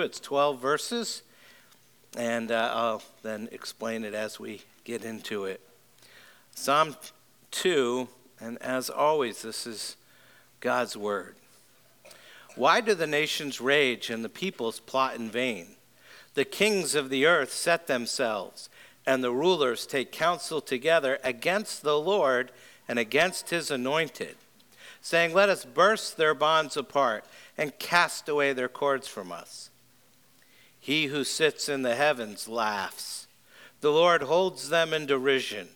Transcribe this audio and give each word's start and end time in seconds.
It's 0.00 0.20
12 0.20 0.60
verses, 0.60 1.22
and 2.16 2.50
uh, 2.50 2.70
I'll 2.74 3.02
then 3.22 3.48
explain 3.52 4.04
it 4.04 4.14
as 4.14 4.38
we 4.38 4.62
get 4.84 5.04
into 5.04 5.44
it. 5.44 5.60
Psalm 6.54 6.96
2, 7.50 8.08
and 8.40 8.60
as 8.62 8.90
always, 8.90 9.42
this 9.42 9.66
is 9.66 9.96
God's 10.60 10.96
word. 10.96 11.36
Why 12.56 12.80
do 12.80 12.94
the 12.94 13.06
nations 13.06 13.60
rage 13.60 14.10
and 14.10 14.24
the 14.24 14.28
peoples 14.28 14.80
plot 14.80 15.16
in 15.16 15.30
vain? 15.30 15.76
The 16.34 16.44
kings 16.44 16.94
of 16.94 17.10
the 17.10 17.26
earth 17.26 17.52
set 17.52 17.86
themselves, 17.86 18.68
and 19.06 19.22
the 19.22 19.32
rulers 19.32 19.86
take 19.86 20.12
counsel 20.12 20.60
together 20.60 21.18
against 21.24 21.82
the 21.82 21.98
Lord 21.98 22.50
and 22.88 22.98
against 22.98 23.50
his 23.50 23.70
anointed, 23.70 24.36
saying, 25.00 25.34
Let 25.34 25.48
us 25.48 25.64
burst 25.64 26.16
their 26.16 26.34
bonds 26.34 26.76
apart 26.76 27.24
and 27.56 27.78
cast 27.78 28.28
away 28.28 28.52
their 28.52 28.68
cords 28.68 29.08
from 29.08 29.32
us. 29.32 29.70
He 30.84 31.06
who 31.06 31.24
sits 31.24 31.70
in 31.70 31.80
the 31.80 31.94
heavens 31.94 32.46
laughs. 32.46 33.26
The 33.80 33.90
Lord 33.90 34.24
holds 34.24 34.68
them 34.68 34.92
in 34.92 35.06
derision. 35.06 35.68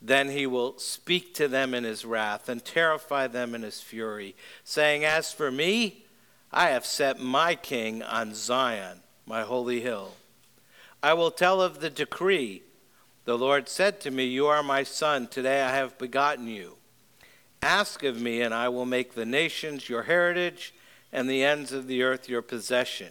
Then 0.00 0.30
he 0.30 0.46
will 0.46 0.78
speak 0.78 1.34
to 1.34 1.46
them 1.46 1.74
in 1.74 1.84
his 1.84 2.06
wrath 2.06 2.48
and 2.48 2.64
terrify 2.64 3.26
them 3.26 3.54
in 3.54 3.60
his 3.60 3.82
fury, 3.82 4.34
saying, 4.64 5.04
As 5.04 5.30
for 5.30 5.50
me, 5.50 6.06
I 6.50 6.70
have 6.70 6.86
set 6.86 7.20
my 7.20 7.54
king 7.54 8.02
on 8.02 8.34
Zion, 8.34 9.00
my 9.26 9.42
holy 9.42 9.82
hill. 9.82 10.12
I 11.02 11.12
will 11.12 11.30
tell 11.30 11.60
of 11.60 11.80
the 11.80 11.90
decree. 11.90 12.62
The 13.26 13.36
Lord 13.36 13.68
said 13.68 14.00
to 14.00 14.10
me, 14.10 14.24
You 14.24 14.46
are 14.46 14.62
my 14.62 14.84
son. 14.84 15.26
Today 15.26 15.60
I 15.60 15.72
have 15.76 15.98
begotten 15.98 16.48
you. 16.48 16.76
Ask 17.60 18.04
of 18.04 18.18
me, 18.18 18.40
and 18.40 18.54
I 18.54 18.70
will 18.70 18.86
make 18.86 19.12
the 19.12 19.26
nations 19.26 19.90
your 19.90 20.04
heritage 20.04 20.72
and 21.12 21.28
the 21.28 21.44
ends 21.44 21.72
of 21.72 21.88
the 21.88 22.02
earth 22.02 22.26
your 22.26 22.40
possession. 22.40 23.10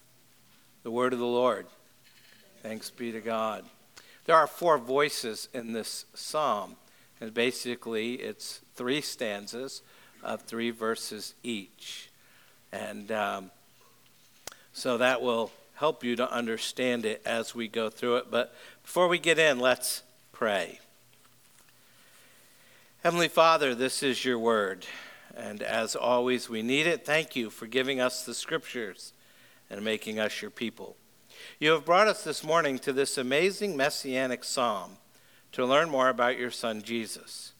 The 0.83 0.91
word 0.91 1.13
of 1.13 1.19
the 1.19 1.25
Lord. 1.25 1.67
Thanks 2.63 2.89
be 2.89 3.11
to 3.11 3.21
God. 3.21 3.65
There 4.25 4.35
are 4.35 4.47
four 4.47 4.79
voices 4.79 5.47
in 5.53 5.73
this 5.73 6.05
psalm, 6.15 6.75
and 7.19 7.31
basically 7.33 8.15
it's 8.15 8.61
three 8.73 9.01
stanzas 9.01 9.83
of 10.23 10.41
three 10.41 10.71
verses 10.71 11.35
each. 11.43 12.09
And 12.71 13.11
um, 13.11 13.51
so 14.73 14.97
that 14.97 15.21
will 15.21 15.51
help 15.75 16.03
you 16.03 16.15
to 16.15 16.31
understand 16.31 17.05
it 17.05 17.21
as 17.25 17.53
we 17.53 17.67
go 17.67 17.89
through 17.89 18.17
it. 18.17 18.31
But 18.31 18.55
before 18.81 19.07
we 19.07 19.19
get 19.19 19.37
in, 19.37 19.59
let's 19.59 20.01
pray. 20.31 20.79
Heavenly 23.03 23.27
Father, 23.27 23.75
this 23.75 24.01
is 24.01 24.25
your 24.25 24.39
word. 24.39 24.87
And 25.37 25.61
as 25.61 25.95
always, 25.95 26.49
we 26.49 26.63
need 26.63 26.87
it. 26.87 27.05
Thank 27.05 27.35
you 27.35 27.51
for 27.51 27.67
giving 27.67 27.99
us 27.99 28.25
the 28.25 28.33
scriptures 28.33 29.13
and 29.71 29.83
making 29.83 30.19
us 30.19 30.41
your 30.41 30.51
people. 30.51 30.97
You 31.59 31.71
have 31.71 31.85
brought 31.85 32.07
us 32.07 32.23
this 32.23 32.43
morning 32.43 32.77
to 32.79 32.91
this 32.91 33.17
amazing 33.17 33.77
messianic 33.77 34.43
psalm 34.43 34.97
to 35.53 35.65
learn 35.65 35.89
more 35.89 36.09
about 36.09 36.37
your 36.37 36.51
son 36.51 36.81
Jesus. 36.81 37.53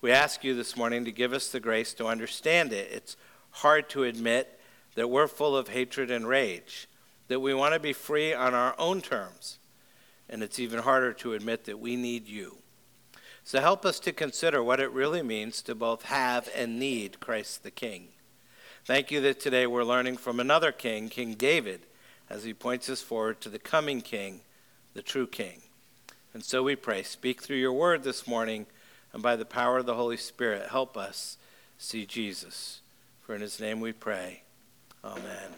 We 0.00 0.10
ask 0.10 0.44
you 0.44 0.54
this 0.54 0.76
morning 0.76 1.04
to 1.04 1.12
give 1.12 1.32
us 1.32 1.50
the 1.50 1.60
grace 1.60 1.94
to 1.94 2.06
understand 2.06 2.72
it. 2.72 2.90
It's 2.92 3.16
hard 3.50 3.88
to 3.90 4.02
admit 4.02 4.60
that 4.96 5.08
we're 5.08 5.28
full 5.28 5.56
of 5.56 5.68
hatred 5.68 6.10
and 6.10 6.26
rage, 6.26 6.88
that 7.28 7.40
we 7.40 7.54
want 7.54 7.72
to 7.72 7.80
be 7.80 7.92
free 7.92 8.34
on 8.34 8.52
our 8.52 8.74
own 8.78 9.00
terms, 9.00 9.58
and 10.28 10.42
it's 10.42 10.58
even 10.58 10.80
harder 10.80 11.12
to 11.14 11.34
admit 11.34 11.64
that 11.64 11.78
we 11.78 11.96
need 11.96 12.26
you. 12.26 12.58
So 13.44 13.60
help 13.60 13.84
us 13.84 14.00
to 14.00 14.12
consider 14.12 14.62
what 14.62 14.80
it 14.80 14.90
really 14.90 15.22
means 15.22 15.62
to 15.62 15.74
both 15.74 16.02
have 16.04 16.48
and 16.54 16.78
need 16.78 17.20
Christ 17.20 17.62
the 17.62 17.70
King. 17.70 18.08
Thank 18.86 19.10
you 19.10 19.22
that 19.22 19.40
today 19.40 19.66
we're 19.66 19.82
learning 19.82 20.18
from 20.18 20.38
another 20.38 20.70
king, 20.70 21.08
King 21.08 21.32
David, 21.32 21.86
as 22.28 22.44
he 22.44 22.52
points 22.52 22.90
us 22.90 23.00
forward 23.00 23.40
to 23.40 23.48
the 23.48 23.58
coming 23.58 24.02
king, 24.02 24.42
the 24.92 25.00
true 25.00 25.26
king. 25.26 25.62
And 26.34 26.44
so 26.44 26.62
we 26.62 26.76
pray, 26.76 27.02
speak 27.02 27.40
through 27.40 27.56
your 27.56 27.72
word 27.72 28.02
this 28.02 28.26
morning, 28.26 28.66
and 29.14 29.22
by 29.22 29.36
the 29.36 29.46
power 29.46 29.78
of 29.78 29.86
the 29.86 29.94
Holy 29.94 30.18
Spirit, 30.18 30.68
help 30.68 30.98
us 30.98 31.38
see 31.78 32.04
Jesus. 32.04 32.82
For 33.22 33.34
in 33.34 33.40
his 33.40 33.58
name 33.58 33.80
we 33.80 33.92
pray. 33.92 34.42
Amen. 35.02 35.54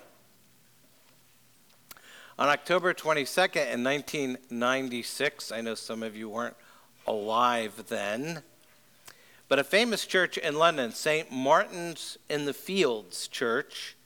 On 2.38 2.48
October 2.48 2.94
22nd 2.94 3.72
in 3.72 3.82
1996, 3.82 5.50
I 5.50 5.62
know 5.62 5.74
some 5.74 6.04
of 6.04 6.14
you 6.14 6.28
weren't 6.28 6.56
alive 7.08 7.86
then. 7.88 8.44
But 9.48 9.58
a 9.58 9.64
famous 9.64 10.06
church 10.06 10.38
in 10.38 10.58
London, 10.58 10.90
St. 10.90 11.30
Martin's 11.30 12.18
in 12.28 12.46
the 12.46 12.54
Fields 12.54 13.28
Church, 13.28 13.96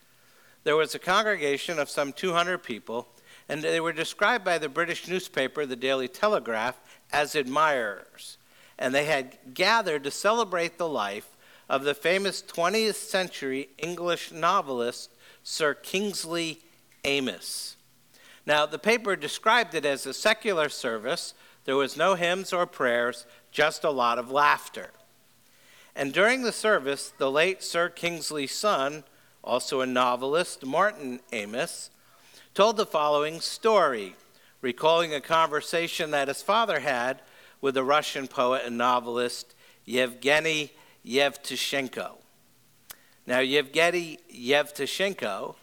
there 0.65 0.77
was 0.77 0.95
a 0.95 0.99
congregation 0.99 1.79
of 1.79 1.89
some 1.89 2.13
200 2.13 2.59
people, 2.59 3.09
and 3.49 3.63
they 3.63 3.81
were 3.81 3.93
described 3.93 4.45
by 4.45 4.59
the 4.59 4.69
British 4.69 5.09
newspaper, 5.09 5.65
the 5.65 5.77
Daily 5.77 6.09
Telegraph, 6.09 6.79
as 7.11 7.35
admirers. 7.35 8.37
And 8.79 8.95
they 8.95 9.07
had 9.07 9.39
gathered 9.55 10.05
to 10.05 10.11
celebrate 10.11 10.77
the 10.77 10.89
life 10.89 11.37
of 11.69 11.85
the 11.85 11.95
famous 11.95 12.43
20th 12.43 12.97
century 12.97 13.71
English 13.79 14.33
novelist, 14.33 15.11
Sir 15.43 15.73
Kingsley 15.73 16.61
Amis. 17.05 17.77
Now, 18.45 18.67
the 18.67 18.79
paper 18.79 19.17
described 19.17 19.75
it 19.75 19.87
as 19.87 20.05
a 20.05 20.13
secular 20.13 20.69
service. 20.69 21.33
There 21.65 21.77
was 21.77 21.97
no 21.97 22.15
hymns 22.15 22.53
or 22.53 22.67
prayers, 22.67 23.27
just 23.51 23.85
a 23.85 23.91
lot 23.91 24.19
of 24.19 24.31
laughter. 24.31 24.91
And 25.95 26.13
during 26.13 26.43
the 26.43 26.53
service, 26.53 27.13
the 27.19 27.31
late 27.31 27.63
Sir 27.63 27.89
Kingsley's 27.89 28.53
son, 28.53 29.05
also 29.43 29.81
a 29.81 29.87
novelist, 29.87 30.65
Martin 30.65 31.21
Amis, 31.33 31.91
told 32.55 32.77
the 32.77 32.87
following 32.87 33.41
story, 33.41 34.15
recalling 34.61 35.15
a 35.15 35.21
conversation 35.21 36.11
that 36.11 36.29
his 36.29 36.43
father 36.43 36.81
had 36.81 37.23
with 37.61 37.75
the 37.75 37.85
Russian 37.85 38.29
poet 38.29 38.63
and 38.65 38.79
novelist 38.79 39.55
Yevgeny 39.85 40.73
Yevtushenko. 41.05 42.17
Now, 43.27 43.41
Yevgeny 43.41 44.19
Yevtushenko, 44.33 45.55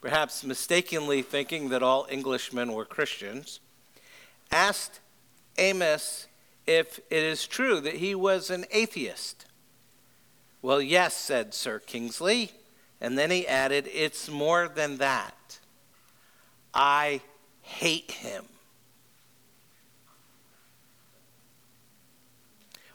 perhaps 0.00 0.44
mistakenly 0.44 1.22
thinking 1.22 1.68
that 1.70 1.82
all 1.82 2.06
Englishmen 2.10 2.72
were 2.72 2.84
Christians, 2.84 3.60
asked 4.50 5.00
Amis 5.56 6.26
if 6.66 6.98
it 7.10 7.22
is 7.22 7.46
true 7.46 7.80
that 7.80 7.94
he 7.94 8.14
was 8.14 8.50
an 8.50 8.64
atheist. 8.70 9.46
Well, 10.64 10.80
yes, 10.80 11.14
said 11.14 11.52
Sir 11.52 11.78
Kingsley. 11.78 12.50
And 12.98 13.18
then 13.18 13.30
he 13.30 13.46
added, 13.46 13.86
It's 13.92 14.30
more 14.30 14.66
than 14.66 14.96
that. 14.96 15.58
I 16.72 17.20
hate 17.60 18.12
him. 18.12 18.46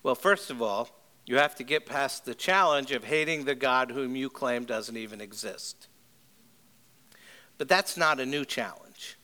Well, 0.02 0.16
first 0.16 0.50
of 0.50 0.64
all, 0.64 0.90
you 1.28 1.38
have 1.38 1.54
to 1.58 1.64
get 1.64 1.86
past 1.86 2.26
the 2.26 2.34
challenge 2.34 2.92
of 2.92 3.04
hating 3.04 3.46
the 3.46 3.54
God 3.54 3.92
whom 3.92 4.16
you 4.16 4.32
claim 4.32 4.66
doesn't 4.66 4.98
even 4.98 5.22
exist. 5.22 5.90
But 7.60 7.68
that's 7.68 7.96
not 7.96 8.20
a 8.20 8.26
new 8.26 8.46
challenge. 8.46 9.16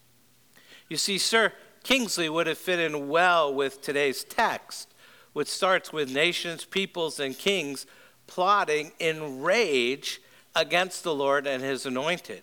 You 0.87 0.97
see, 0.97 1.17
Sir 1.17 1.51
Kingsley 1.81 2.29
would 2.29 2.45
have 2.45 2.59
fit 2.59 2.79
in 2.79 3.09
well 3.09 3.51
with 3.51 3.81
today's 3.81 4.23
text, 4.23 4.93
which 5.33 5.47
starts 5.47 5.91
with 5.91 6.13
nations, 6.13 6.63
peoples, 6.63 7.19
and 7.19 7.35
kings 7.35 7.87
plotting 8.27 8.91
in 8.99 9.41
rage 9.41 10.21
against 10.55 11.03
the 11.03 11.13
Lord 11.13 11.47
and 11.47 11.63
his 11.63 11.85
anointed. 11.85 12.41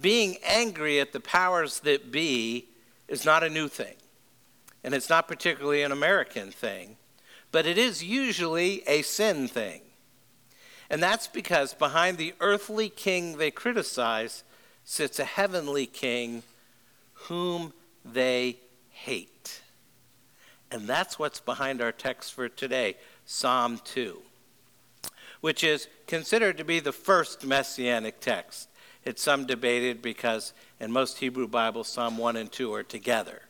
Being 0.00 0.38
angry 0.44 1.00
at 1.00 1.12
the 1.12 1.20
powers 1.20 1.80
that 1.80 2.10
be 2.10 2.66
is 3.08 3.24
not 3.24 3.42
a 3.42 3.50
new 3.50 3.68
thing, 3.68 3.94
and 4.82 4.94
it's 4.94 5.10
not 5.10 5.28
particularly 5.28 5.82
an 5.82 5.92
American 5.92 6.50
thing, 6.50 6.96
but 7.50 7.66
it 7.66 7.76
is 7.76 8.02
usually 8.02 8.82
a 8.86 9.02
sin 9.02 9.48
thing. 9.48 9.82
And 10.88 11.02
that's 11.02 11.26
because 11.26 11.74
behind 11.74 12.16
the 12.18 12.34
earthly 12.40 12.88
king 12.88 13.36
they 13.36 13.50
criticize 13.50 14.44
sits 14.84 15.18
a 15.18 15.24
heavenly 15.24 15.86
king 15.86 16.42
whom 17.14 17.72
they 18.04 18.56
hate. 18.90 19.62
And 20.70 20.88
that's 20.88 21.18
what's 21.18 21.40
behind 21.40 21.82
our 21.82 21.92
text 21.92 22.32
for 22.32 22.48
today, 22.48 22.96
Psalm 23.26 23.78
2 23.84 24.22
which 25.42 25.62
is 25.62 25.88
considered 26.06 26.56
to 26.56 26.64
be 26.64 26.80
the 26.80 26.92
first 26.92 27.44
messianic 27.44 28.20
text. 28.20 28.68
It's 29.04 29.20
some 29.20 29.44
debated 29.44 30.00
because 30.00 30.54
in 30.80 30.92
most 30.92 31.18
Hebrew 31.18 31.48
Bibles, 31.48 31.88
Psalm 31.88 32.16
1 32.16 32.36
and 32.36 32.50
2 32.50 32.72
are 32.72 32.84
together. 32.84 33.42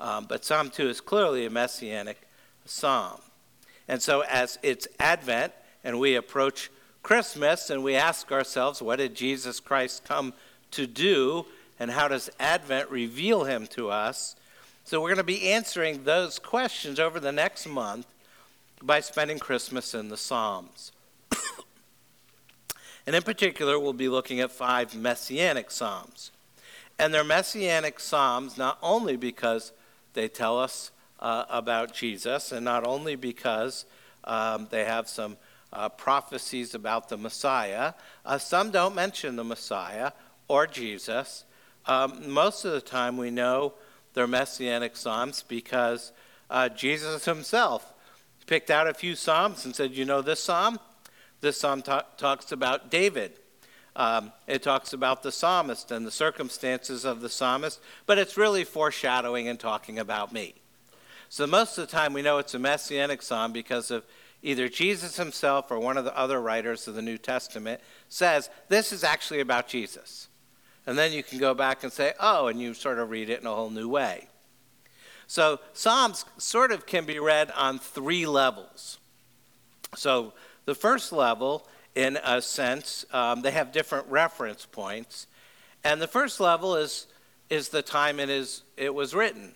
Um, 0.00 0.26
but 0.28 0.44
Psalm 0.44 0.70
2 0.70 0.88
is 0.88 1.00
clearly 1.00 1.46
a 1.46 1.50
messianic 1.50 2.20
psalm. 2.64 3.20
And 3.86 4.02
so, 4.02 4.22
as 4.22 4.58
it's 4.64 4.88
Advent 4.98 5.52
and 5.84 6.00
we 6.00 6.16
approach 6.16 6.68
Christmas 7.04 7.70
and 7.70 7.84
we 7.84 7.94
ask 7.94 8.32
ourselves, 8.32 8.82
what 8.82 8.96
did 8.96 9.14
Jesus 9.14 9.60
Christ 9.60 10.04
come 10.04 10.34
to 10.72 10.86
do? 10.88 11.46
And 11.78 11.92
how 11.92 12.08
does 12.08 12.28
Advent 12.40 12.90
reveal 12.90 13.44
him 13.44 13.68
to 13.68 13.88
us? 13.88 14.34
So, 14.82 15.00
we're 15.00 15.10
going 15.10 15.18
to 15.18 15.22
be 15.22 15.52
answering 15.52 16.02
those 16.02 16.40
questions 16.40 16.98
over 16.98 17.20
the 17.20 17.30
next 17.30 17.68
month 17.68 18.06
by 18.82 18.98
spending 18.98 19.38
Christmas 19.38 19.94
in 19.94 20.08
the 20.08 20.16
Psalms. 20.16 20.90
And 23.06 23.14
in 23.14 23.22
particular, 23.22 23.78
we'll 23.78 23.92
be 23.92 24.08
looking 24.08 24.40
at 24.40 24.50
five 24.50 24.94
messianic 24.94 25.70
Psalms. 25.70 26.30
And 26.98 27.12
they're 27.12 27.24
messianic 27.24 28.00
Psalms 28.00 28.56
not 28.56 28.78
only 28.82 29.16
because 29.16 29.72
they 30.14 30.28
tell 30.28 30.58
us 30.58 30.90
uh, 31.20 31.44
about 31.48 31.92
Jesus, 31.92 32.52
and 32.52 32.64
not 32.64 32.86
only 32.86 33.16
because 33.16 33.84
um, 34.24 34.68
they 34.70 34.84
have 34.84 35.08
some 35.08 35.36
uh, 35.72 35.88
prophecies 35.88 36.74
about 36.74 37.08
the 37.08 37.16
Messiah. 37.16 37.94
Uh, 38.24 38.38
some 38.38 38.70
don't 38.70 38.94
mention 38.94 39.36
the 39.36 39.44
Messiah 39.44 40.12
or 40.48 40.66
Jesus. 40.66 41.44
Um, 41.86 42.30
most 42.30 42.64
of 42.64 42.72
the 42.72 42.80
time, 42.80 43.16
we 43.16 43.30
know 43.30 43.74
they're 44.14 44.26
messianic 44.26 44.96
psalms 44.96 45.44
because 45.46 46.12
uh, 46.48 46.68
Jesus 46.68 47.24
himself 47.24 47.92
picked 48.46 48.70
out 48.70 48.86
a 48.86 48.94
few 48.94 49.14
psalms 49.14 49.64
and 49.64 49.74
said, 49.74 49.92
You 49.92 50.04
know 50.04 50.22
this 50.22 50.42
psalm? 50.42 50.78
This 51.44 51.60
psalm 51.60 51.82
ta- 51.82 52.06
talks 52.16 52.52
about 52.52 52.90
David. 52.90 53.32
Um, 53.94 54.32
it 54.46 54.62
talks 54.62 54.94
about 54.94 55.22
the 55.22 55.30
psalmist 55.30 55.90
and 55.90 56.06
the 56.06 56.10
circumstances 56.10 57.04
of 57.04 57.20
the 57.20 57.28
psalmist, 57.28 57.80
but 58.06 58.16
it's 58.16 58.38
really 58.38 58.64
foreshadowing 58.64 59.46
and 59.46 59.60
talking 59.60 59.98
about 59.98 60.32
me. 60.32 60.54
So 61.28 61.46
most 61.46 61.76
of 61.76 61.86
the 61.86 61.92
time 61.92 62.14
we 62.14 62.22
know 62.22 62.38
it's 62.38 62.54
a 62.54 62.58
messianic 62.58 63.20
psalm 63.20 63.52
because 63.52 63.90
of 63.90 64.06
either 64.42 64.70
Jesus 64.70 65.18
himself 65.18 65.70
or 65.70 65.78
one 65.78 65.98
of 65.98 66.06
the 66.06 66.16
other 66.16 66.40
writers 66.40 66.88
of 66.88 66.94
the 66.94 67.02
New 67.02 67.18
Testament 67.18 67.82
says 68.08 68.48
this 68.70 68.90
is 68.90 69.04
actually 69.04 69.40
about 69.40 69.68
Jesus. 69.68 70.28
And 70.86 70.96
then 70.96 71.12
you 71.12 71.22
can 71.22 71.38
go 71.38 71.52
back 71.52 71.84
and 71.84 71.92
say, 71.92 72.14
oh, 72.20 72.46
and 72.46 72.58
you 72.58 72.72
sort 72.72 72.98
of 72.98 73.10
read 73.10 73.28
it 73.28 73.42
in 73.42 73.46
a 73.46 73.54
whole 73.54 73.68
new 73.68 73.88
way. 73.88 74.28
So 75.26 75.60
Psalms 75.74 76.24
sort 76.38 76.72
of 76.72 76.86
can 76.86 77.04
be 77.04 77.18
read 77.18 77.50
on 77.54 77.78
three 77.78 78.24
levels. 78.24 78.96
So 79.94 80.32
the 80.64 80.74
first 80.74 81.12
level, 81.12 81.66
in 81.94 82.18
a 82.24 82.40
sense, 82.42 83.04
um, 83.12 83.42
they 83.42 83.50
have 83.50 83.72
different 83.72 84.06
reference 84.08 84.66
points. 84.66 85.26
And 85.82 86.00
the 86.00 86.08
first 86.08 86.40
level 86.40 86.76
is, 86.76 87.06
is 87.50 87.68
the 87.68 87.82
time 87.82 88.18
it, 88.18 88.30
is, 88.30 88.62
it 88.76 88.94
was 88.94 89.14
written. 89.14 89.54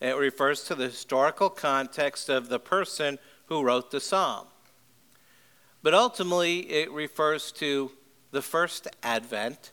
It 0.00 0.16
refers 0.16 0.64
to 0.64 0.74
the 0.74 0.86
historical 0.86 1.48
context 1.48 2.28
of 2.28 2.48
the 2.48 2.60
person 2.60 3.18
who 3.46 3.62
wrote 3.62 3.90
the 3.90 4.00
psalm. 4.00 4.46
But 5.82 5.94
ultimately, 5.94 6.60
it 6.70 6.90
refers 6.92 7.52
to 7.52 7.92
the 8.30 8.42
first 8.42 8.88
advent, 9.02 9.70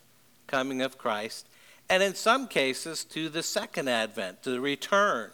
coming 0.47 0.81
of 0.81 0.97
Christ, 0.97 1.47
and 1.89 2.01
in 2.01 2.15
some 2.15 2.47
cases 2.47 3.03
to 3.05 3.27
the 3.27 3.43
second 3.43 3.89
advent, 3.89 4.43
to 4.43 4.51
the 4.51 4.61
return 4.61 5.31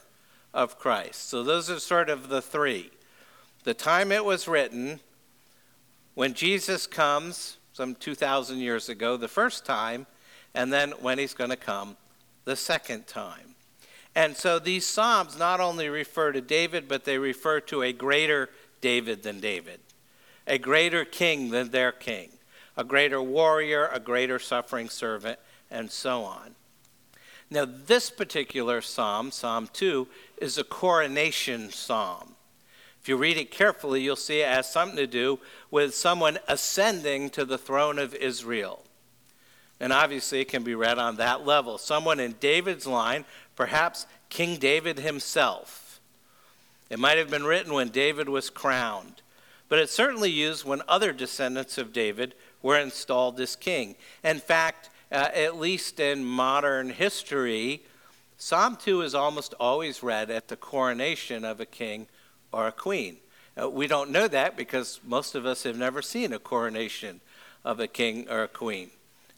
of 0.54 0.80
Christ. 0.80 1.30
So 1.30 1.44
those 1.44 1.69
are 1.69 1.80
sort 1.80 2.10
of 2.10 2.30
the 2.30 2.42
three. 2.42 2.89
The 3.63 3.74
time 3.74 4.12
it 4.12 4.25
was 4.25 4.48
written, 4.48 5.01
when 6.17 6.33
Jesus 6.33 6.87
comes, 6.87 7.57
some 7.73 7.93
2,000 7.93 8.57
years 8.57 8.89
ago, 8.89 9.17
the 9.17 9.27
first 9.27 9.67
time, 9.67 10.07
and 10.55 10.73
then 10.73 10.89
when 10.99 11.19
he's 11.19 11.35
going 11.35 11.51
to 11.51 11.55
come 11.55 11.95
the 12.43 12.55
second 12.55 13.05
time. 13.05 13.53
And 14.15 14.35
so 14.35 14.57
these 14.57 14.83
Psalms 14.83 15.37
not 15.37 15.59
only 15.59 15.89
refer 15.89 16.31
to 16.31 16.41
David, 16.41 16.87
but 16.87 17.05
they 17.05 17.19
refer 17.19 17.59
to 17.59 17.83
a 17.83 17.93
greater 17.93 18.49
David 18.81 19.21
than 19.21 19.39
David, 19.39 19.79
a 20.47 20.57
greater 20.57 21.05
king 21.05 21.51
than 21.51 21.69
their 21.69 21.91
king, 21.91 22.29
a 22.75 22.83
greater 22.83 23.21
warrior, 23.21 23.87
a 23.93 23.99
greater 23.99 24.39
suffering 24.39 24.89
servant, 24.89 25.37
and 25.69 25.91
so 25.91 26.23
on. 26.23 26.55
Now, 27.51 27.65
this 27.65 28.09
particular 28.09 28.81
psalm, 28.81 29.29
Psalm 29.29 29.69
2, 29.71 30.07
is 30.41 30.57
a 30.57 30.63
coronation 30.63 31.69
psalm. 31.69 32.37
If 33.07 33.12
you 33.12 33.15
read 33.15 33.38
it 33.38 33.51
carefully, 33.51 34.01
you'll 34.01 34.18
see 34.18 34.42
it 34.42 34.50
has 34.50 34.69
something 34.69 34.98
to 34.98 35.07
do 35.07 35.39
with 35.71 35.95
someone 35.95 36.39
ascending 36.50 37.30
to 37.30 37.45
the 37.45 37.57
throne 37.57 38.00
of 38.00 38.13
Israel. 38.13 38.83
And 39.80 39.94
obviously, 39.94 40.42
it 40.42 40.50
can 40.50 40.62
be 40.62 40.75
read 40.75 41.00
on 41.00 41.15
that 41.15 41.45
level. 41.45 41.77
Someone 41.77 42.19
in 42.19 42.36
David's 42.42 42.86
line 42.86 43.24
perhaps 43.56 44.07
King 44.27 44.57
David 44.57 45.00
himself. 45.00 46.01
It 46.89 47.00
might 47.00 47.18
have 47.18 47.30
been 47.30 47.45
written 47.45 47.74
when 47.74 47.88
David 47.88 48.27
was 48.27 48.50
crowned, 48.50 49.21
but 49.69 49.80
it's 49.80 49.94
certainly 49.94 50.30
used 50.30 50.65
when 50.65 50.81
other 50.86 51.13
descendants 51.13 51.77
of 51.77 51.94
David 51.94 52.36
were 52.62 52.77
installed 52.77 53.39
as 53.39 53.56
king. 53.56 53.95
In 54.21 54.39
fact, 54.39 54.89
uh, 55.13 55.30
at 55.33 55.56
least 55.56 56.01
in 56.01 56.25
modern 56.25 56.89
history, 56.89 57.83
Psalm 58.38 58.75
2 58.75 59.01
is 59.01 59.15
almost 59.15 59.53
always 59.62 60.03
read 60.03 60.30
at 60.30 60.50
the 60.50 60.57
coronation 60.57 61.45
of 61.45 61.62
a 61.62 61.65
king 61.65 62.07
or 62.51 62.67
a 62.67 62.71
queen. 62.71 63.17
Uh, 63.59 63.69
we 63.69 63.88
don't 63.88 64.11
know 64.11 64.27
that 64.27 64.55
because 64.55 64.99
most 65.05 65.35
of 65.35 65.45
us 65.45 65.63
have 65.63 65.77
never 65.77 66.01
seen 66.01 66.33
a 66.33 66.39
coronation 66.39 67.21
of 67.65 67.79
a 67.79 67.88
king 67.88 68.27
or 68.29 68.44
a 68.44 68.47
queen. 68.47 68.89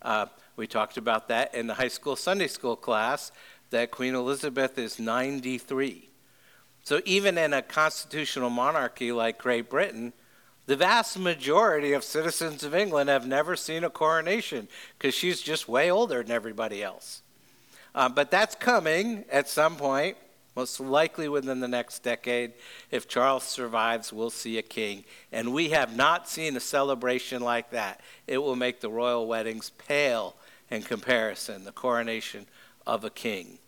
Uh, 0.01 0.25
we 0.55 0.67
talked 0.67 0.97
about 0.97 1.29
that 1.29 1.55
in 1.55 1.67
the 1.67 1.73
high 1.73 1.87
school 1.87 2.15
Sunday 2.15 2.47
school 2.47 2.75
class 2.75 3.31
that 3.69 3.91
Queen 3.91 4.15
Elizabeth 4.15 4.77
is 4.77 4.99
93. 4.99 6.09
So 6.83 7.01
even 7.05 7.37
in 7.37 7.53
a 7.53 7.61
constitutional 7.61 8.49
monarchy 8.49 9.11
like 9.11 9.37
Great 9.37 9.69
Britain, 9.69 10.13
the 10.65 10.75
vast 10.75 11.17
majority 11.17 11.93
of 11.93 12.03
citizens 12.03 12.63
of 12.63 12.75
England 12.75 13.09
have 13.09 13.25
never 13.25 13.55
seen 13.55 13.83
a 13.83 13.89
coronation 13.89 14.67
because 14.97 15.15
she's 15.15 15.41
just 15.41 15.67
way 15.67 15.89
older 15.89 16.21
than 16.21 16.31
everybody 16.31 16.83
else. 16.83 17.21
Uh, 17.95 18.09
but 18.09 18.29
that's 18.29 18.55
coming 18.55 19.25
at 19.31 19.49
some 19.49 19.75
point, 19.75 20.17
most 20.59 20.81
likely 20.81 21.29
within 21.29 21.61
the 21.61 21.69
next 21.69 22.03
decade. 22.03 22.51
If 22.91 23.07
Charles 23.07 23.45
survives, 23.45 24.11
we'll 24.11 24.29
see 24.29 24.57
a 24.57 24.61
king. 24.61 25.05
And 25.31 25.53
we 25.53 25.69
have 25.69 25.95
not 25.95 26.27
seen 26.27 26.57
a 26.57 26.59
celebration 26.59 27.41
like 27.41 27.69
that. 27.69 28.01
It 28.27 28.39
will 28.39 28.57
make 28.57 28.81
the 28.81 28.89
royal 28.89 29.25
weddings 29.25 29.69
pale 29.69 30.35
in 30.69 30.81
comparison, 30.81 31.63
the 31.63 31.71
coronation 31.71 32.45
of 32.85 33.05
a 33.05 33.09
king. 33.09 33.59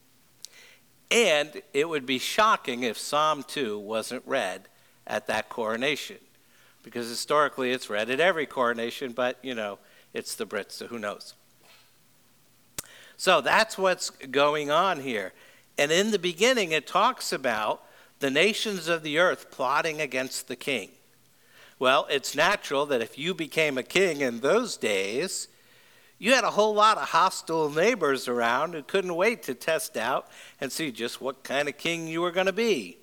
And 1.10 1.62
it 1.74 1.88
would 1.88 2.06
be 2.06 2.20
shocking 2.20 2.84
if 2.84 2.98
Psalm 2.98 3.46
2 3.48 3.80
wasn't 3.80 4.24
read 4.26 4.68
at 5.08 5.28
that 5.28 5.48
coronation, 5.48 6.18
because 6.84 7.08
historically 7.08 7.72
it's 7.72 7.90
read 7.90 8.10
at 8.10 8.20
every 8.20 8.46
coronation, 8.46 9.14
but 9.14 9.38
you 9.42 9.56
know, 9.56 9.80
it's 10.14 10.36
the 10.36 10.46
Brits, 10.46 10.74
so 10.74 10.88
who 10.88 11.00
knows? 11.00 11.36
So 13.16 13.40
that's 13.40 13.78
what's 13.78 14.10
going 14.10 14.70
on 14.72 15.00
here. 15.00 15.32
And 15.78 15.92
in 15.92 16.12
the 16.12 16.20
beginning, 16.20 16.72
it 16.72 16.88
talks 16.88 17.32
about 17.32 17.84
the 18.20 18.30
nations 18.30 18.88
of 18.88 19.04
the 19.04 19.18
earth 19.18 19.52
plotting 19.52 20.00
against 20.00 20.48
the 20.48 20.56
king. 20.56 20.90
Well, 21.80 22.06
it's 22.10 22.36
natural 22.36 22.86
that 22.88 23.02
if 23.02 23.18
you 23.18 23.34
became 23.34 23.78
a 23.78 23.84
king 23.84 24.22
in 24.22 24.42
those 24.42 24.78
days, 24.78 25.48
you 26.20 26.34
had 26.34 26.44
a 26.44 26.52
whole 26.52 26.76
lot 26.76 27.00
of 27.00 27.10
hostile 27.10 27.72
neighbors 27.72 28.28
around 28.28 28.76
who 28.76 28.84
couldn't 28.84 29.16
wait 29.16 29.42
to 29.44 29.56
test 29.56 29.98
out 29.98 30.28
and 30.60 30.72
see 30.72 30.92
just 30.92 31.20
what 31.20 31.44
kind 31.44 31.68
of 31.68 31.80
king 31.80 32.08
you 32.08 32.22
were 32.22 32.32
going 32.32 32.46
to 32.46 32.54
be. 32.54 33.00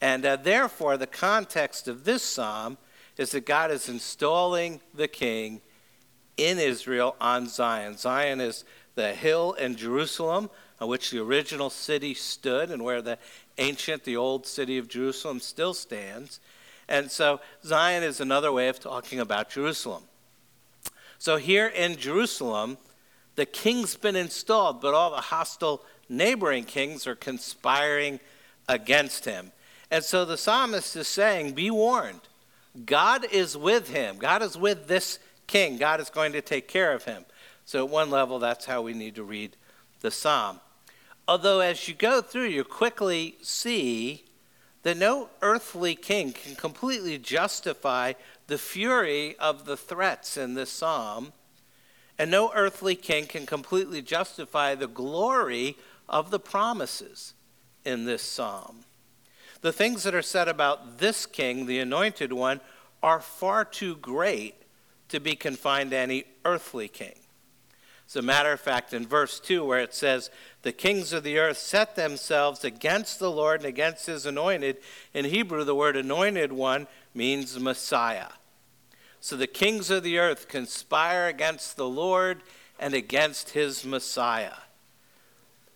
And 0.00 0.24
uh, 0.24 0.36
therefore, 0.36 0.96
the 0.96 1.06
context 1.06 1.88
of 1.88 2.04
this 2.04 2.22
psalm 2.22 2.78
is 3.18 3.32
that 3.32 3.44
God 3.44 3.70
is 3.70 3.88
installing 3.90 4.80
the 4.94 5.08
king 5.08 5.60
in 6.38 6.58
Israel 6.58 7.16
on 7.20 7.48
Zion. 7.48 7.98
Zion 7.98 8.40
is 8.40 8.64
the 8.94 9.12
hill 9.12 9.52
in 9.52 9.76
Jerusalem 9.76 10.48
on 10.80 10.88
which 10.88 11.10
the 11.10 11.18
original 11.18 11.70
city 11.70 12.14
stood 12.14 12.70
and 12.70 12.82
where 12.82 13.02
the 13.02 13.18
ancient, 13.58 14.04
the 14.04 14.16
old 14.16 14.46
city 14.46 14.78
of 14.78 14.88
Jerusalem 14.88 15.40
still 15.40 15.74
stands. 15.74 16.40
And 16.88 17.10
so 17.10 17.40
Zion 17.64 18.02
is 18.02 18.20
another 18.20 18.52
way 18.52 18.68
of 18.68 18.80
talking 18.80 19.20
about 19.20 19.50
Jerusalem. 19.50 20.04
So 21.18 21.36
here 21.36 21.66
in 21.66 21.96
Jerusalem, 21.96 22.78
the 23.34 23.46
king's 23.46 23.96
been 23.96 24.16
installed, 24.16 24.80
but 24.80 24.94
all 24.94 25.10
the 25.10 25.16
hostile 25.16 25.84
neighboring 26.08 26.64
kings 26.64 27.06
are 27.06 27.16
conspiring 27.16 28.20
against 28.68 29.24
him. 29.24 29.52
And 29.90 30.04
so 30.04 30.24
the 30.24 30.36
psalmist 30.36 30.94
is 30.96 31.08
saying, 31.08 31.52
Be 31.52 31.70
warned. 31.70 32.20
God 32.84 33.24
is 33.32 33.56
with 33.56 33.88
him. 33.88 34.18
God 34.18 34.42
is 34.42 34.56
with 34.56 34.86
this 34.86 35.18
king. 35.46 35.78
God 35.78 36.00
is 36.00 36.10
going 36.10 36.32
to 36.32 36.40
take 36.40 36.68
care 36.68 36.92
of 36.92 37.04
him. 37.04 37.24
So, 37.64 37.84
at 37.84 37.90
one 37.90 38.10
level, 38.10 38.38
that's 38.38 38.64
how 38.64 38.82
we 38.82 38.94
need 38.94 39.16
to 39.16 39.24
read 39.24 39.56
the 40.00 40.10
psalm. 40.10 40.60
Although, 41.28 41.60
as 41.60 41.86
you 41.86 41.94
go 41.94 42.22
through, 42.22 42.46
you 42.46 42.64
quickly 42.64 43.36
see 43.42 44.24
that 44.82 44.96
no 44.96 45.28
earthly 45.42 45.94
king 45.94 46.32
can 46.32 46.54
completely 46.54 47.18
justify 47.18 48.14
the 48.46 48.56
fury 48.56 49.36
of 49.38 49.66
the 49.66 49.76
threats 49.76 50.38
in 50.38 50.54
this 50.54 50.70
psalm. 50.70 51.34
And 52.18 52.30
no 52.30 52.50
earthly 52.54 52.96
king 52.96 53.26
can 53.26 53.44
completely 53.44 54.00
justify 54.00 54.74
the 54.74 54.88
glory 54.88 55.76
of 56.08 56.30
the 56.30 56.40
promises 56.40 57.34
in 57.84 58.06
this 58.06 58.22
psalm. 58.22 58.84
The 59.60 59.72
things 59.72 60.04
that 60.04 60.14
are 60.14 60.22
said 60.22 60.48
about 60.48 60.98
this 60.98 61.26
king, 61.26 61.66
the 61.66 61.78
anointed 61.78 62.32
one, 62.32 62.62
are 63.02 63.20
far 63.20 63.66
too 63.66 63.96
great 63.96 64.54
to 65.10 65.20
be 65.20 65.36
confined 65.36 65.90
to 65.90 65.98
any 65.98 66.24
earthly 66.46 66.88
king. 66.88 67.16
As 68.08 68.16
a 68.16 68.22
matter 68.22 68.52
of 68.52 68.60
fact, 68.60 68.94
in 68.94 69.06
verse 69.06 69.38
2, 69.38 69.62
where 69.62 69.80
it 69.80 69.94
says, 69.94 70.30
The 70.62 70.72
kings 70.72 71.12
of 71.12 71.24
the 71.24 71.38
earth 71.38 71.58
set 71.58 71.94
themselves 71.94 72.64
against 72.64 73.18
the 73.18 73.30
Lord 73.30 73.60
and 73.60 73.68
against 73.68 74.06
his 74.06 74.24
anointed, 74.24 74.78
in 75.12 75.26
Hebrew, 75.26 75.62
the 75.62 75.74
word 75.74 75.94
anointed 75.94 76.50
one 76.50 76.86
means 77.12 77.60
Messiah. 77.60 78.28
So 79.20 79.36
the 79.36 79.46
kings 79.46 79.90
of 79.90 80.04
the 80.04 80.18
earth 80.18 80.48
conspire 80.48 81.26
against 81.26 81.76
the 81.76 81.88
Lord 81.88 82.40
and 82.78 82.94
against 82.94 83.50
his 83.50 83.84
Messiah. 83.84 84.56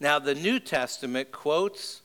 Now, 0.00 0.18
the 0.18 0.34
New 0.34 0.58
Testament 0.58 1.32
quotes 1.32 2.00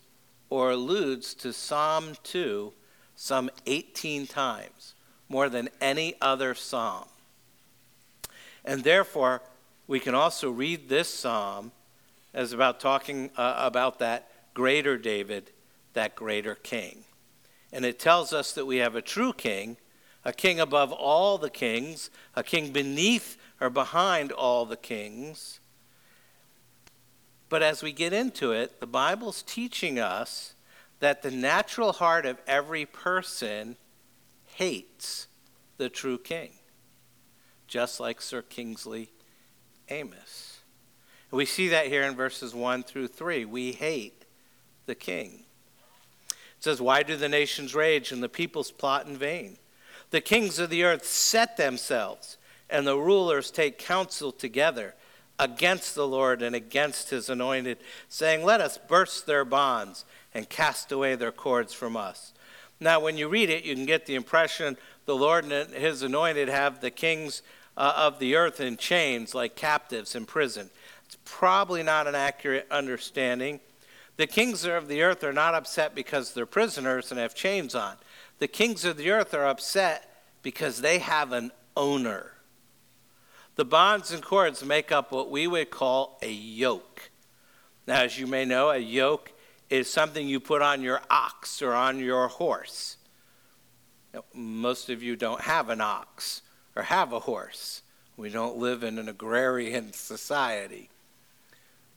or 0.49 0.71
alludes 0.71 1.33
to 1.35 1.53
Psalm 1.53 2.15
2 2.23 2.73
some 3.15 3.49
18 3.65 4.27
times, 4.27 4.93
more 5.29 5.47
than 5.47 5.69
any 5.79 6.15
other 6.19 6.53
psalm. 6.53 7.05
And 8.65 8.83
therefore, 8.83 9.41
we 9.87 9.99
can 10.01 10.13
also 10.13 10.51
read 10.51 10.89
this 10.89 11.11
psalm 11.11 11.71
as 12.33 12.51
about 12.51 12.79
talking 12.79 13.31
uh, 13.37 13.55
about 13.57 13.99
that 13.99 14.29
greater 14.53 14.97
David, 14.97 15.51
that 15.93 16.13
greater 16.13 16.55
king. 16.55 17.05
And 17.71 17.85
it 17.85 17.99
tells 17.99 18.33
us 18.33 18.53
that 18.53 18.65
we 18.65 18.77
have 18.77 18.95
a 18.95 19.01
true 19.01 19.33
king, 19.33 19.77
a 20.25 20.33
king 20.33 20.59
above 20.59 20.91
all 20.91 21.37
the 21.37 21.49
kings, 21.49 22.09
a 22.35 22.43
king 22.43 22.71
beneath 22.71 23.37
or 23.61 23.69
behind 23.69 24.31
all 24.31 24.65
the 24.65 24.77
kings. 24.77 25.59
But 27.49 27.63
as 27.63 27.81
we 27.81 27.93
get 27.93 28.11
into 28.11 28.51
it, 28.51 28.81
the 28.81 28.87
Bible's 28.87 29.41
teaching 29.41 29.99
us 29.99 30.53
that 30.99 31.21
the 31.21 31.31
natural 31.31 31.93
heart 31.93 32.25
of 32.25 32.41
every 32.45 32.85
person 32.85 33.77
hates 34.55 35.27
the 35.77 35.87
true 35.87 36.17
king, 36.17 36.51
just 37.67 37.99
like 37.99 38.21
Sir 38.21 38.41
Kingsley 38.41 39.11
Amis. 39.89 40.59
We 41.31 41.45
see 41.45 41.67
that 41.69 41.87
here 41.87 42.03
in 42.03 42.15
verses 42.15 42.55
1 42.55 42.83
through 42.83 43.07
3. 43.07 43.45
We 43.45 43.73
hate 43.73 44.25
the 44.85 44.95
king. 44.95 45.43
It 46.29 46.63
says, 46.63 46.81
Why 46.81 47.03
do 47.03 47.15
the 47.15 47.29
nations 47.29 47.75
rage 47.75 48.11
and 48.11 48.23
the 48.23 48.29
peoples 48.29 48.71
plot 48.71 49.07
in 49.07 49.17
vain? 49.17 49.57
The 50.11 50.21
kings 50.21 50.57
of 50.57 50.69
the 50.69 50.83
earth 50.83 51.05
set 51.05 51.57
themselves, 51.57 52.37
and 52.69 52.87
the 52.87 52.97
rulers 52.97 53.51
take 53.51 53.77
counsel 53.77 54.31
together 54.31 54.95
against 55.37 55.95
the 55.95 56.07
Lord 56.07 56.41
and 56.41 56.55
against 56.55 57.09
his 57.09 57.29
anointed, 57.29 57.77
saying, 58.07 58.43
Let 58.43 58.61
us 58.61 58.77
burst 58.77 59.25
their 59.25 59.43
bonds 59.43 60.05
and 60.33 60.49
cast 60.49 60.91
away 60.91 61.15
their 61.15 61.31
cords 61.31 61.73
from 61.73 61.97
us. 61.97 62.33
Now, 62.79 62.99
when 62.99 63.17
you 63.17 63.27
read 63.27 63.49
it, 63.49 63.65
you 63.65 63.75
can 63.75 63.85
get 63.85 64.05
the 64.05 64.15
impression 64.15 64.77
the 65.05 65.15
Lord 65.15 65.45
and 65.45 65.73
his 65.73 66.03
anointed 66.03 66.49
have 66.49 66.81
the 66.81 66.91
kings 66.91 67.41
uh, 67.77 67.93
of 67.95 68.19
the 68.19 68.35
earth 68.35 68.59
in 68.59 68.75
chains 68.75 69.35
like 69.35 69.55
captives 69.55 70.15
in 70.15 70.25
prison. 70.25 70.69
It's 71.05 71.17
probably 71.23 71.83
not 71.83 72.07
an 72.07 72.15
accurate 72.15 72.67
understanding. 72.71 73.59
The 74.17 74.27
kings 74.27 74.65
of 74.65 74.87
the 74.87 75.03
earth 75.03 75.23
are 75.23 75.31
not 75.31 75.53
upset 75.53 75.93
because 75.93 76.33
they're 76.33 76.47
prisoners 76.47 77.11
and 77.11 77.19
have 77.19 77.35
chains 77.35 77.75
on. 77.75 77.95
The 78.39 78.47
kings 78.47 78.83
of 78.83 78.97
the 78.97 79.11
earth 79.11 79.33
are 79.33 79.45
upset 79.45 80.23
because 80.41 80.81
they 80.81 80.97
have 80.97 81.31
an 81.31 81.51
owner. 81.77 82.31
The 83.55 83.65
bonds 83.65 84.11
and 84.11 84.23
cords 84.23 84.65
make 84.65 84.91
up 84.91 85.11
what 85.11 85.29
we 85.29 85.47
would 85.47 85.69
call 85.69 86.17
a 86.21 86.31
yoke. 86.31 87.11
Now, 87.87 88.01
as 88.01 88.19
you 88.19 88.27
may 88.27 88.43
know, 88.43 88.69
a 88.69 88.77
yoke 88.77 89.31
is 89.69 89.91
something 89.91 90.27
you 90.27 90.39
put 90.39 90.61
on 90.61 90.81
your 90.81 91.01
ox 91.09 91.61
or 91.61 91.73
on 91.73 91.99
your 91.99 92.27
horse. 92.27 92.97
Most 94.33 94.89
of 94.89 95.03
you 95.03 95.15
don't 95.15 95.41
have 95.41 95.69
an 95.69 95.81
ox 95.81 96.41
or 96.77 96.83
have 96.83 97.11
a 97.11 97.19
horse. 97.21 97.81
We 98.15 98.29
don't 98.29 98.57
live 98.57 98.83
in 98.83 98.99
an 98.99 99.09
agrarian 99.09 99.93
society. 99.93 100.89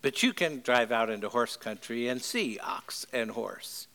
But 0.01 0.23
you 0.23 0.33
can 0.33 0.61
drive 0.61 0.91
out 0.91 1.11
into 1.11 1.29
horse 1.29 1.57
country 1.57 2.09
and 2.09 2.23
see 2.23 2.59
ox 2.59 3.07
and 3.13 3.31
horse. 3.31 3.87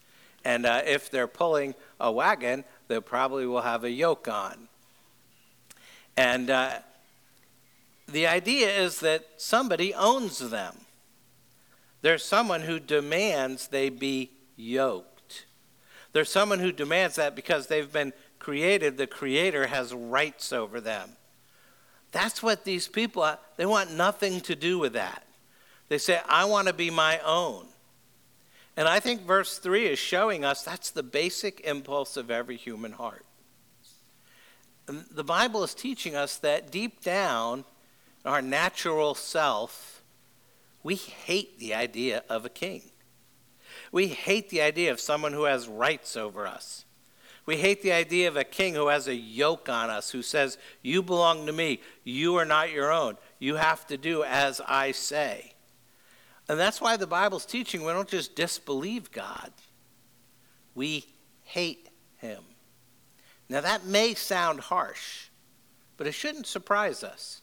And 0.44 0.68
uh, 0.68 0.84
if 0.86 1.10
they're 1.10 1.28
pulling 1.28 1.74
a 2.00 2.12
wagon, 2.12 2.64
they 2.88 3.00
probably 3.00 3.48
will 3.48 3.62
have 3.62 3.84
a 3.84 3.90
yoke 3.90 4.28
on. 4.28 4.68
And 6.16 6.52
uh, 6.52 6.74
the 8.08 8.28
idea 8.28 8.70
is 8.70 9.00
that 9.00 9.26
somebody 9.38 9.92
owns 9.96 10.38
them. 10.38 10.76
There's 12.04 12.24
someone 12.24 12.62
who 12.62 12.80
demands 12.80 13.70
they 13.70 13.90
be 13.90 14.30
yoked. 14.56 15.48
There's 16.14 16.30
someone 16.30 16.60
who 16.60 16.72
demands 16.72 17.16
that 17.16 17.36
because 17.36 17.66
they've 17.66 17.92
been 17.92 18.14
created, 18.46 18.96
the 18.96 19.08
Creator 19.08 19.66
has 19.66 19.92
rights 19.92 20.54
over 20.54 20.80
them. 20.80 21.10
That's 22.12 22.44
what 22.44 22.64
these 22.64 22.88
people, 22.88 23.24
uh, 23.24 23.38
they 23.58 23.66
want 23.66 23.92
nothing 23.92 24.40
to 24.42 24.56
do 24.56 24.78
with 24.78 24.94
that. 24.94 25.24
They 25.90 25.98
say, 25.98 26.22
I 26.30 26.46
want 26.46 26.68
to 26.68 26.74
be 26.74 26.92
my 26.92 27.18
own. 27.26 27.66
And 28.78 28.88
I 28.88 29.00
think 29.00 29.24
verse 29.24 29.58
3 29.58 29.88
is 29.88 29.98
showing 29.98 30.46
us 30.46 30.62
that's 30.62 30.92
the 30.92 31.02
basic 31.02 31.62
impulse 31.62 32.18
of 32.18 32.30
every 32.30 32.56
human 32.56 32.92
heart. 32.92 33.26
The 34.86 35.24
Bible 35.24 35.64
is 35.64 35.74
teaching 35.74 36.16
us 36.16 36.38
that 36.38 36.72
deep 36.72 37.04
down, 37.04 37.66
our 38.26 38.44
natural 38.44 39.16
self, 39.16 40.04
we 40.84 40.94
hate 40.94 41.58
the 41.58 41.74
idea 41.74 42.24
of 42.30 42.46
a 42.46 42.50
king. 42.50 42.92
We 43.92 44.10
hate 44.10 44.52
the 44.52 44.62
idea 44.62 44.92
of 44.92 45.00
someone 45.00 45.34
who 45.34 45.46
has 45.46 45.68
rights 45.68 46.16
over 46.16 46.46
us. 46.46 46.86
We 47.46 47.58
hate 47.58 47.82
the 47.82 47.92
idea 47.92 48.28
of 48.28 48.38
a 48.38 48.44
king 48.44 48.74
who 48.74 48.88
has 48.88 49.08
a 49.08 49.16
yoke 49.16 49.70
on 49.70 49.90
us, 49.90 50.10
who 50.12 50.24
says, 50.24 50.58
You 50.82 51.04
belong 51.04 51.46
to 51.46 51.52
me. 51.52 51.80
You 52.04 52.36
are 52.38 52.46
not 52.46 52.72
your 52.72 52.92
own. 52.92 53.18
You 53.40 53.56
have 53.56 53.86
to 53.88 53.98
do 53.98 54.24
as 54.24 54.62
I 54.62 54.92
say. 54.92 55.54
And 56.48 56.60
that's 56.60 56.82
why 56.82 56.98
the 56.98 57.08
Bible's 57.08 57.46
teaching 57.46 57.84
we 57.84 57.92
don't 57.92 58.08
just 58.08 58.36
disbelieve 58.36 59.12
God, 59.12 59.52
we 60.74 61.06
hate 61.44 61.90
him. 62.18 62.44
Now, 63.48 63.62
that 63.62 63.86
may 63.86 64.16
sound 64.16 64.60
harsh, 64.60 65.28
but 65.98 66.08
it 66.08 66.14
shouldn't 66.14 66.48
surprise 66.48 67.04
us. 67.04 67.42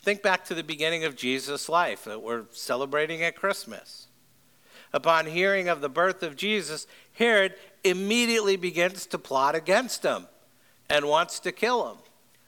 Think 0.00 0.22
back 0.22 0.44
to 0.46 0.54
the 0.54 0.62
beginning 0.62 1.04
of 1.04 1.16
Jesus' 1.16 1.68
life 1.68 2.04
that 2.04 2.22
we're 2.22 2.44
celebrating 2.52 3.22
at 3.22 3.36
Christmas. 3.36 4.06
Upon 4.92 5.26
hearing 5.26 5.68
of 5.68 5.82
the 5.82 5.90
birth 5.90 6.22
of 6.22 6.34
Jesus, 6.34 6.86
Herod 7.12 7.54
immediately 7.84 8.56
begins 8.56 9.06
to 9.06 9.18
plot 9.18 9.54
against 9.54 10.02
him 10.02 10.26
and 10.88 11.06
wants 11.06 11.40
to 11.40 11.52
kill 11.52 11.90
him. 11.90 11.98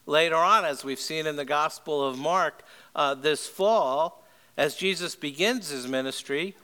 Later 0.07 0.37
on, 0.37 0.65
as 0.65 0.85
we've 0.85 0.99
seen 0.99 1.27
in 1.27 1.37
the 1.37 1.45
Gospel 1.45 2.05
of 2.07 2.19
Mark 2.19 2.63
uh, 2.97 3.15
this 3.15 3.47
fall, 3.47 4.25
as 4.57 4.75
Jesus 4.75 5.15
begins 5.15 5.69
his 5.69 5.87
ministry, 5.87 6.57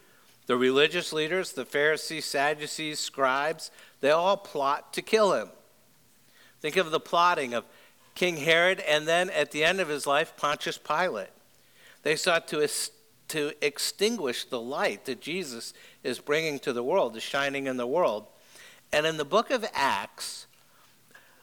the 0.47 0.57
religious 0.57 1.13
leaders, 1.13 1.53
the 1.53 1.65
Pharisees, 1.65 2.25
Sadducees, 2.25 2.99
scribes, 2.99 3.71
they 4.01 4.11
all 4.11 4.37
plot 4.37 4.93
to 4.95 5.03
kill 5.03 5.33
him. 5.33 5.49
Think 6.61 6.77
of 6.77 6.91
the 6.91 7.01
plotting 7.01 7.55
of 7.55 7.65
King 8.15 8.39
Herod 8.39 8.81
and 8.81 9.07
then 9.07 9.31
at 9.31 9.51
the 9.51 9.65
end 9.65 9.81
of 9.81 9.89
his 9.89 10.07
life, 10.07 10.37
Pontius 10.37 10.79
Pilate. 10.79 11.29
They 12.03 12.17
sought 12.17 12.49
to, 12.49 12.69
to 13.29 13.53
extinguish 13.61 14.45
the 14.45 14.61
light 14.61 15.05
that 15.05 15.21
Jesus 15.21 15.75
is 16.03 16.19
bringing 16.19 16.59
to 16.61 16.73
the 16.73 16.83
world, 16.83 17.17
is 17.17 17.23
shining 17.23 17.67
in 17.67 17.77
the 17.77 17.87
world. 17.87 18.27
And 18.97 19.05
in 19.05 19.19
the 19.19 19.27
book 19.27 19.51
of 19.51 19.63
Acts, 19.75 20.47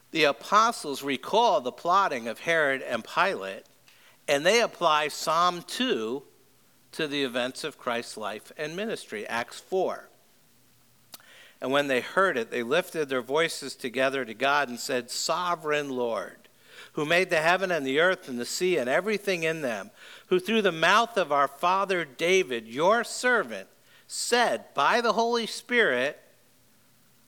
the 0.09 0.23
apostles 0.23 1.03
recall 1.03 1.61
the 1.61 1.71
plotting 1.71 2.27
of 2.27 2.39
Herod 2.39 2.81
and 2.81 3.05
Pilate, 3.05 3.67
and 4.27 4.43
they 4.43 4.59
apply 4.59 5.09
Psalm 5.09 5.61
2 5.67 6.23
to 6.93 7.07
the 7.07 7.21
events 7.21 7.63
of 7.63 7.77
Christ's 7.77 8.17
life 8.17 8.51
and 8.57 8.75
ministry, 8.75 9.27
Acts 9.27 9.59
4. 9.59 10.09
And 11.61 11.71
when 11.71 11.85
they 11.85 12.01
heard 12.01 12.37
it, 12.37 12.49
they 12.49 12.63
lifted 12.63 13.07
their 13.07 13.21
voices 13.21 13.75
together 13.75 14.25
to 14.25 14.33
God 14.33 14.67
and 14.67 14.79
said, 14.79 15.11
Sovereign 15.11 15.91
Lord, 15.91 16.49
who 16.93 17.05
made 17.05 17.29
the 17.29 17.37
heaven 17.37 17.69
and 17.69 17.85
the 17.85 17.99
earth 17.99 18.27
and 18.27 18.39
the 18.39 18.45
sea 18.45 18.77
and 18.77 18.89
everything 18.89 19.43
in 19.43 19.61
them, 19.61 19.91
who 20.25 20.39
through 20.39 20.63
the 20.63 20.71
mouth 20.71 21.17
of 21.17 21.31
our 21.31 21.47
father 21.47 22.03
David, 22.03 22.65
your 22.65 23.03
servant, 23.03 23.67
said 24.07 24.73
by 24.73 25.01
the 25.01 25.13
Holy 25.13 25.45
Spirit, 25.45 26.19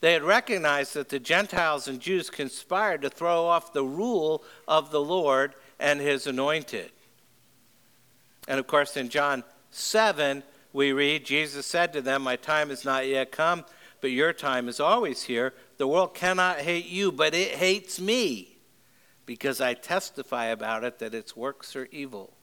They 0.00 0.12
had 0.12 0.22
recognized 0.22 0.94
that 0.94 1.08
the 1.08 1.18
Gentiles 1.18 1.88
and 1.88 2.00
Jews 2.00 2.30
conspired 2.30 3.02
to 3.02 3.10
throw 3.10 3.46
off 3.46 3.72
the 3.72 3.84
rule 3.84 4.44
of 4.68 4.90
the 4.90 5.00
Lord 5.00 5.54
and 5.78 6.00
his 6.00 6.26
anointed. 6.26 6.90
And 8.46 8.60
of 8.60 8.66
course, 8.66 8.96
in 8.96 9.08
John 9.08 9.42
7, 9.70 10.42
we 10.72 10.92
read, 10.92 11.24
Jesus 11.24 11.66
said 11.66 11.92
to 11.94 12.02
them, 12.02 12.22
My 12.22 12.36
time 12.36 12.70
is 12.70 12.84
not 12.84 13.06
yet 13.06 13.32
come, 13.32 13.64
but 14.00 14.10
your 14.10 14.32
time 14.32 14.68
is 14.68 14.78
always 14.78 15.24
here. 15.24 15.54
The 15.78 15.88
world 15.88 16.14
cannot 16.14 16.58
hate 16.58 16.86
you, 16.86 17.10
but 17.10 17.34
it 17.34 17.52
hates 17.56 17.98
me, 17.98 18.58
because 19.24 19.60
I 19.60 19.74
testify 19.74 20.46
about 20.46 20.84
it 20.84 20.98
that 20.98 21.14
its 21.14 21.34
works 21.34 21.74
are 21.74 21.88
evil. 21.90 22.34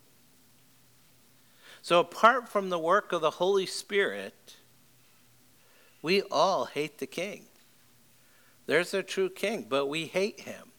So, 1.82 2.00
apart 2.00 2.50
from 2.50 2.70
the 2.70 2.80
work 2.80 3.12
of 3.12 3.22
the 3.22 3.32
Holy 3.32 3.66
Spirit, 3.66 4.56
we 6.04 6.22
all 6.30 6.66
hate 6.66 7.00
the 7.00 7.08
king. 7.08 7.46
There's 8.68 8.94
a 8.94 9.02
true 9.02 9.30
king, 9.30 9.66
but 9.68 9.88
we 9.88 10.06
hate 10.06 10.42
him. 10.42 10.72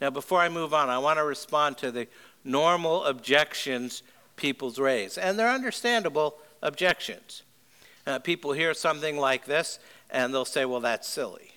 Now, 0.00 0.08
before 0.10 0.40
I 0.40 0.48
move 0.48 0.72
on, 0.72 0.88
I 0.88 0.98
want 0.98 1.18
to 1.18 1.24
respond 1.24 1.76
to 1.78 1.90
the 1.90 2.08
normal 2.42 3.04
objections 3.04 4.02
people's 4.36 4.78
raise, 4.78 5.18
and 5.18 5.38
they're 5.38 5.50
understandable 5.50 6.38
objections. 6.62 7.42
Uh, 8.06 8.18
people 8.18 8.52
hear 8.52 8.72
something 8.72 9.18
like 9.18 9.44
this, 9.44 9.78
and 10.10 10.32
they'll 10.32 10.44
say, 10.44 10.64
well, 10.64 10.80
that's 10.80 11.06
silly. 11.06 11.52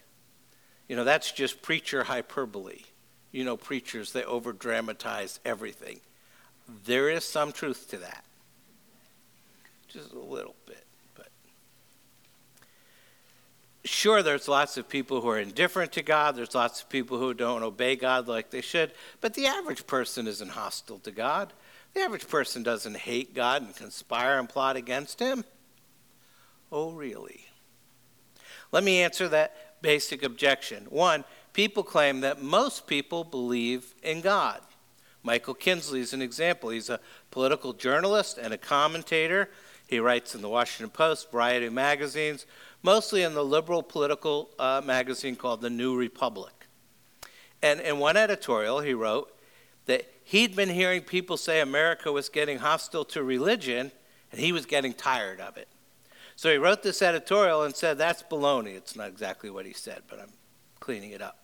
You 0.90 0.96
know, 0.98 1.06
that's 1.06 1.32
just 1.32 1.62
preacher 1.62 2.04
hyperbole. 2.04 2.82
You 3.32 3.46
know, 3.46 3.56
preachers, 3.56 4.12
they 4.12 4.26
over 4.26 4.52
dramatize 4.52 5.40
everything. 5.46 6.02
There 6.86 7.10
is 7.10 7.24
some 7.24 7.52
truth 7.54 7.90
to 7.92 7.98
that. 7.98 8.26
Just 9.88 10.12
a 10.12 10.20
little 10.20 10.56
bit. 10.66 10.86
But 11.16 11.30
sure, 13.84 14.22
there's 14.24 14.48
lots 14.48 14.78
of 14.78 14.88
people 14.88 15.22
who 15.22 15.30
are 15.30 15.40
indifferent 15.40 15.92
to 15.94 16.04
God. 16.04 16.36
There's 16.36 16.56
lots 16.56 16.82
of 16.82 16.90
people 16.90 17.18
who 17.18 17.34
don't 17.34 17.64
obey 17.64 17.96
God 17.96 18.28
like 18.28 18.50
they 18.50 18.62
should. 18.62 18.92
But 19.20 19.34
the 19.34 19.48
average 19.48 19.88
person 19.88 20.28
isn't 20.28 20.52
hostile 20.52 21.00
to 21.00 21.12
God. 21.12 21.54
The 21.94 22.02
average 22.02 22.28
person 22.28 22.64
doesn't 22.64 22.98
hate 22.98 23.34
God 23.34 23.64
and 23.64 23.76
conspire 23.76 24.40
and 24.40 24.48
plot 24.48 24.76
against 24.76 25.20
him. 25.20 25.44
Oh, 26.72 26.92
really? 26.92 27.46
Let 28.72 28.84
me 28.84 29.02
answer 29.02 29.28
that 29.28 29.82
basic 29.82 30.24
objection. 30.24 30.86
One, 30.90 31.26
people 31.54 31.84
claim 31.84 32.22
that 32.22 32.42
most 32.42 32.88
people 32.88 33.24
believe 33.24 33.94
in 34.04 34.22
God. 34.22 34.62
Michael 35.24 35.54
Kinsley 35.54 36.00
is 36.00 36.14
an 36.14 36.22
example. 36.22 36.70
He's 36.70 36.90
a 36.90 37.00
political 37.30 37.74
journalist 37.74 38.38
and 38.38 38.54
a 38.54 38.58
commentator. 38.58 39.50
He 39.88 40.00
writes 40.00 40.34
in 40.34 40.42
the 40.42 40.50
Washington 40.50 40.90
Post, 40.90 41.32
Variety 41.32 41.70
magazines, 41.70 42.46
mostly 42.84 43.24
in 43.24 43.34
the 43.34 43.44
liberal 43.44 43.84
political 43.84 44.50
uh, 44.58 44.82
magazine 44.84 45.36
called 45.36 45.62
The 45.62 45.70
New 45.70 45.96
Republic. 45.96 46.54
And 47.62 47.80
in 47.80 48.00
one 48.00 48.18
editorial, 48.18 48.80
he 48.80 48.94
wrote 48.94 49.32
that 49.86 50.12
he'd 50.24 50.56
been 50.56 50.70
hearing 50.70 51.02
people 51.02 51.38
say 51.38 51.62
America 51.62 52.12
was 52.12 52.30
getting 52.30 52.60
hostile 52.60 53.06
to 53.06 53.24
religion, 53.24 53.92
and 54.32 54.40
he 54.40 54.52
was 54.52 54.66
getting 54.66 54.94
tired 54.94 55.40
of 55.40 55.58
it. 55.58 55.68
So 56.36 56.50
he 56.50 56.58
wrote 56.58 56.82
this 56.82 57.02
editorial 57.02 57.64
and 57.64 57.76
said, 57.76 57.98
That's 57.98 58.24
baloney. 58.24 58.76
It's 58.76 58.96
not 58.96 59.10
exactly 59.10 59.50
what 59.50 59.66
he 59.66 59.74
said, 59.74 60.02
but 60.08 60.20
I'm 60.20 60.32
cleaning 60.80 61.12
it 61.12 61.22
up 61.22 61.38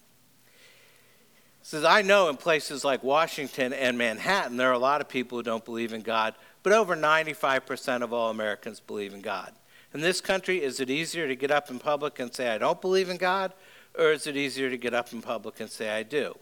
He 1.60 1.65
says, 1.65 1.84
I 1.84 2.01
know 2.01 2.29
in 2.29 2.38
places 2.38 2.84
like 2.84 3.03
Washington 3.03 3.74
and 3.74 3.98
Manhattan, 3.98 4.58
there 4.58 4.70
are 4.70 4.74
a 4.74 4.79
lot 4.79 5.01
of 5.01 5.08
people 5.08 5.38
who 5.38 5.44
don't 5.44 5.63
believe 5.63 5.94
in 5.94 6.01
God, 6.01 6.34
but 6.63 6.74
over 6.74 6.96
95% 6.96 8.01
of 8.01 8.12
all 8.12 8.32
Americans 8.32 8.79
believe 8.79 9.13
in 9.13 9.22
God. 9.22 9.53
In 9.98 10.04
this 10.04 10.22
country, 10.22 10.62
is 10.62 10.79
it 10.79 10.92
easier 10.92 11.27
to 11.27 11.36
get 11.36 11.50
up 11.50 11.72
in 11.72 11.79
public 11.79 12.20
and 12.20 12.31
say, 12.31 12.50
I 12.50 12.60
don't 12.60 12.79
believe 12.79 13.10
in 13.10 13.18
God, 13.18 13.51
or 13.98 14.12
is 14.12 14.27
it 14.27 14.38
easier 14.38 14.70
to 14.70 14.77
get 14.77 14.94
up 14.94 15.12
in 15.12 15.24
public 15.24 15.60
and 15.60 15.72
say, 15.72 15.90
I 15.90 16.03
do? 16.03 16.38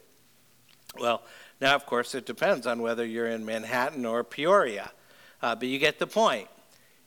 Well, 1.00 1.22
now, 1.62 1.74
of 1.74 1.86
course, 1.86 2.14
it 2.16 2.26
depends 2.26 2.68
on 2.68 2.82
whether 2.82 3.06
you're 3.06 3.30
in 3.30 3.46
Manhattan 3.46 4.06
or 4.06 4.26
Peoria, 4.26 4.92
uh, 5.42 5.56
but 5.56 5.70
you 5.70 5.80
get 5.80 6.00
the 6.00 6.06
point. 6.06 6.50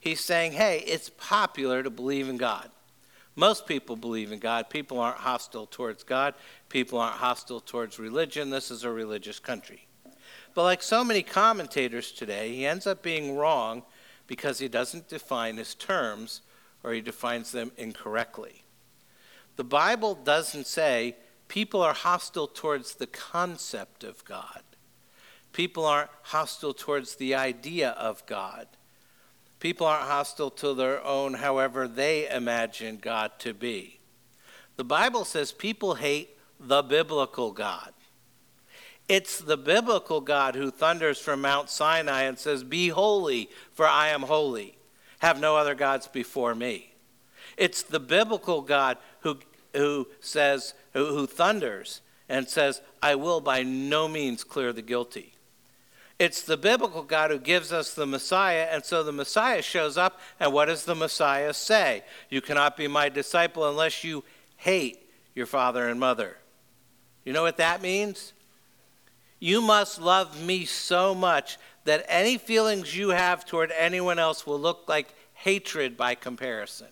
He's 0.00 0.20
saying, 0.20 0.52
hey, 0.52 0.82
it's 0.86 1.10
popular 1.18 1.82
to 1.82 1.90
believe 1.90 2.30
in 2.30 2.38
God. 2.38 2.70
Most 3.36 3.66
people 3.66 3.94
believe 3.94 4.32
in 4.32 4.38
God. 4.38 4.70
People 4.70 5.00
aren't 5.00 5.18
hostile 5.18 5.66
towards 5.66 6.02
God. 6.02 6.32
People 6.70 6.98
aren't 6.98 7.16
hostile 7.16 7.60
towards 7.60 7.98
religion. 7.98 8.48
This 8.48 8.70
is 8.70 8.84
a 8.84 8.90
religious 8.90 9.38
country. 9.38 9.86
But 10.54 10.62
like 10.62 10.82
so 10.82 11.04
many 11.04 11.22
commentators 11.22 12.10
today, 12.10 12.54
he 12.54 12.64
ends 12.64 12.86
up 12.86 13.02
being 13.02 13.36
wrong 13.36 13.82
because 14.28 14.60
he 14.60 14.68
doesn't 14.68 15.08
define 15.08 15.56
his 15.56 15.74
terms 15.74 16.42
or 16.84 16.92
he 16.92 17.00
defines 17.00 17.50
them 17.50 17.72
incorrectly. 17.76 18.62
The 19.56 19.64
Bible 19.64 20.14
doesn't 20.14 20.68
say 20.68 21.16
people 21.48 21.82
are 21.82 21.94
hostile 21.94 22.46
towards 22.46 22.94
the 22.94 23.08
concept 23.08 24.04
of 24.04 24.24
God. 24.24 24.62
People 25.52 25.84
aren't 25.84 26.10
hostile 26.22 26.74
towards 26.74 27.16
the 27.16 27.34
idea 27.34 27.90
of 27.90 28.24
God. 28.26 28.68
People 29.58 29.86
aren't 29.86 30.06
hostile 30.06 30.50
to 30.50 30.74
their 30.74 31.04
own, 31.04 31.34
however 31.34 31.88
they 31.88 32.28
imagine 32.28 32.98
God 32.98 33.32
to 33.40 33.52
be. 33.52 33.98
The 34.76 34.84
Bible 34.84 35.24
says 35.24 35.50
people 35.50 35.96
hate 35.96 36.38
the 36.60 36.82
biblical 36.82 37.50
God. 37.50 37.92
It's 39.08 39.40
the 39.40 39.56
biblical 39.56 40.20
God 40.20 40.54
who 40.54 40.70
thunders 40.70 41.18
from 41.18 41.40
Mount 41.40 41.70
Sinai 41.70 42.22
and 42.22 42.38
says, 42.38 42.62
Be 42.62 42.88
holy, 42.88 43.48
for 43.72 43.86
I 43.86 44.08
am 44.08 44.22
holy. 44.22 44.76
Have 45.20 45.40
no 45.40 45.56
other 45.56 45.74
gods 45.74 46.06
before 46.06 46.54
me. 46.54 46.92
It's 47.56 47.82
the 47.82 48.00
biblical 48.00 48.60
God 48.60 48.98
who, 49.20 49.38
who 49.74 50.08
says, 50.20 50.74
who, 50.92 51.06
who 51.06 51.26
thunders 51.26 52.02
and 52.28 52.48
says, 52.48 52.82
I 53.02 53.14
will 53.14 53.40
by 53.40 53.62
no 53.62 54.06
means 54.06 54.44
clear 54.44 54.72
the 54.72 54.82
guilty. 54.82 55.32
It's 56.18 56.42
the 56.42 56.56
biblical 56.56 57.02
God 57.02 57.30
who 57.30 57.38
gives 57.38 57.72
us 57.72 57.94
the 57.94 58.06
Messiah, 58.06 58.68
and 58.70 58.84
so 58.84 59.02
the 59.02 59.12
Messiah 59.12 59.62
shows 59.62 59.96
up, 59.96 60.20
and 60.40 60.52
what 60.52 60.66
does 60.66 60.84
the 60.84 60.96
Messiah 60.96 61.54
say? 61.54 62.02
You 62.28 62.40
cannot 62.40 62.76
be 62.76 62.88
my 62.88 63.08
disciple 63.08 63.68
unless 63.68 64.02
you 64.02 64.24
hate 64.56 65.08
your 65.34 65.46
father 65.46 65.88
and 65.88 66.00
mother. 66.00 66.36
You 67.24 67.32
know 67.32 67.42
what 67.42 67.56
that 67.58 67.82
means? 67.82 68.32
You 69.40 69.60
must 69.60 70.00
love 70.00 70.42
me 70.42 70.64
so 70.64 71.14
much 71.14 71.58
that 71.84 72.04
any 72.08 72.38
feelings 72.38 72.96
you 72.96 73.10
have 73.10 73.44
toward 73.44 73.72
anyone 73.76 74.18
else 74.18 74.46
will 74.46 74.58
look 74.58 74.84
like 74.88 75.14
hatred 75.34 75.96
by 75.96 76.14
comparison. 76.14 76.88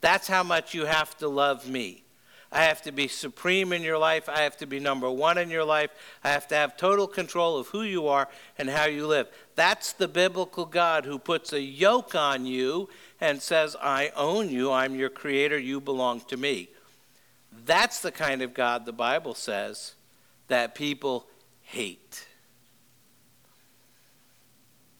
That's 0.00 0.26
how 0.26 0.42
much 0.42 0.74
you 0.74 0.84
have 0.84 1.16
to 1.18 1.28
love 1.28 1.68
me. 1.68 2.02
I 2.52 2.64
have 2.64 2.82
to 2.82 2.92
be 2.92 3.08
supreme 3.08 3.72
in 3.72 3.82
your 3.82 3.98
life. 3.98 4.28
I 4.28 4.42
have 4.42 4.56
to 4.58 4.66
be 4.66 4.78
number 4.78 5.10
one 5.10 5.38
in 5.38 5.50
your 5.50 5.64
life. 5.64 5.90
I 6.22 6.30
have 6.30 6.46
to 6.48 6.54
have 6.54 6.76
total 6.76 7.08
control 7.08 7.58
of 7.58 7.68
who 7.68 7.82
you 7.82 8.06
are 8.06 8.28
and 8.58 8.68
how 8.68 8.84
you 8.84 9.06
live. 9.08 9.28
That's 9.56 9.92
the 9.92 10.06
biblical 10.06 10.64
God 10.64 11.04
who 11.04 11.18
puts 11.18 11.52
a 11.52 11.60
yoke 11.60 12.14
on 12.14 12.46
you 12.46 12.88
and 13.20 13.42
says, 13.42 13.74
I 13.82 14.12
own 14.14 14.50
you. 14.50 14.70
I'm 14.70 14.94
your 14.94 15.08
creator. 15.08 15.58
You 15.58 15.80
belong 15.80 16.20
to 16.28 16.36
me. 16.36 16.68
That's 17.64 18.00
the 18.00 18.12
kind 18.12 18.42
of 18.42 18.54
God 18.54 18.86
the 18.86 18.92
Bible 18.92 19.34
says 19.34 19.94
that 20.48 20.74
people 20.74 21.26
hate. 21.62 22.26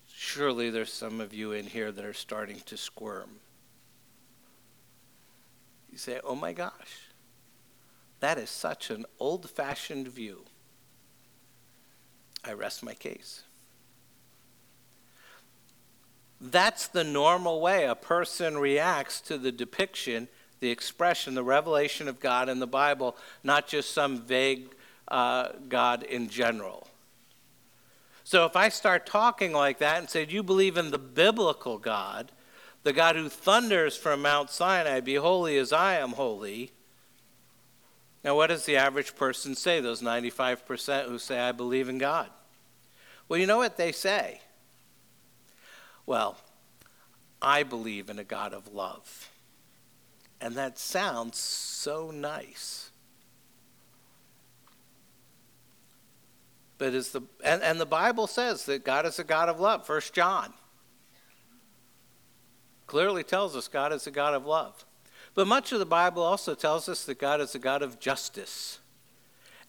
Surely 0.09 0.71
there's 0.71 0.93
some 0.93 1.21
of 1.21 1.35
you 1.35 1.53
in 1.53 1.67
here 1.67 1.93
that 1.93 2.05
are 2.05 2.15
starting 2.15 2.61
to 2.67 2.77
squirm. 2.77 3.31
You 5.93 5.99
say, 5.99 6.19
oh 6.25 6.35
my 6.35 6.53
gosh. 6.53 7.09
That 8.21 8.39
is 8.39 8.51
such 8.51 8.91
an 8.91 9.05
old 9.21 9.49
fashioned 9.51 10.09
view. 10.09 10.45
I 12.43 12.53
rest 12.53 12.83
my 12.83 12.95
case. 12.95 13.43
That's 16.41 16.89
the 16.89 17.05
normal 17.05 17.61
way 17.61 17.85
a 17.85 17.95
person 17.95 18.59
reacts 18.59 19.21
to 19.23 19.39
the 19.39 19.53
depiction, 19.53 20.29
the 20.61 20.71
expression, 20.71 21.35
the 21.35 21.45
revelation 21.45 22.09
of 22.09 22.21
God 22.21 22.49
in 22.49 22.59
the 22.59 22.67
Bible, 22.67 23.17
not 23.43 23.67
just 23.67 23.93
some 23.93 24.21
vague 24.21 24.75
uh, 25.09 25.49
God 25.69 26.03
in 26.03 26.29
general. 26.29 26.89
So 28.25 28.47
if 28.47 28.57
I 28.57 28.71
start 28.71 29.07
talking 29.07 29.53
like 29.53 29.79
that 29.79 29.99
and 29.99 30.09
say, 30.09 30.25
Do 30.25 30.35
you 30.35 30.43
believe 30.43 30.77
in 30.77 30.91
the 30.91 30.99
biblical 30.99 31.79
God, 31.79 32.33
the 32.83 32.93
God 32.93 33.17
who 33.17 33.29
thunders 33.29 33.97
from 33.97 34.23
Mount 34.23 34.51
Sinai, 34.51 35.01
Be 35.01 35.17
holy 35.17 35.59
as 35.59 35.73
I 35.73 35.97
am 35.97 36.13
holy? 36.13 36.73
Now, 38.25 38.35
what 38.35 38.47
does 38.47 38.65
the 38.65 38.77
average 38.77 39.15
person 39.17 39.55
say, 39.55 39.81
those 39.81 40.01
95% 40.01 41.09
who 41.09 41.19
say, 41.19 41.39
I 41.39 41.53
believe 41.53 41.91
in 41.91 41.99
God? 41.99 42.31
Well, 43.29 43.39
you 43.39 43.47
know 43.47 43.59
what 43.59 43.77
they 43.77 43.93
say? 43.93 44.41
Well, 46.07 46.39
I 47.43 47.63
believe 47.63 48.09
in 48.09 48.19
a 48.19 48.25
God 48.25 48.55
of 48.55 48.73
love. 48.73 49.31
And 50.41 50.55
that 50.55 50.79
sounds 50.79 51.39
so 51.39 52.11
nice. 52.11 52.84
But 56.85 56.93
is 56.93 57.13
the 57.13 57.23
and, 57.43 57.63
and 57.63 57.81
the 57.81 57.87
Bible 57.87 58.27
says 58.27 58.67
that 58.67 58.85
God 58.85 59.07
is 59.07 59.19
a 59.19 59.25
God 59.25 59.49
of 59.49 59.59
love. 59.59 59.87
First 59.87 60.13
John 60.13 60.53
clearly 62.87 63.25
tells 63.25 63.57
us 63.57 63.69
God 63.69 63.91
is 63.91 64.07
a 64.07 64.11
God 64.11 64.35
of 64.35 64.45
love. 64.45 64.85
But 65.35 65.47
much 65.47 65.73
of 65.73 65.79
the 65.79 65.87
Bible 65.87 66.23
also 66.23 66.55
tells 66.55 66.87
us 66.87 67.07
that 67.07 67.19
God 67.19 67.41
is 67.41 67.55
a 67.55 67.59
God 67.59 67.81
of 67.81 67.99
justice. 67.99 68.81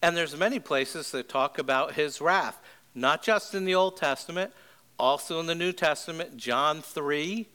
And 0.01 0.17
there's 0.17 0.35
many 0.35 0.59
places 0.59 1.11
that 1.11 1.29
talk 1.29 1.57
about 1.57 1.93
his 1.93 2.19
wrath, 2.19 2.59
not 2.93 3.23
just 3.23 3.55
in 3.55 3.63
the 3.63 3.75
Old 3.75 3.95
Testament, 3.95 4.51
also 4.99 5.39
in 5.39 5.45
the 5.45 5.55
New 5.55 5.71
Testament. 5.71 6.35
John 6.35 6.81
3 6.81 7.47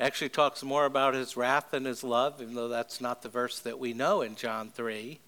actually 0.00 0.30
talks 0.30 0.62
more 0.62 0.86
about 0.86 1.12
his 1.12 1.36
wrath 1.36 1.72
than 1.72 1.84
his 1.84 2.02
love, 2.02 2.40
even 2.40 2.54
though 2.54 2.68
that's 2.68 3.02
not 3.02 3.20
the 3.20 3.28
verse 3.28 3.58
that 3.58 3.78
we 3.78 3.92
know 3.92 4.22
in 4.22 4.34
John 4.34 4.70
3. 4.70 5.20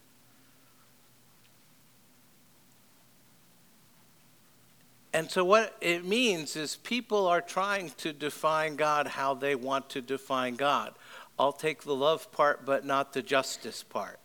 And 5.12 5.30
so, 5.30 5.44
what 5.44 5.76
it 5.80 6.04
means 6.04 6.54
is 6.54 6.76
people 6.76 7.26
are 7.26 7.40
trying 7.40 7.90
to 7.98 8.12
define 8.12 8.76
God 8.76 9.08
how 9.08 9.34
they 9.34 9.54
want 9.54 9.90
to 9.90 10.00
define 10.00 10.54
God. 10.54 10.94
I'll 11.38 11.52
take 11.52 11.82
the 11.82 11.94
love 11.94 12.30
part, 12.30 12.64
but 12.64 12.84
not 12.84 13.12
the 13.12 13.22
justice 13.22 13.82
part. 13.82 14.20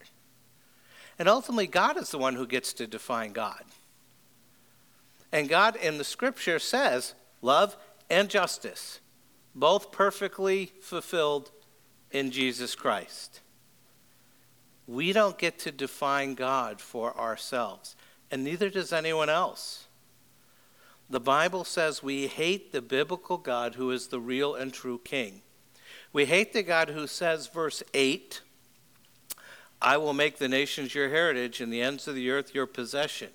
And 1.18 1.28
ultimately, 1.28 1.68
God 1.68 1.98
is 1.98 2.12
the 2.12 2.18
one 2.18 2.36
who 2.36 2.46
gets 2.46 2.74
to 2.74 2.88
define 2.88 3.32
God. 3.32 3.64
And 5.32 5.50
God 5.50 5.76
in 5.76 5.98
the 5.98 6.04
scripture 6.04 6.60
says 6.60 7.16
love 7.42 7.78
and 8.10 8.30
justice, 8.30 9.00
both 9.56 9.92
perfectly 9.92 10.72
fulfilled 10.82 11.52
in 12.12 12.32
Jesus 12.32 12.76
Christ. 12.76 13.42
We 14.88 15.14
don't 15.14 15.38
get 15.38 15.58
to 15.60 15.72
define 15.72 16.36
God 16.36 16.80
for 16.80 17.18
ourselves, 17.20 17.96
and 18.30 18.44
neither 18.44 18.70
does 18.70 18.94
anyone 18.94 19.30
else. 19.30 19.85
The 21.10 21.20
Bible 21.20 21.64
says 21.64 22.02
we 22.02 22.28
hate 22.28 22.72
the 22.72 22.82
biblical 22.82 23.38
God 23.38 23.76
who 23.76 23.92
is 23.92 24.08
the 24.08 24.20
real 24.20 24.56
and 24.56 24.74
true 24.74 25.00
King. 25.04 25.42
We 26.12 26.26
hate 26.26 26.54
the 26.54 26.64
God 26.64 26.90
who 26.90 27.08
says, 27.08 27.48
verse 27.48 27.84
8, 27.94 28.42
I 29.82 29.98
will 29.98 30.14
make 30.14 30.38
the 30.38 30.48
nations 30.48 30.96
your 30.96 31.10
heritage 31.10 31.62
and 31.62 31.72
the 31.72 31.82
ends 31.82 32.08
of 32.08 32.16
the 32.16 32.32
earth 32.32 32.56
your 32.56 32.66
possession. 32.66 33.30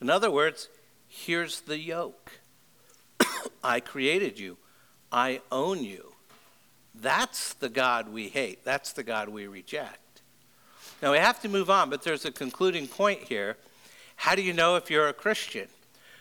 In 0.00 0.08
other 0.08 0.30
words, 0.30 0.68
here's 1.08 1.60
the 1.62 1.78
yoke 1.78 2.40
I 3.64 3.80
created 3.80 4.38
you, 4.38 4.56
I 5.12 5.40
own 5.52 5.82
you. 5.82 6.12
That's 6.94 7.52
the 7.54 7.68
God 7.68 8.08
we 8.08 8.28
hate, 8.28 8.64
that's 8.64 8.92
the 8.92 9.02
God 9.02 9.28
we 9.28 9.46
reject. 9.46 10.22
Now 11.02 11.12
we 11.12 11.18
have 11.18 11.40
to 11.42 11.48
move 11.48 11.68
on, 11.68 11.90
but 11.90 12.02
there's 12.02 12.24
a 12.24 12.32
concluding 12.32 12.86
point 12.86 13.24
here. 13.24 13.56
How 14.16 14.34
do 14.34 14.42
you 14.42 14.52
know 14.52 14.76
if 14.76 14.90
you're 14.90 15.08
a 15.08 15.12
Christian? 15.12 15.68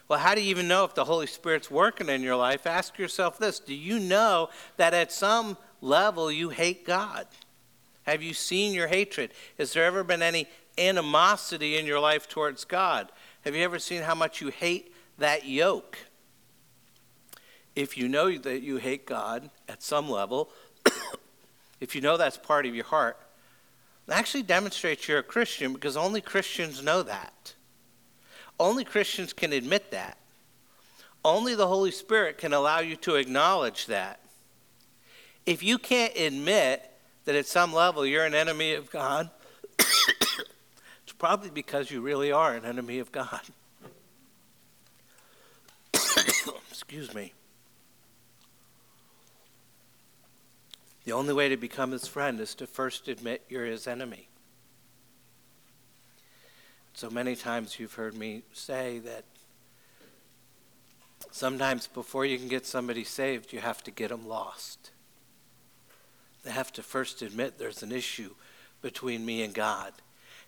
Well, 0.07 0.19
how 0.19 0.35
do 0.35 0.41
you 0.41 0.49
even 0.49 0.67
know 0.67 0.85
if 0.85 0.95
the 0.95 1.05
Holy 1.05 1.27
Spirit's 1.27 1.69
working 1.69 2.07
in 2.07 2.21
your 2.21 2.37
life? 2.37 2.65
Ask 2.65 2.97
yourself 2.97 3.37
this 3.37 3.59
Do 3.59 3.73
you 3.73 3.99
know 3.99 4.49
that 4.77 4.93
at 4.93 5.11
some 5.11 5.57
level 5.81 6.31
you 6.31 6.49
hate 6.49 6.85
God? 6.85 7.27
Have 8.03 8.23
you 8.23 8.33
seen 8.33 8.73
your 8.73 8.87
hatred? 8.87 9.31
Has 9.57 9.73
there 9.73 9.83
ever 9.83 10.03
been 10.03 10.21
any 10.21 10.47
animosity 10.77 11.77
in 11.77 11.85
your 11.85 11.99
life 11.99 12.29
towards 12.29 12.63
God? 12.63 13.11
Have 13.43 13.55
you 13.55 13.63
ever 13.63 13.79
seen 13.79 14.03
how 14.03 14.15
much 14.15 14.39
you 14.39 14.47
hate 14.47 14.93
that 15.17 15.45
yoke? 15.45 15.97
If 17.75 17.97
you 17.97 18.07
know 18.07 18.35
that 18.37 18.61
you 18.61 18.77
hate 18.77 19.05
God 19.05 19.49
at 19.67 19.83
some 19.83 20.09
level, 20.09 20.49
if 21.81 21.95
you 21.95 22.01
know 22.01 22.15
that's 22.15 22.37
part 22.37 22.65
of 22.65 22.73
your 22.73 22.85
heart, 22.85 23.17
actually 24.09 24.43
demonstrates 24.43 25.07
you're 25.07 25.19
a 25.19 25.23
Christian 25.23 25.73
because 25.73 25.97
only 25.97 26.21
Christians 26.21 26.81
know 26.81 27.03
that. 27.03 27.53
Only 28.59 28.83
Christians 28.83 29.33
can 29.33 29.53
admit 29.53 29.91
that. 29.91 30.17
Only 31.23 31.55
the 31.55 31.67
Holy 31.67 31.91
Spirit 31.91 32.37
can 32.37 32.53
allow 32.53 32.79
you 32.79 32.95
to 32.97 33.15
acknowledge 33.15 33.87
that 33.87 34.19
if 35.45 35.63
you 35.63 35.77
can't 35.77 36.15
admit 36.15 36.83
that 37.25 37.35
at 37.35 37.45
some 37.45 37.73
level 37.73 38.05
you're 38.05 38.25
an 38.25 38.35
enemy 38.35 38.73
of 38.73 38.91
God, 38.91 39.29
it's 39.79 41.13
probably 41.17 41.49
because 41.49 41.89
you 41.89 42.01
really 42.01 42.31
are 42.31 42.53
an 42.53 42.65
enemy 42.65 42.99
of 42.99 43.11
God. 43.11 43.41
Excuse 46.69 47.13
me. 47.13 47.33
The 51.05 51.13
only 51.13 51.33
way 51.33 51.47
to 51.47 51.55
become 51.55 51.91
his 51.91 52.07
friend 52.07 52.39
is 52.41 52.53
to 52.55 52.67
first 52.67 53.07
admit 53.07 53.45
you're 53.47 53.65
his 53.65 53.87
enemy. 53.87 54.27
So 56.97 57.11
many 57.11 57.35
times 57.35 57.79
you've 57.79 57.93
heard 57.93 58.15
me 58.15 58.41
say 58.53 58.97
that 58.97 59.23
sometimes 61.29 61.85
before 61.85 62.25
you 62.25 62.39
can 62.39 62.47
get 62.47 62.65
somebody 62.65 63.03
saved, 63.03 63.53
you 63.53 63.59
have 63.59 63.83
to 63.83 63.91
get 63.91 64.09
them 64.09 64.27
lost. 64.27 64.89
They 66.43 66.49
have 66.49 66.73
to 66.73 66.81
first 66.81 67.21
admit 67.21 67.59
there's 67.59 67.83
an 67.83 67.91
issue 67.91 68.31
between 68.81 69.23
me 69.23 69.43
and 69.43 69.53
God. 69.53 69.93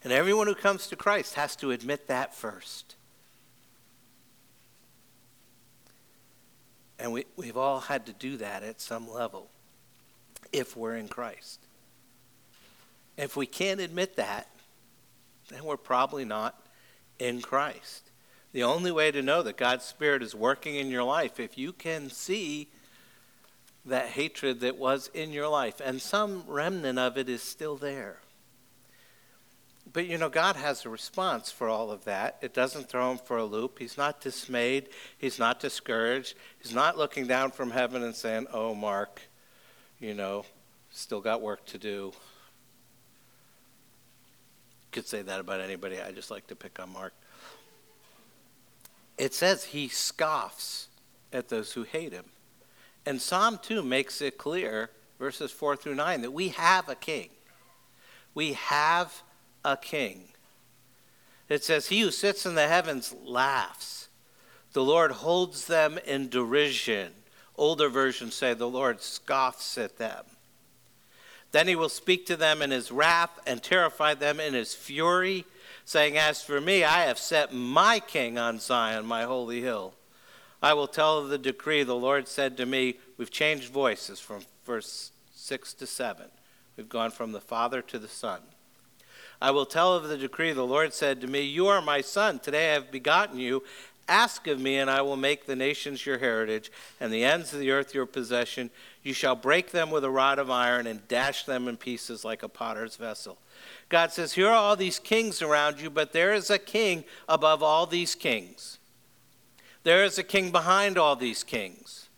And 0.03 0.11
everyone 0.11 0.47
who 0.47 0.55
comes 0.55 0.87
to 0.87 0.95
Christ 0.95 1.35
has 1.35 1.55
to 1.57 1.69
admit 1.69 2.07
that 2.07 2.33
first. 2.33 2.95
And 6.97 7.13
we, 7.13 7.25
we've 7.35 7.57
all 7.57 7.79
had 7.79 8.07
to 8.07 8.13
do 8.13 8.37
that 8.37 8.63
at 8.63 8.81
some 8.81 9.07
level 9.07 9.51
if 10.51 10.75
we're 10.75 10.95
in 10.95 11.09
Christ. 11.09 11.59
If 13.17 13.37
we 13.37 13.45
can't 13.45 13.79
admit 13.79 14.15
that, 14.15 14.47
then 15.49 15.63
we're 15.63 15.77
probably 15.77 16.25
not 16.25 16.65
in 17.17 17.41
Christ. 17.41 18.11
The 18.51 18.63
only 18.63 18.91
way 18.91 19.11
to 19.11 19.21
know 19.21 19.43
that 19.43 19.57
God's 19.57 19.85
Spirit 19.85 20.23
is 20.23 20.33
working 20.33 20.75
in 20.75 20.89
your 20.89 21.03
life, 21.03 21.39
if 21.39 21.57
you 21.57 21.71
can 21.73 22.09
see 22.09 22.69
that 23.85 24.07
hatred 24.07 24.61
that 24.61 24.77
was 24.77 25.09
in 25.13 25.31
your 25.31 25.47
life, 25.47 25.81
and 25.83 26.01
some 26.01 26.43
remnant 26.47 26.97
of 26.97 27.17
it 27.17 27.29
is 27.29 27.41
still 27.41 27.75
there. 27.75 28.19
But 29.91 30.05
you 30.05 30.17
know, 30.17 30.29
God 30.29 30.55
has 30.55 30.85
a 30.85 30.89
response 30.89 31.51
for 31.51 31.67
all 31.67 31.91
of 31.91 32.05
that. 32.05 32.37
It 32.41 32.53
doesn't 32.53 32.89
throw 32.89 33.11
him 33.11 33.17
for 33.17 33.37
a 33.37 33.45
loop. 33.45 33.79
He's 33.79 33.97
not 33.97 34.21
dismayed. 34.21 34.89
He's 35.17 35.39
not 35.39 35.59
discouraged. 35.59 36.35
He's 36.61 36.73
not 36.73 36.97
looking 36.97 37.25
down 37.25 37.51
from 37.51 37.71
heaven 37.71 38.03
and 38.03 38.15
saying, 38.15 38.47
Oh, 38.53 38.75
Mark, 38.75 39.21
you 39.99 40.13
know, 40.13 40.45
still 40.91 41.21
got 41.21 41.41
work 41.41 41.65
to 41.67 41.79
do. 41.79 42.11
Could 44.91 45.07
say 45.07 45.21
that 45.21 45.39
about 45.39 45.61
anybody. 45.61 46.01
I 46.01 46.11
just 46.11 46.31
like 46.31 46.47
to 46.47 46.55
pick 46.55 46.79
on 46.79 46.91
Mark. 46.91 47.13
It 49.17 49.33
says 49.33 49.65
he 49.65 49.87
scoffs 49.87 50.87
at 51.31 51.49
those 51.49 51.73
who 51.73 51.83
hate 51.83 52.13
him. 52.13 52.25
And 53.05 53.21
Psalm 53.21 53.59
2 53.61 53.83
makes 53.83 54.21
it 54.21 54.37
clear, 54.37 54.89
verses 55.19 55.51
4 55.51 55.75
through 55.75 55.95
9, 55.95 56.21
that 56.21 56.31
we 56.31 56.49
have 56.49 56.89
a 56.89 56.95
king. 56.95 57.29
We 58.33 58.53
have 58.53 59.23
a 59.63 59.77
king. 59.77 60.29
It 61.49 61.63
says, 61.63 61.87
He 61.87 62.01
who 62.01 62.11
sits 62.11 62.45
in 62.45 62.55
the 62.55 62.67
heavens 62.67 63.13
laughs. 63.23 64.07
The 64.73 64.83
Lord 64.83 65.11
holds 65.11 65.65
them 65.65 65.97
in 66.05 66.29
derision. 66.29 67.11
Older 67.57 67.89
versions 67.89 68.35
say 68.35 68.53
the 68.53 68.69
Lord 68.69 69.01
scoffs 69.01 69.77
at 69.77 69.97
them. 69.97 70.25
Then 71.51 71.67
he 71.67 71.75
will 71.75 71.89
speak 71.89 72.25
to 72.27 72.35
them 72.35 72.61
in 72.61 72.71
his 72.71 72.91
wrath 72.91 73.39
and 73.47 73.61
terrify 73.61 74.13
them 74.13 74.39
in 74.39 74.53
his 74.53 74.75
fury, 74.75 75.45
saying, 75.83 76.17
As 76.17 76.43
for 76.43 76.61
me, 76.61 76.83
I 76.83 77.01
have 77.03 77.17
set 77.17 77.53
my 77.53 77.99
king 77.99 78.37
on 78.37 78.59
Zion, 78.59 79.05
my 79.05 79.23
holy 79.23 79.61
hill. 79.61 79.93
I 80.61 80.73
will 80.73 80.87
tell 80.87 81.17
of 81.17 81.29
the 81.29 81.37
decree. 81.37 81.83
The 81.83 81.95
Lord 81.95 82.27
said 82.27 82.57
to 82.57 82.65
me, 82.65 82.95
We've 83.17 83.31
changed 83.31 83.71
voices 83.71 84.19
from 84.19 84.41
verse 84.65 85.11
6 85.33 85.73
to 85.75 85.87
7. 85.87 86.27
We've 86.77 86.89
gone 86.89 87.11
from 87.11 87.31
the 87.31 87.41
Father 87.41 87.81
to 87.81 87.97
the 87.97 88.07
Son. 88.07 88.41
I 89.41 89.51
will 89.51 89.65
tell 89.65 89.93
of 89.93 90.09
the 90.09 90.17
decree. 90.17 90.51
The 90.51 90.65
Lord 90.65 90.93
said 90.93 91.21
to 91.21 91.27
me, 91.27 91.41
You 91.41 91.67
are 91.67 91.81
my 91.81 92.01
son. 92.01 92.39
Today 92.39 92.71
I 92.71 92.73
have 92.73 92.91
begotten 92.91 93.39
you. 93.39 93.63
Ask 94.09 94.47
of 94.47 94.59
me, 94.59 94.77
and 94.77 94.89
I 94.89 95.01
will 95.03 95.15
make 95.15 95.45
the 95.45 95.55
nations 95.55 96.03
your 96.03 96.17
heritage, 96.17 96.71
and 96.99 97.13
the 97.13 97.23
ends 97.23 97.53
of 97.53 97.59
the 97.59 97.69
earth 97.69 97.93
your 97.93 98.07
possession. 98.07 98.71
You 99.03 99.13
shall 99.13 99.35
break 99.35 99.69
them 99.69 99.91
with 99.91 100.03
a 100.03 100.09
rod 100.09 100.39
of 100.39 100.49
iron 100.49 100.87
and 100.87 101.07
dash 101.07 101.45
them 101.45 101.67
in 101.67 101.77
pieces 101.77 102.25
like 102.25 102.41
a 102.41 102.49
potter's 102.49 102.95
vessel. 102.95 103.37
God 103.87 104.11
says, 104.11 104.33
Here 104.33 104.47
are 104.47 104.53
all 104.53 104.75
these 104.75 104.97
kings 104.97 105.43
around 105.43 105.79
you, 105.79 105.91
but 105.91 106.11
there 106.11 106.33
is 106.33 106.49
a 106.49 106.57
king 106.57 107.03
above 107.27 107.61
all 107.61 107.85
these 107.85 108.15
kings. 108.15 108.79
There 109.83 110.03
is 110.03 110.17
a 110.17 110.23
king 110.23 110.51
behind 110.51 110.97
all 110.97 111.15
these 111.15 111.43
kings. 111.43 112.09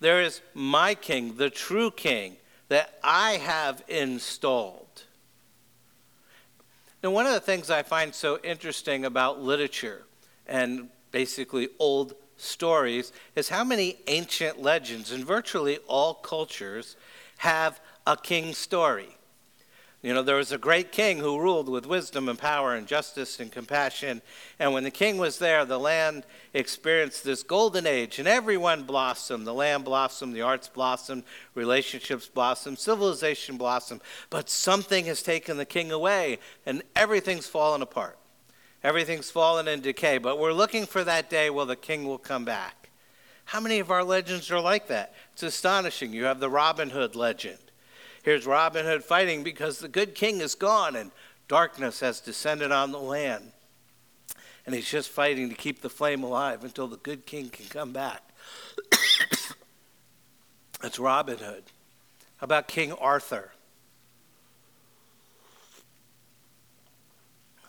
There 0.00 0.22
is 0.22 0.40
my 0.54 0.94
king, 0.94 1.36
the 1.36 1.50
true 1.50 1.90
king, 1.90 2.36
that 2.68 2.98
I 3.04 3.32
have 3.32 3.82
installed. 3.88 5.04
Now, 7.02 7.10
one 7.10 7.26
of 7.26 7.32
the 7.32 7.40
things 7.40 7.70
I 7.70 7.82
find 7.82 8.14
so 8.14 8.38
interesting 8.42 9.04
about 9.04 9.42
literature 9.42 10.04
and 10.46 10.88
basically 11.10 11.68
old 11.78 12.14
stories 12.36 13.12
is 13.36 13.48
how 13.48 13.64
many 13.64 13.98
ancient 14.06 14.60
legends 14.60 15.12
in 15.12 15.24
virtually 15.24 15.78
all 15.86 16.14
cultures 16.14 16.96
have 17.38 17.80
a 18.06 18.16
king 18.16 18.52
story. 18.52 19.16
You 20.02 20.14
know, 20.14 20.22
there 20.22 20.36
was 20.36 20.50
a 20.50 20.56
great 20.56 20.92
king 20.92 21.18
who 21.18 21.38
ruled 21.38 21.68
with 21.68 21.84
wisdom 21.84 22.30
and 22.30 22.38
power 22.38 22.74
and 22.74 22.86
justice 22.86 23.38
and 23.38 23.52
compassion. 23.52 24.22
And 24.58 24.72
when 24.72 24.82
the 24.82 24.90
king 24.90 25.18
was 25.18 25.38
there, 25.38 25.66
the 25.66 25.78
land 25.78 26.24
experienced 26.54 27.22
this 27.22 27.42
golden 27.42 27.86
age, 27.86 28.18
and 28.18 28.26
everyone 28.26 28.84
blossomed. 28.84 29.46
The 29.46 29.52
land 29.52 29.84
blossomed, 29.84 30.34
the 30.34 30.40
arts 30.40 30.68
blossomed, 30.68 31.24
relationships 31.54 32.28
blossomed, 32.28 32.78
civilization 32.78 33.58
blossomed. 33.58 34.00
But 34.30 34.48
something 34.48 35.04
has 35.04 35.22
taken 35.22 35.58
the 35.58 35.66
king 35.66 35.92
away, 35.92 36.38
and 36.64 36.82
everything's 36.96 37.46
fallen 37.46 37.82
apart. 37.82 38.16
Everything's 38.82 39.30
fallen 39.30 39.68
in 39.68 39.80
decay. 39.80 40.18
But 40.18 40.38
we're 40.38 40.52
looking 40.52 40.86
for 40.86 41.04
that 41.04 41.30
day 41.30 41.50
where 41.50 41.66
the 41.66 41.76
king 41.76 42.06
will 42.06 42.18
come 42.18 42.44
back. 42.44 42.90
How 43.46 43.60
many 43.60 43.80
of 43.80 43.90
our 43.90 44.04
legends 44.04 44.50
are 44.50 44.60
like 44.60 44.86
that? 44.88 45.12
It's 45.32 45.42
astonishing. 45.42 46.12
You 46.12 46.24
have 46.24 46.40
the 46.40 46.50
Robin 46.50 46.90
Hood 46.90 47.16
legend. 47.16 47.58
Here's 48.22 48.46
Robin 48.46 48.84
Hood 48.84 49.02
fighting 49.02 49.42
because 49.42 49.78
the 49.78 49.88
good 49.88 50.14
king 50.14 50.40
is 50.40 50.54
gone 50.54 50.94
and 50.94 51.10
darkness 51.48 52.00
has 52.00 52.20
descended 52.20 52.70
on 52.70 52.92
the 52.92 53.00
land. 53.00 53.52
And 54.66 54.74
he's 54.74 54.88
just 54.88 55.08
fighting 55.08 55.48
to 55.48 55.54
keep 55.54 55.80
the 55.80 55.90
flame 55.90 56.22
alive 56.22 56.64
until 56.64 56.86
the 56.86 56.98
good 56.98 57.26
king 57.26 57.48
can 57.48 57.66
come 57.66 57.92
back. 57.92 58.22
That's 60.80 60.98
Robin 60.98 61.38
Hood. 61.38 61.64
How 62.36 62.44
about 62.44 62.68
King 62.68 62.92
Arthur? 62.92 63.52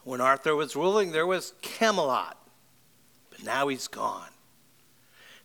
When 0.03 0.21
Arthur 0.21 0.55
was 0.55 0.75
ruling, 0.75 1.11
there 1.11 1.27
was 1.27 1.53
Camelot, 1.61 2.37
but 3.29 3.43
now 3.43 3.67
he's 3.67 3.87
gone. 3.87 4.29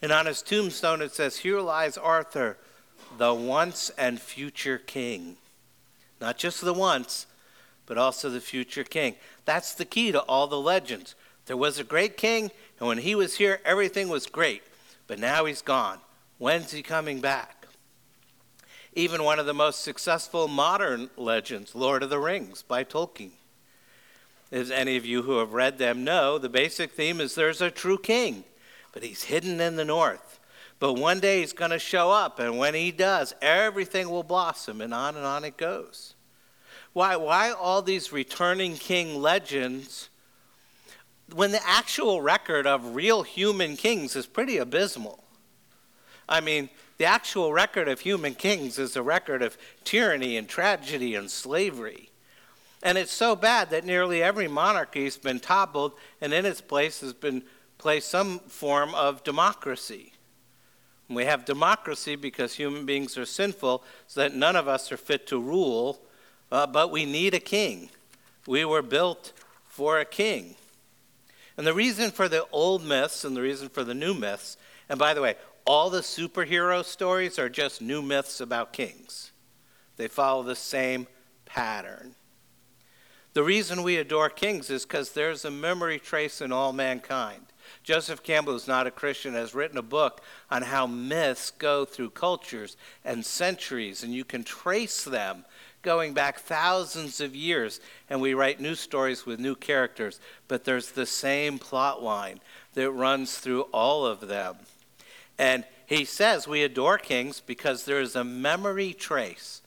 And 0.01 0.13
on 0.13 0.27
his 0.27 0.43
tombstone 0.43 1.03
it 1.03 1.15
says, 1.15 1.39
Here 1.39 1.61
lies 1.61 1.99
Arthur, 1.99 2.57
the 3.19 3.35
once 3.35 3.91
and 3.99 4.21
future 4.21 4.79
king. 4.79 5.37
Not 6.21 6.39
just 6.39 6.63
the 6.63 6.73
once, 6.73 7.27
but 7.85 7.99
also 7.99 8.31
the 8.31 8.41
future 8.41 8.85
king. 8.85 9.15
That's 9.45 9.75
the 9.75 9.85
key 9.85 10.13
to 10.13 10.21
all 10.21 10.47
the 10.47 10.61
legends. 10.61 11.15
There 11.47 11.57
was 11.57 11.79
a 11.79 11.85
great 11.85 12.17
king, 12.17 12.51
and 12.79 12.89
when 12.89 12.99
he 12.99 13.15
was 13.15 13.37
here, 13.37 13.61
everything 13.65 14.09
was 14.09 14.27
great. 14.27 14.63
But 15.07 15.19
now 15.19 15.45
he's 15.45 15.63
gone. 15.63 15.99
When's 16.39 16.73
he 16.73 16.83
coming 16.83 17.21
back? 17.21 17.67
Even 18.95 19.23
one 19.23 19.39
of 19.39 19.47
the 19.47 19.55
most 19.55 19.83
successful 19.83 20.49
modern 20.49 21.11
legends, 21.17 21.75
Lord 21.75 22.03
of 22.03 22.11
the 22.11 22.19
Rings 22.19 22.63
by 22.63 22.83
Tolkien. 22.83 23.33
As 24.53 24.71
any 24.71 24.97
of 24.97 25.05
you 25.05 25.23
who 25.23 25.39
have 25.39 25.53
read 25.53 25.79
them 25.79 26.05
know, 26.05 26.39
the 26.39 26.49
basic 26.49 26.93
theme 26.93 27.21
is 27.21 27.35
there's 27.35 27.61
a 27.61 27.71
true 27.71 27.99
king, 27.99 28.45
but 28.93 29.03
he's 29.03 29.25
hidden 29.25 29.61
in 29.61 29.77
the 29.77 29.85
north. 29.85 30.39
But 30.79 30.95
one 30.95 31.21
day 31.21 31.41
he's 31.41 31.53
going 31.53 31.71
to 31.71 31.79
show 31.79 32.11
up, 32.11 32.39
and 32.39 32.59
when 32.59 32.75
he 32.75 32.93
does, 32.93 33.35
everything 33.41 34.11
will 34.11 34.23
blossom, 34.23 34.81
and 34.81 34.95
on 34.95 35.17
and 35.17 35.25
on 35.25 35.45
it 35.45 35.57
goes. 35.57 36.15
Why, 36.93 37.17
why 37.17 37.51
all 37.51 37.83
these 37.83 38.13
returning 38.13 38.77
king 38.77 39.21
legends 39.21 40.09
when 41.35 41.51
the 41.51 41.67
actual 41.67 42.23
record 42.23 42.67
of 42.67 42.95
real 42.95 43.23
human 43.23 43.77
kings 43.77 44.15
is 44.17 44.27
pretty 44.27 44.59
abysmal? 44.59 45.25
I 46.29 46.41
mean, 46.41 46.71
the 46.99 47.05
actual 47.05 47.53
record 47.53 47.89
of 47.89 48.01
human 48.01 48.35
kings 48.35 48.79
is 48.79 48.97
a 48.97 49.03
record 49.03 49.43
of 49.43 49.59
tyranny 49.85 50.37
and 50.37 50.49
tragedy 50.49 51.15
and 51.15 51.31
slavery. 51.31 52.11
And 52.83 52.99
it's 52.99 53.13
so 53.13 53.35
bad 53.35 53.71
that 53.71 53.85
nearly 53.85 54.23
every 54.23 54.49
monarchy 54.49 55.05
has 55.05 55.17
been 55.17 55.41
toppled, 55.41 55.93
and 56.21 56.33
in 56.33 56.45
its 56.45 56.61
place 56.61 57.01
has 57.01 57.13
been 57.13 57.43
placed 57.79 58.09
some 58.09 58.39
form 58.41 58.95
of 58.95 59.25
democracy. 59.25 60.13
We 61.09 61.25
have 61.25 61.45
democracy 61.45 62.17
because 62.17 62.55
human 62.55 62.85
beings 62.85 63.17
are 63.17 63.25
sinful, 63.25 63.85
so 64.07 64.21
that 64.21 64.35
none 64.35 64.57
of 64.57 64.67
us 64.67 64.91
are 64.91 64.97
fit 64.97 65.27
to 65.29 65.41
rule, 65.41 66.01
uh, 66.51 66.67
but 66.67 66.91
we 66.91 67.05
need 67.05 67.33
a 67.33 67.41
king. 67.41 67.91
We 68.47 68.65
were 68.65 68.83
built 68.83 69.33
for 69.67 69.99
a 69.99 70.05
king. 70.05 70.57
And 71.57 71.67
the 71.67 71.75
reason 71.75 72.11
for 72.11 72.29
the 72.29 72.47
old 72.51 72.85
myths 72.85 73.25
and 73.25 73.37
the 73.37 73.43
reason 73.43 73.69
for 73.69 73.85
the 73.85 73.95
new 73.95 74.15
myths, 74.15 74.57
and 74.89 74.99
by 74.99 75.15
the 75.15 75.23
way, 75.23 75.37
all 75.65 75.91
the 75.91 76.01
superhero 76.01 76.85
stories 76.85 77.39
are 77.39 77.49
just 77.49 77.81
new 77.81 78.03
myths 78.03 78.41
about 78.41 78.73
kings. 78.73 79.33
They 79.97 80.09
follow 80.09 80.43
the 80.43 80.57
same 80.57 81.07
pattern. 81.45 82.16
The 83.37 83.45
reason 83.45 83.83
we 83.83 83.99
adore 83.99 84.31
kings 84.31 84.71
is 84.71 84.87
because 84.87 85.13
there's 85.13 85.45
a 85.45 85.51
memory 85.51 85.99
trace 85.99 86.41
in 86.41 86.53
all 86.53 86.73
mankind. 86.73 87.43
Joseph 87.83 88.23
Campbell, 88.23 88.55
who's 88.55 88.67
not 88.67 88.87
a 88.87 88.91
Christian, 88.91 89.35
has 89.35 89.55
written 89.55 89.77
a 89.77 89.83
book 89.83 90.23
on 90.51 90.63
how 90.63 90.87
myths 90.87 91.51
go 91.51 91.85
through 91.85 92.09
cultures 92.09 92.79
and 93.05 93.27
centuries, 93.27 94.03
and 94.03 94.15
you 94.15 94.25
can 94.25 94.43
trace 94.43 95.05
them 95.05 95.45
going 95.83 96.15
back 96.15 96.39
thousands 96.39 97.21
of 97.21 97.37
years. 97.37 97.79
And 98.09 98.23
we 98.23 98.33
write 98.33 98.59
new 98.59 98.75
stories 98.75 99.27
with 99.27 99.39
new 99.39 99.55
characters, 99.55 100.19
but 100.49 100.65
there's 100.65 100.93
the 100.93 101.05
same 101.05 101.59
plot 101.59 102.03
line 102.03 102.41
that 102.73 102.91
runs 102.91 103.37
through 103.37 103.65
all 103.65 104.07
of 104.07 104.29
them. 104.29 104.57
And 105.37 105.67
he 105.85 106.07
says 106.07 106.49
we 106.49 106.63
adore 106.63 106.97
kings 106.97 107.41
because 107.41 107.85
there 107.85 108.01
is 108.01 108.17
a 108.17 108.25
memory 108.25 108.95
trace 108.95 109.61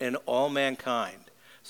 in 0.00 0.16
all 0.26 0.48
mankind. 0.48 1.22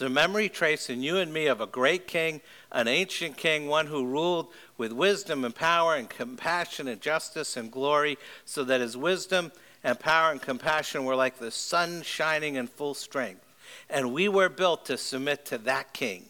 A 0.03 0.09
memory 0.09 0.49
trace 0.49 0.91
in 0.91 1.03
you 1.03 1.19
and 1.19 1.33
me 1.33 1.47
of 1.47 1.61
a 1.61 1.67
great 1.67 2.07
king, 2.07 2.41
an 2.71 2.89
ancient 2.89 3.37
king, 3.37 3.69
one 3.69 3.87
who 3.87 4.05
ruled 4.05 4.53
with 4.77 4.93
wisdom 4.93 5.45
and 5.45 5.55
power 5.55 5.95
and 5.95 6.11
compassion 6.11 6.89
and 6.89 7.01
justice 7.01 7.57
and 7.57 7.71
glory, 7.71 8.19
so 8.45 8.65
that 8.65 8.81
his 8.81 8.97
wisdom 8.97 9.53
and 9.85 9.99
power 9.99 10.31
and 10.31 10.43
compassion 10.43 11.05
were 11.05 11.17
like 11.17 11.39
the 11.39 11.51
sun 11.51 12.03
shining 12.03 12.57
in 12.57 12.67
full 12.67 12.95
strength. 12.95 13.45
And 13.89 14.13
we 14.13 14.29
were 14.29 14.49
built 14.49 14.87
to 14.87 14.99
submit 14.99 15.45
to 15.47 15.59
that 15.59 15.93
king. 15.93 16.27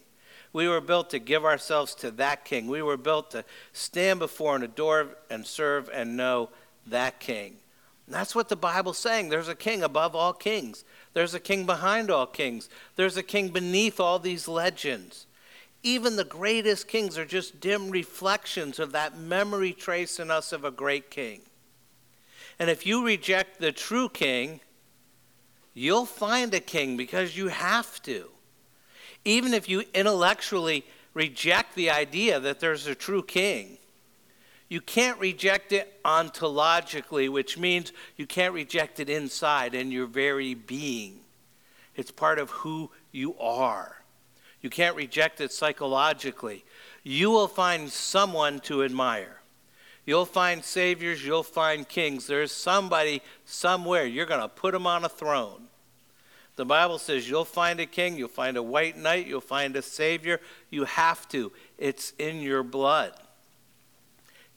We 0.53 0.67
were 0.67 0.81
built 0.81 1.09
to 1.09 1.19
give 1.19 1.43
ourselves 1.43 1.95
to 1.95 2.11
that 2.11 2.45
king. 2.45 2.67
We 2.67 2.83
were 2.83 2.97
built 2.97 3.31
to 3.31 3.43
stand 3.73 4.19
before 4.19 4.55
and 4.55 4.63
adore 4.63 5.09
and 5.29 5.45
serve 5.45 5.89
and 5.91 6.15
know 6.15 6.49
that 6.85 7.19
king. 7.19 7.57
And 8.05 8.15
that's 8.15 8.35
what 8.35 8.49
the 8.49 8.55
Bible's 8.55 8.97
saying. 8.97 9.29
There's 9.29 9.47
a 9.47 9.55
king 9.55 9.81
above 9.81 10.15
all 10.15 10.33
kings, 10.33 10.83
there's 11.13 11.33
a 11.33 11.39
king 11.39 11.65
behind 11.65 12.09
all 12.09 12.25
kings, 12.25 12.69
there's 12.95 13.17
a 13.17 13.23
king 13.23 13.49
beneath 13.49 13.99
all 13.99 14.19
these 14.19 14.47
legends. 14.47 15.27
Even 15.83 16.15
the 16.15 16.23
greatest 16.23 16.87
kings 16.87 17.17
are 17.17 17.25
just 17.25 17.59
dim 17.59 17.89
reflections 17.89 18.79
of 18.79 18.93
that 18.93 19.17
memory 19.17 19.73
trace 19.73 20.19
in 20.19 20.31
us 20.31 20.53
of 20.53 20.63
a 20.63 20.71
great 20.71 21.11
king. 21.11 21.41
And 22.57 22.69
if 22.69 22.85
you 22.85 23.05
reject 23.05 23.59
the 23.59 23.71
true 23.71 24.07
king, 24.09 24.61
you'll 25.73 26.05
find 26.05 26.53
a 26.53 26.59
king 26.59 26.95
because 26.95 27.35
you 27.35 27.49
have 27.49 28.01
to. 28.03 28.29
Even 29.25 29.53
if 29.53 29.67
you 29.67 29.83
intellectually 29.93 30.85
reject 31.13 31.75
the 31.75 31.89
idea 31.89 32.39
that 32.39 32.59
there's 32.59 32.87
a 32.87 32.95
true 32.95 33.23
king, 33.23 33.77
you 34.73 34.81
can't 34.81 35.19
reject 35.19 35.71
it 35.71 36.01
ontologically, 36.03 37.29
which 37.29 37.59
means 37.59 37.93
you 38.17 38.25
can't 38.25 38.55
reject 38.55 38.99
it 38.99 39.07
inside 39.07 39.75
in 39.75 39.91
your 39.91 40.07
very 40.07 40.55
being. 40.55 41.19
It's 41.95 42.09
part 42.09 42.39
of 42.39 42.49
who 42.49 42.89
you 43.11 43.37
are. 43.37 44.01
You 44.61 44.71
can't 44.71 44.95
reject 44.95 45.39
it 45.41 45.51
psychologically. 45.51 46.65
You 47.03 47.29
will 47.29 47.47
find 47.47 47.91
someone 47.91 48.61
to 48.61 48.83
admire. 48.83 49.41
You'll 50.07 50.25
find 50.25 50.63
saviors, 50.63 51.23
you'll 51.23 51.43
find 51.43 51.87
kings. 51.87 52.25
There's 52.25 52.51
somebody 52.51 53.21
somewhere. 53.45 54.07
You're 54.07 54.25
going 54.25 54.41
to 54.41 54.47
put 54.47 54.73
him 54.73 54.87
on 54.87 55.05
a 55.05 55.09
throne. 55.09 55.67
The 56.55 56.65
Bible 56.65 56.97
says 56.97 57.29
you'll 57.29 57.45
find 57.45 57.79
a 57.79 57.85
king, 57.85 58.17
you'll 58.17 58.27
find 58.27 58.57
a 58.57 58.63
white 58.63 58.97
knight, 58.97 59.27
you'll 59.27 59.39
find 59.39 59.75
a 59.75 59.83
savior. 59.83 60.41
You 60.71 60.85
have 60.85 61.29
to, 61.29 61.51
it's 61.77 62.13
in 62.17 62.41
your 62.41 62.63
blood. 62.63 63.13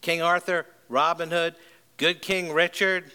King 0.00 0.22
Arthur, 0.22 0.66
Robin 0.88 1.30
Hood, 1.30 1.54
good 1.96 2.22
King 2.22 2.52
Richard, 2.52 3.12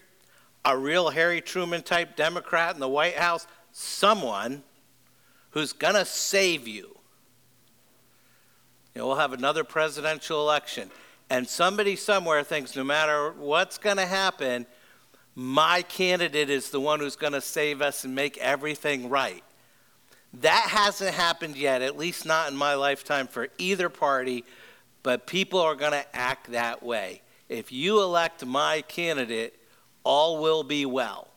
a 0.66 0.78
real 0.78 1.10
Harry 1.10 1.42
Truman 1.42 1.82
type 1.82 2.16
Democrat 2.16 2.74
in 2.74 2.80
the 2.80 2.88
White 2.88 3.16
House, 3.16 3.48
someone 3.72 4.64
who's 5.52 5.74
going 5.74 5.96
to 5.96 6.06
save 6.06 6.68
you. 6.68 6.96
you 8.94 9.02
know, 9.02 9.08
we'll 9.08 9.16
have 9.16 9.34
another 9.34 9.64
presidential 9.64 10.42
election, 10.42 10.92
and 11.30 11.48
somebody 11.48 11.96
somewhere 11.96 12.44
thinks 12.44 12.76
no 12.76 12.84
matter 12.84 13.32
what's 13.32 13.78
going 13.78 13.98
to 13.98 14.06
happen, 14.06 14.66
my 15.34 15.82
candidate 15.84 16.50
is 16.50 16.70
the 16.70 16.80
one 16.80 17.00
who's 17.00 17.16
going 17.16 17.34
to 17.34 17.42
save 17.42 17.82
us 17.82 18.04
and 18.04 18.14
make 18.14 18.38
everything 18.38 19.10
right. 19.10 19.44
That 20.34 20.68
hasn't 20.70 21.14
happened 21.14 21.56
yet, 21.56 21.82
at 21.82 21.98
least 21.98 22.26
not 22.26 22.50
in 22.52 22.58
my 22.58 22.74
lifetime, 22.76 23.28
for 23.28 23.48
either 23.58 23.90
party, 23.90 24.44
but 25.04 25.28
people 25.28 25.60
are 25.60 25.76
going 25.76 25.92
to 25.94 26.16
act 26.16 26.52
that 26.52 26.84
way. 26.84 27.22
If 27.50 27.72
you 27.72 28.02
elect 28.02 28.46
my 28.46 28.82
candidate, 28.82 29.58
all 30.04 30.42
will 30.42 30.64
be 30.64 30.86
well. 30.86 31.28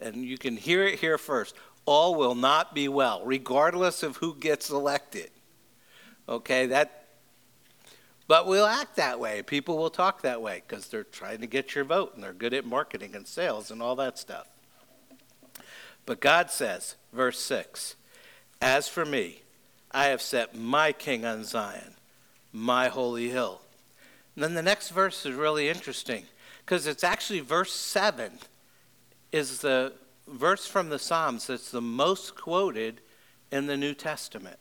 And 0.00 0.16
you 0.16 0.36
can 0.36 0.56
hear 0.56 0.84
it 0.84 0.98
here 0.98 1.18
first 1.18 1.54
all 1.84 2.14
will 2.14 2.34
not 2.34 2.74
be 2.74 2.88
well, 2.88 3.22
regardless 3.24 4.02
of 4.02 4.16
who 4.18 4.34
gets 4.36 4.70
elected. 4.70 5.30
Okay, 6.28 6.66
that. 6.66 6.98
But 8.28 8.46
we'll 8.46 8.66
act 8.66 8.96
that 8.96 9.18
way. 9.18 9.42
People 9.42 9.76
will 9.76 9.90
talk 9.90 10.22
that 10.22 10.40
way 10.40 10.62
because 10.66 10.88
they're 10.88 11.02
trying 11.02 11.40
to 11.40 11.46
get 11.46 11.74
your 11.74 11.84
vote 11.84 12.14
and 12.14 12.22
they're 12.22 12.32
good 12.32 12.54
at 12.54 12.64
marketing 12.64 13.14
and 13.14 13.26
sales 13.26 13.70
and 13.70 13.82
all 13.82 13.96
that 13.96 14.16
stuff. 14.16 14.46
But 16.06 16.20
God 16.20 16.50
says, 16.50 16.94
verse 17.12 17.38
6, 17.40 17.96
As 18.60 18.88
for 18.88 19.04
me, 19.04 19.42
I 19.90 20.06
have 20.06 20.22
set 20.22 20.56
my 20.56 20.92
king 20.92 21.24
on 21.24 21.44
Zion, 21.44 21.94
my 22.52 22.88
holy 22.88 23.28
hill. 23.30 23.60
And 24.34 24.44
then 24.44 24.54
the 24.54 24.62
next 24.62 24.90
verse 24.90 25.24
is 25.26 25.34
really 25.34 25.68
interesting 25.68 26.24
because 26.64 26.86
it's 26.86 27.04
actually 27.04 27.40
verse 27.40 27.72
7 27.72 28.32
is 29.30 29.60
the 29.60 29.92
verse 30.28 30.66
from 30.66 30.88
the 30.88 30.98
Psalms 30.98 31.46
that's 31.46 31.70
the 31.70 31.80
most 31.80 32.36
quoted 32.36 33.00
in 33.50 33.66
the 33.66 33.76
New 33.76 33.94
Testament. 33.94 34.58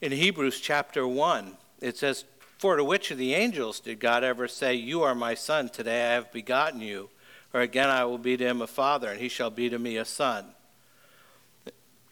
In 0.00 0.12
Hebrews 0.12 0.60
chapter 0.60 1.06
1, 1.06 1.56
it 1.80 1.96
says, 1.98 2.24
For 2.58 2.76
to 2.76 2.84
which 2.84 3.10
of 3.10 3.18
the 3.18 3.34
angels 3.34 3.80
did 3.80 4.00
God 4.00 4.24
ever 4.24 4.48
say, 4.48 4.74
You 4.74 5.02
are 5.02 5.14
my 5.14 5.34
son, 5.34 5.68
today 5.68 6.10
I 6.10 6.14
have 6.14 6.32
begotten 6.32 6.80
you? 6.80 7.10
Or 7.52 7.60
again, 7.60 7.90
I 7.90 8.04
will 8.04 8.18
be 8.18 8.36
to 8.36 8.44
him 8.44 8.62
a 8.62 8.66
father, 8.66 9.10
and 9.10 9.20
he 9.20 9.28
shall 9.28 9.50
be 9.50 9.68
to 9.68 9.78
me 9.78 9.96
a 9.96 10.04
son. 10.04 10.46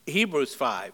Hebrews 0.07 0.55
5. 0.55 0.93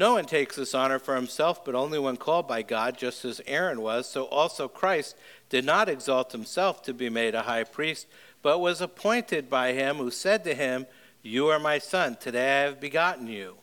No 0.00 0.14
one 0.14 0.24
takes 0.24 0.56
this 0.56 0.74
honor 0.74 0.98
for 0.98 1.14
himself, 1.14 1.62
but 1.62 1.74
only 1.74 1.98
when 1.98 2.16
called 2.16 2.48
by 2.48 2.62
God, 2.62 2.96
just 2.96 3.22
as 3.26 3.42
Aaron 3.46 3.82
was. 3.82 4.08
So 4.08 4.24
also 4.24 4.66
Christ 4.66 5.14
did 5.50 5.62
not 5.62 5.90
exalt 5.90 6.32
himself 6.32 6.82
to 6.84 6.94
be 6.94 7.10
made 7.10 7.34
a 7.34 7.42
high 7.42 7.64
priest, 7.64 8.06
but 8.40 8.60
was 8.60 8.80
appointed 8.80 9.50
by 9.50 9.74
him 9.74 9.96
who 9.98 10.10
said 10.10 10.42
to 10.44 10.54
him, 10.54 10.86
You 11.22 11.48
are 11.48 11.58
my 11.58 11.78
son, 11.78 12.16
today 12.18 12.60
I 12.60 12.64
have 12.64 12.80
begotten 12.80 13.26
you. 13.26 13.56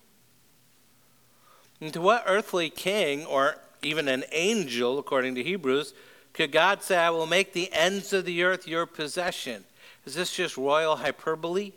And 1.82 1.92
to 1.94 2.02
what 2.02 2.24
earthly 2.28 2.70
king, 2.70 3.26
or 3.26 3.56
even 3.82 4.08
an 4.08 4.24
angel, 4.32 5.00
according 5.00 5.34
to 5.36 5.44
Hebrews, 5.44 5.96
could 6.34 6.52
God 6.52 6.84
say, 6.84 6.98
I 6.98 7.10
will 7.10 7.26
make 7.26 7.54
the 7.54 7.74
ends 7.74 8.14
of 8.14 8.26
the 8.26 8.44
earth 8.44 8.68
your 8.68 8.86
possession? 8.86 9.64
Is 10.06 10.14
this 10.14 10.36
just 10.36 10.56
royal 10.56 10.98
hyperbole? 10.98 11.72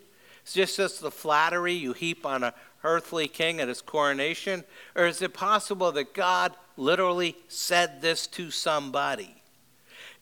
Is 0.51 0.55
this 0.55 0.75
just 0.75 1.01
the 1.01 1.11
flattery 1.11 1.71
you 1.71 1.93
heap 1.93 2.25
on 2.25 2.43
a 2.43 2.53
earthly 2.83 3.29
king 3.29 3.61
at 3.61 3.69
his 3.69 3.81
coronation? 3.81 4.65
Or 4.97 5.05
is 5.05 5.21
it 5.21 5.33
possible 5.33 5.93
that 5.93 6.13
God 6.13 6.53
literally 6.75 7.37
said 7.47 8.01
this 8.01 8.27
to 8.27 8.51
somebody? 8.51 9.33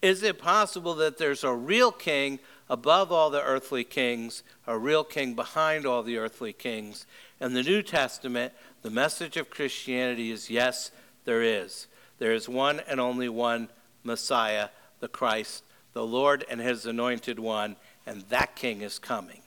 Is 0.03 0.21
it 0.21 0.37
possible 0.37 0.93
that 0.95 1.17
there's 1.17 1.43
a 1.43 1.51
real 1.51 1.91
king 1.91 2.37
above 2.69 3.11
all 3.11 3.31
the 3.31 3.41
earthly 3.41 3.83
kings, 3.83 4.43
a 4.67 4.77
real 4.77 5.03
king 5.03 5.33
behind 5.33 5.87
all 5.87 6.03
the 6.03 6.17
earthly 6.17 6.53
kings? 6.53 7.07
In 7.41 7.55
the 7.55 7.63
New 7.63 7.81
Testament, 7.81 8.53
the 8.83 8.91
message 8.91 9.35
of 9.35 9.49
Christianity 9.49 10.29
is 10.29 10.47
yes, 10.47 10.91
there 11.25 11.41
is. 11.41 11.87
There 12.19 12.33
is 12.33 12.47
one 12.47 12.81
and 12.87 12.99
only 12.99 13.29
one 13.29 13.69
Messiah, 14.03 14.69
the 14.99 15.07
Christ, 15.07 15.63
the 15.93 16.05
Lord 16.05 16.45
and 16.51 16.61
his 16.61 16.85
anointed 16.85 17.39
one, 17.39 17.77
and 18.05 18.21
that 18.29 18.55
king 18.55 18.81
is 18.81 18.99
coming. 18.99 19.41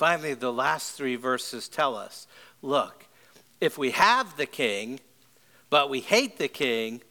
Finally, 0.00 0.32
the 0.32 0.50
last 0.50 0.92
three 0.92 1.14
verses 1.14 1.68
tell 1.68 1.94
us 1.94 2.26
look, 2.62 3.04
if 3.60 3.76
we 3.76 3.90
have 3.90 4.34
the 4.38 4.46
king, 4.46 4.98
but 5.68 5.90
we 5.90 6.00
hate 6.00 6.38
the 6.38 6.48
king, 6.48 7.02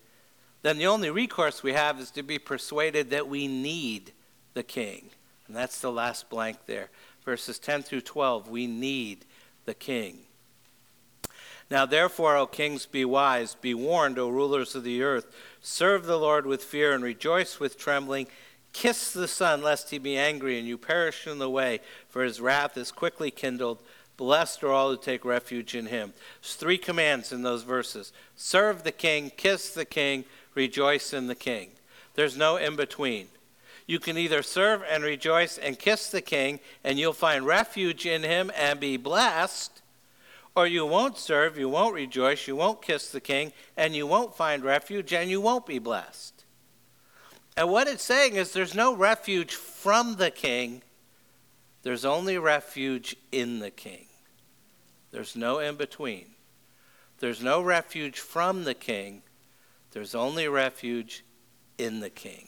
then 0.64 0.80
the 0.80 0.88
only 0.88 1.12
recourse 1.12 1.62
we 1.62 1.74
have 1.74 2.00
is 2.00 2.10
to 2.10 2.24
be 2.24 2.40
persuaded 2.40 3.12
that 3.12 3.28
we 3.28 3.48
need 3.48 4.12
the 4.56 4.64
king. 4.64 5.12
And 5.46 5.56
that's 5.56 5.80
the 5.80 5.92
last 5.92 6.32
blank 6.32 6.66
there. 6.66 6.90
Verses 7.24 7.60
10 7.60 7.84
through 7.84 8.02
12, 8.02 8.50
we 8.50 8.66
need 8.66 9.24
the 9.66 9.76
king. 9.76 10.22
Now, 11.70 11.86
therefore, 11.86 12.38
O 12.38 12.48
kings, 12.48 12.88
be 12.88 13.06
wise, 13.06 13.54
be 13.54 13.76
warned, 13.76 14.18
O 14.18 14.30
rulers 14.30 14.74
of 14.74 14.84
the 14.84 15.04
earth. 15.04 15.28
Serve 15.62 16.08
the 16.08 16.18
Lord 16.18 16.48
with 16.48 16.64
fear 16.64 16.94
and 16.94 17.04
rejoice 17.04 17.60
with 17.60 17.78
trembling. 17.78 18.26
Kiss 18.74 19.12
the 19.12 19.28
Son, 19.28 19.62
lest 19.62 19.90
he 19.90 19.98
be 19.98 20.18
angry 20.18 20.58
and 20.58 20.68
you 20.68 20.78
perish 20.78 21.28
in 21.28 21.40
the 21.40 21.50
way, 21.50 21.80
for 22.08 22.24
his 22.24 22.40
wrath 22.40 22.78
is 22.78 22.92
quickly 22.92 23.32
kindled. 23.32 23.82
Blessed 24.18 24.64
are 24.64 24.72
all 24.72 24.92
who 24.92 24.98
take 24.98 25.24
refuge 25.26 25.76
in 25.76 25.88
him. 25.88 26.14
There's 26.42 26.56
three 26.56 26.78
commands 26.78 27.32
in 27.32 27.42
those 27.42 27.64
verses 27.64 28.12
serve 28.36 28.84
the 28.84 28.92
king, 28.92 29.32
kiss 29.36 29.74
the 29.74 29.86
king, 29.86 30.26
rejoice 30.56 31.14
in 31.14 31.28
the 31.28 31.36
king. 31.36 31.70
There's 32.16 32.38
no 32.38 32.58
in 32.58 32.76
between. 32.76 33.28
You 33.88 34.00
can 34.00 34.18
either 34.18 34.44
serve 34.44 34.84
and 34.90 35.04
rejoice 35.04 35.58
and 35.58 35.80
kiss 35.80 36.10
the 36.10 36.22
king, 36.22 36.60
and 36.84 37.00
you'll 37.00 37.14
find 37.14 37.46
refuge 37.46 38.06
in 38.06 38.24
him 38.24 38.52
and 38.56 38.80
be 38.80 38.98
blessed 38.98 39.82
or 40.60 40.68
you 40.68 40.86
won't 40.86 41.18
serve, 41.18 41.58
you 41.58 41.70
won't 41.70 41.94
rejoice, 41.94 42.48
you 42.48 42.56
won't 42.56 42.82
kiss 42.82 43.10
the 43.10 43.22
king, 43.22 43.54
and 43.78 43.96
you 43.96 44.06
won't 44.06 44.36
find 44.36 44.64
refuge, 44.64 45.14
and 45.14 45.30
you 45.30 45.40
won't 45.40 45.66
be 45.66 45.80
blessed. 45.80 46.39
And 47.60 47.70
what 47.70 47.90
it's 47.90 48.04
saying 48.04 48.36
is 48.36 48.54
there's 48.54 48.74
no 48.74 48.96
refuge 48.96 49.54
from 49.54 50.16
the 50.16 50.32
king, 50.32 50.82
there's 51.84 52.06
only 52.06 52.38
refuge 52.38 53.18
in 53.34 53.60
the 53.60 53.70
king. 53.70 54.06
There's 55.12 55.36
no 55.36 55.60
in 55.60 55.76
between. 55.76 56.28
There's 57.18 57.44
no 57.44 57.62
refuge 57.62 58.18
from 58.18 58.64
the 58.64 58.74
king, 58.74 59.24
there's 59.92 60.16
only 60.16 60.48
refuge 60.48 61.26
in 61.78 62.00
the 62.00 62.10
king. 62.10 62.48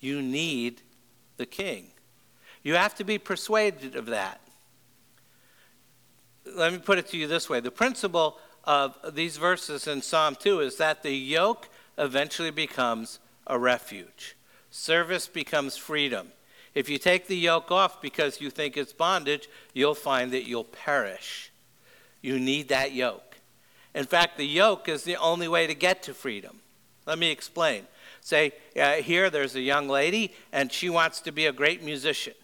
You 0.00 0.20
need 0.20 0.82
the 1.36 1.46
king. 1.46 1.92
You 2.64 2.74
have 2.74 2.96
to 2.96 3.04
be 3.04 3.18
persuaded 3.18 3.94
of 3.94 4.06
that 4.06 4.40
let 6.56 6.72
me 6.72 6.78
put 6.78 6.98
it 6.98 7.06
to 7.06 7.16
you 7.16 7.28
this 7.28 7.48
way 7.48 7.60
the 7.60 7.70
principle 7.70 8.38
of 8.64 8.96
these 9.14 9.36
verses 9.36 9.86
in 9.86 10.02
Psalm 10.02 10.34
2 10.34 10.58
is 10.58 10.76
that 10.78 11.04
the 11.04 11.14
yoke 11.14 11.68
eventually 11.96 12.50
becomes 12.50 13.20
a 13.50 13.58
refuge, 13.58 14.36
service 14.70 15.26
becomes 15.26 15.76
freedom. 15.76 16.28
If 16.74 16.88
you 16.88 16.98
take 16.98 17.26
the 17.26 17.36
yoke 17.36 17.70
off 17.72 18.00
because 18.00 18.40
you 18.40 18.48
think 18.48 18.76
it's 18.76 18.92
bondage, 18.92 19.48
you'll 19.74 19.94
find 19.94 20.30
that 20.32 20.46
you'll 20.46 20.64
perish. 20.64 21.50
You 22.22 22.38
need 22.38 22.68
that 22.68 22.92
yoke. 22.92 23.36
In 23.94 24.04
fact, 24.04 24.38
the 24.38 24.46
yoke 24.46 24.88
is 24.88 25.02
the 25.02 25.16
only 25.16 25.48
way 25.48 25.66
to 25.66 25.74
get 25.74 26.02
to 26.04 26.14
freedom. 26.14 26.60
Let 27.06 27.18
me 27.18 27.32
explain. 27.32 27.86
Say, 28.20 28.52
uh, 28.80 28.96
here 28.96 29.30
there's 29.30 29.56
a 29.56 29.60
young 29.60 29.88
lady, 29.88 30.32
and 30.52 30.70
she 30.70 30.88
wants 30.88 31.20
to 31.22 31.32
be 31.32 31.46
a 31.46 31.52
great 31.52 31.82
musician. 31.82 32.34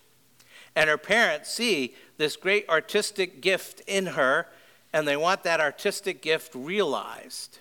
And 0.75 0.90
her 0.90 0.99
parents 0.99 1.51
see 1.51 1.95
this 2.16 2.37
great 2.37 2.69
artistic 2.69 3.40
gift 3.40 3.81
in 3.87 4.07
her, 4.07 4.49
and 4.92 5.07
they 5.07 5.16
want 5.16 5.45
that 5.45 5.61
artistic 5.61 6.21
gift 6.21 6.53
realized. 6.55 7.61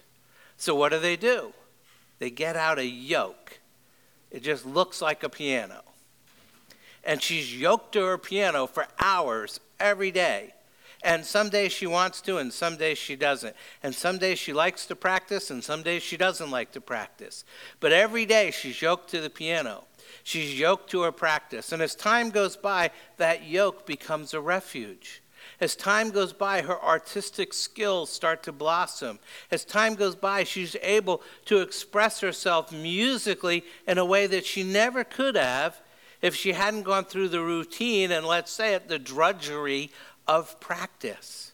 So, 0.58 0.74
what 0.74 0.92
do 0.92 1.00
they 1.00 1.16
do? 1.16 1.54
They 2.20 2.30
get 2.30 2.56
out 2.56 2.80
a 2.80 2.86
yoke. 2.86 3.60
It 4.32 4.44
just 4.44 4.66
looks 4.66 5.02
like 5.02 5.24
a 5.24 5.30
piano. 5.30 5.82
And 7.04 7.22
she's 7.22 7.56
yoked 7.56 7.94
to 7.94 8.04
her 8.04 8.18
piano 8.18 8.68
for 8.68 8.88
hours 9.00 9.60
every 9.80 10.12
day. 10.12 10.54
And 11.04 11.24
some 11.24 11.50
days 11.50 11.72
she 11.72 11.86
wants 11.86 12.20
to, 12.22 12.38
and 12.38 12.52
some 12.52 12.78
days 12.78 12.98
she 12.98 13.16
doesn't. 13.16 13.56
And 13.84 13.94
some 13.94 14.18
days 14.18 14.40
she 14.40 14.54
likes 14.54 14.88
to 14.88 14.96
practice, 14.96 15.52
and 15.52 15.64
some 15.64 15.84
days 15.84 16.02
she 16.02 16.18
doesn't 16.18 16.50
like 16.50 16.72
to 16.72 16.82
practice. 16.82 17.46
But 17.80 17.92
every 17.92 18.26
day 18.26 18.50
she's 18.50 18.82
yoked 18.82 19.12
to 19.12 19.22
the 19.22 19.30
piano. 19.30 19.84
She's 20.24 20.60
yoked 20.60 20.90
to 20.92 21.02
her 21.02 21.12
practice. 21.12 21.72
And 21.72 21.82
as 21.82 21.94
time 21.94 22.32
goes 22.32 22.58
by, 22.58 22.90
that 23.18 23.46
yoke 23.46 23.86
becomes 23.86 24.34
a 24.34 24.42
refuge. 24.42 25.22
As 25.66 25.76
time 25.76 26.12
goes 26.12 26.32
by, 26.32 26.62
her 26.62 26.80
artistic 26.80 27.52
skills 27.52 28.12
start 28.12 28.44
to 28.44 28.52
blossom. 28.52 29.18
As 29.50 29.66
time 29.66 29.96
goes 29.96 30.16
by, 30.16 30.44
she's 30.44 30.76
able 30.84 31.24
to 31.46 31.58
express 31.58 32.20
herself 32.20 32.72
musically 32.72 33.64
in 33.88 33.98
a 33.98 34.06
way 34.06 34.28
that 34.28 34.46
she 34.46 34.62
never 34.62 35.04
could 35.04 35.36
have 35.36 35.82
if 36.22 36.36
she 36.36 36.54
hadn't 36.54 36.84
gone 36.84 37.06
through 37.06 37.30
the 37.30 37.42
routine 37.42 38.12
and, 38.12 38.28
let's 38.28 38.52
say 38.52 38.76
it, 38.76 38.90
the 38.90 39.00
drudgery 39.00 39.90
of 40.28 40.60
practice. 40.60 41.54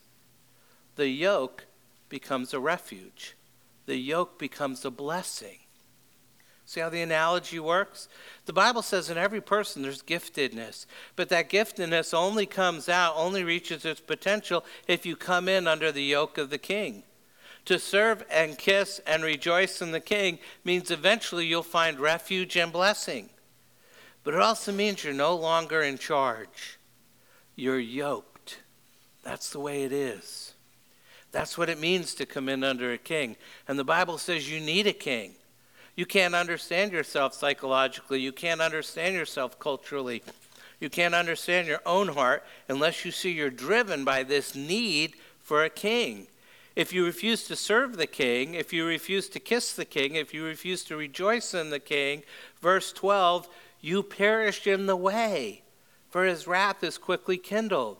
The 0.97 1.08
yoke 1.08 1.67
becomes 2.10 2.54
a 2.54 2.60
refuge, 2.60 3.38
the 3.86 3.95
yoke 3.95 4.38
becomes 4.38 4.84
a 4.84 4.91
blessing. 4.91 5.60
See 6.71 6.79
how 6.79 6.88
the 6.88 7.01
analogy 7.01 7.60
works? 7.60 8.07
The 8.45 8.53
Bible 8.53 8.81
says 8.81 9.10
in 9.10 9.17
every 9.17 9.41
person 9.41 9.81
there's 9.81 10.01
giftedness, 10.01 10.86
but 11.17 11.27
that 11.27 11.49
giftedness 11.49 12.13
only 12.13 12.45
comes 12.45 12.88
out, 12.88 13.17
only 13.17 13.43
reaches 13.43 13.84
its 13.84 13.99
potential 13.99 14.63
if 14.88 15.05
you 15.05 15.17
come 15.17 15.49
in 15.49 15.67
under 15.67 15.91
the 15.91 16.01
yoke 16.01 16.38
of 16.38 16.49
the 16.49 16.57
king. 16.57 17.03
To 17.65 17.78
serve 17.78 18.24
and 18.32 18.57
kiss 18.57 19.01
and 19.05 19.22
rejoice 19.22 19.82
in 19.82 19.91
the 19.91 19.99
king 19.99 20.39
means 20.63 20.91
eventually 20.91 21.45
you'll 21.45 21.61
find 21.61 21.99
refuge 21.99 22.55
and 22.55 22.72
blessing. 22.72 23.32
But 24.24 24.34
it 24.34 24.39
also 24.39 24.72
means 24.72 25.03
you're 25.03 25.13
no 25.13 25.36
longer 25.36 25.82
in 25.82 25.97
charge. 25.97 26.80
You're 27.57 27.80
yoked. 27.80 28.59
That's 29.24 29.49
the 29.49 29.59
way 29.59 29.84
it 29.84 29.91
is. 29.91 30.53
That's 31.34 31.57
what 31.57 31.67
it 31.67 31.82
means 31.82 32.15
to 32.15 32.26
come 32.26 32.47
in 32.47 32.63
under 32.63 32.93
a 32.93 32.97
king. 32.97 33.36
And 33.67 33.78
the 33.78 33.84
Bible 33.84 34.17
says 34.17 34.49
you 34.49 34.61
need 34.61 34.88
a 34.88 34.93
king. 34.93 35.34
You 36.02 36.08
can't 36.08 36.34
understand 36.34 36.93
yourself 36.93 37.36
psychologically. 37.36 38.20
You 38.22 38.32
can't 38.32 38.60
understand 38.60 39.14
yourself 39.14 39.60
culturally. 39.60 40.24
You 40.80 40.89
can't 40.89 41.14
understand 41.14 41.68
your 41.68 41.82
own 41.86 42.08
heart 42.08 42.43
unless 42.68 43.06
you 43.06 43.12
see 43.12 43.30
you're 43.30 43.52
driven 43.52 44.04
by 44.04 44.24
this 44.24 44.56
need 44.56 45.14
for 45.38 45.64
a 45.64 45.70
king. 45.70 46.26
If 46.76 46.91
you 46.91 47.06
refuse 47.06 47.43
to 47.43 47.56
serve 47.56 47.97
the 47.97 48.08
king, 48.08 48.56
if 48.56 48.74
you 48.74 48.84
refuse 48.84 49.30
to 49.30 49.39
kiss 49.39 49.74
the 49.74 49.86
king, 49.86 50.16
if 50.16 50.34
you 50.34 50.43
refuse 50.43 50.84
to 50.86 50.97
rejoice 50.97 51.54
in 51.54 51.70
the 51.70 51.80
king, 51.80 52.24
verse 52.64 52.91
12, 52.91 53.47
you 53.80 54.02
perish 54.02 54.66
in 54.66 54.88
the 54.88 54.95
way, 54.95 55.62
for 56.10 56.26
his 56.26 56.47
wrath 56.47 56.84
is 56.84 56.97
quickly 56.97 57.38
kindled. 57.38 57.97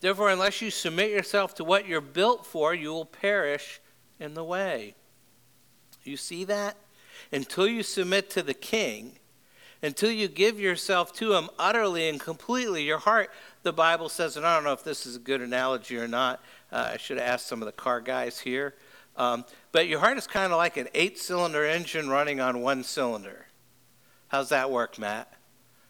Therefore, 0.00 0.30
unless 0.30 0.62
you 0.62 0.70
submit 0.70 1.10
yourself 1.10 1.54
to 1.56 1.62
what 1.64 1.86
you're 1.86 2.00
built 2.00 2.46
for, 2.46 2.74
you 2.74 2.88
will 2.88 3.04
perish 3.04 3.82
in 4.18 4.32
the 4.32 4.44
way. 4.44 4.94
You 6.02 6.16
see 6.16 6.44
that? 6.44 6.78
Until 7.32 7.66
you 7.66 7.82
submit 7.82 8.30
to 8.30 8.42
the 8.42 8.54
king, 8.54 9.12
until 9.82 10.10
you 10.10 10.28
give 10.28 10.58
yourself 10.58 11.12
to 11.14 11.34
him 11.34 11.48
utterly 11.58 12.08
and 12.08 12.20
completely, 12.20 12.82
your 12.82 12.98
heart, 12.98 13.30
the 13.62 13.72
Bible 13.72 14.08
says, 14.08 14.36
and 14.36 14.46
I 14.46 14.54
don't 14.54 14.64
know 14.64 14.72
if 14.72 14.84
this 14.84 15.06
is 15.06 15.16
a 15.16 15.20
good 15.20 15.40
analogy 15.40 15.98
or 15.98 16.08
not. 16.08 16.40
Uh, 16.72 16.90
I 16.94 16.96
should 16.96 17.18
have 17.18 17.28
asked 17.28 17.46
some 17.46 17.62
of 17.62 17.66
the 17.66 17.72
car 17.72 18.00
guys 18.00 18.40
here. 18.40 18.74
Um, 19.16 19.44
but 19.72 19.88
your 19.88 20.00
heart 20.00 20.18
is 20.18 20.26
kind 20.26 20.52
of 20.52 20.58
like 20.58 20.76
an 20.76 20.88
eight 20.94 21.18
cylinder 21.18 21.64
engine 21.64 22.08
running 22.08 22.40
on 22.40 22.60
one 22.60 22.82
cylinder. 22.84 23.46
How's 24.28 24.48
that 24.50 24.70
work, 24.70 24.98
Matt? 24.98 25.32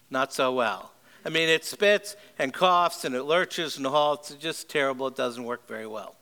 Not 0.09 0.33
so 0.33 0.53
well. 0.53 0.91
I 1.25 1.29
mean, 1.29 1.49
it 1.49 1.65
spits 1.65 2.15
and 2.39 2.53
coughs 2.53 3.03
and 3.03 3.13
it 3.15 3.23
lurches 3.23 3.77
and 3.77 3.85
halts. 3.85 4.31
It's 4.31 4.41
just 4.41 4.69
terrible. 4.69 5.07
It 5.07 5.15
doesn't 5.15 5.43
work 5.43 5.67
very 5.67 5.87
well. 5.87 6.15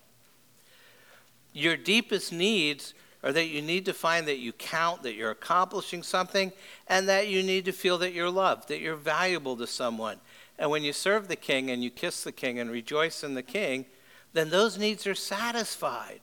Your 1.53 1.77
deepest 1.77 2.33
needs 2.33 2.93
are 3.25 3.33
that 3.33 3.47
you 3.47 3.61
need 3.61 3.85
to 3.85 3.93
find 3.93 4.27
that 4.27 4.37
you 4.37 4.53
count, 4.53 5.01
that 5.01 5.15
you're 5.15 5.31
accomplishing 5.31 6.03
something, 6.03 6.53
and 6.87 7.09
that 7.09 7.27
you 7.27 7.41
need 7.41 7.65
to 7.65 7.71
feel 7.71 7.97
that 7.97 8.13
you're 8.13 8.29
loved, 8.29 8.69
that 8.69 8.79
you're 8.79 8.95
valuable 8.95 9.57
to 9.57 9.65
someone. 9.65 10.17
And 10.59 10.69
when 10.69 10.83
you 10.83 10.93
serve 10.93 11.27
the 11.27 11.35
king 11.35 11.71
and 11.71 11.83
you 11.83 11.89
kiss 11.89 12.23
the 12.23 12.31
king 12.31 12.59
and 12.59 12.69
rejoice 12.69 13.23
in 13.23 13.33
the 13.33 13.41
king, 13.41 13.87
then 14.33 14.51
those 14.51 14.77
needs 14.77 15.07
are 15.07 15.15
satisfied. 15.15 16.21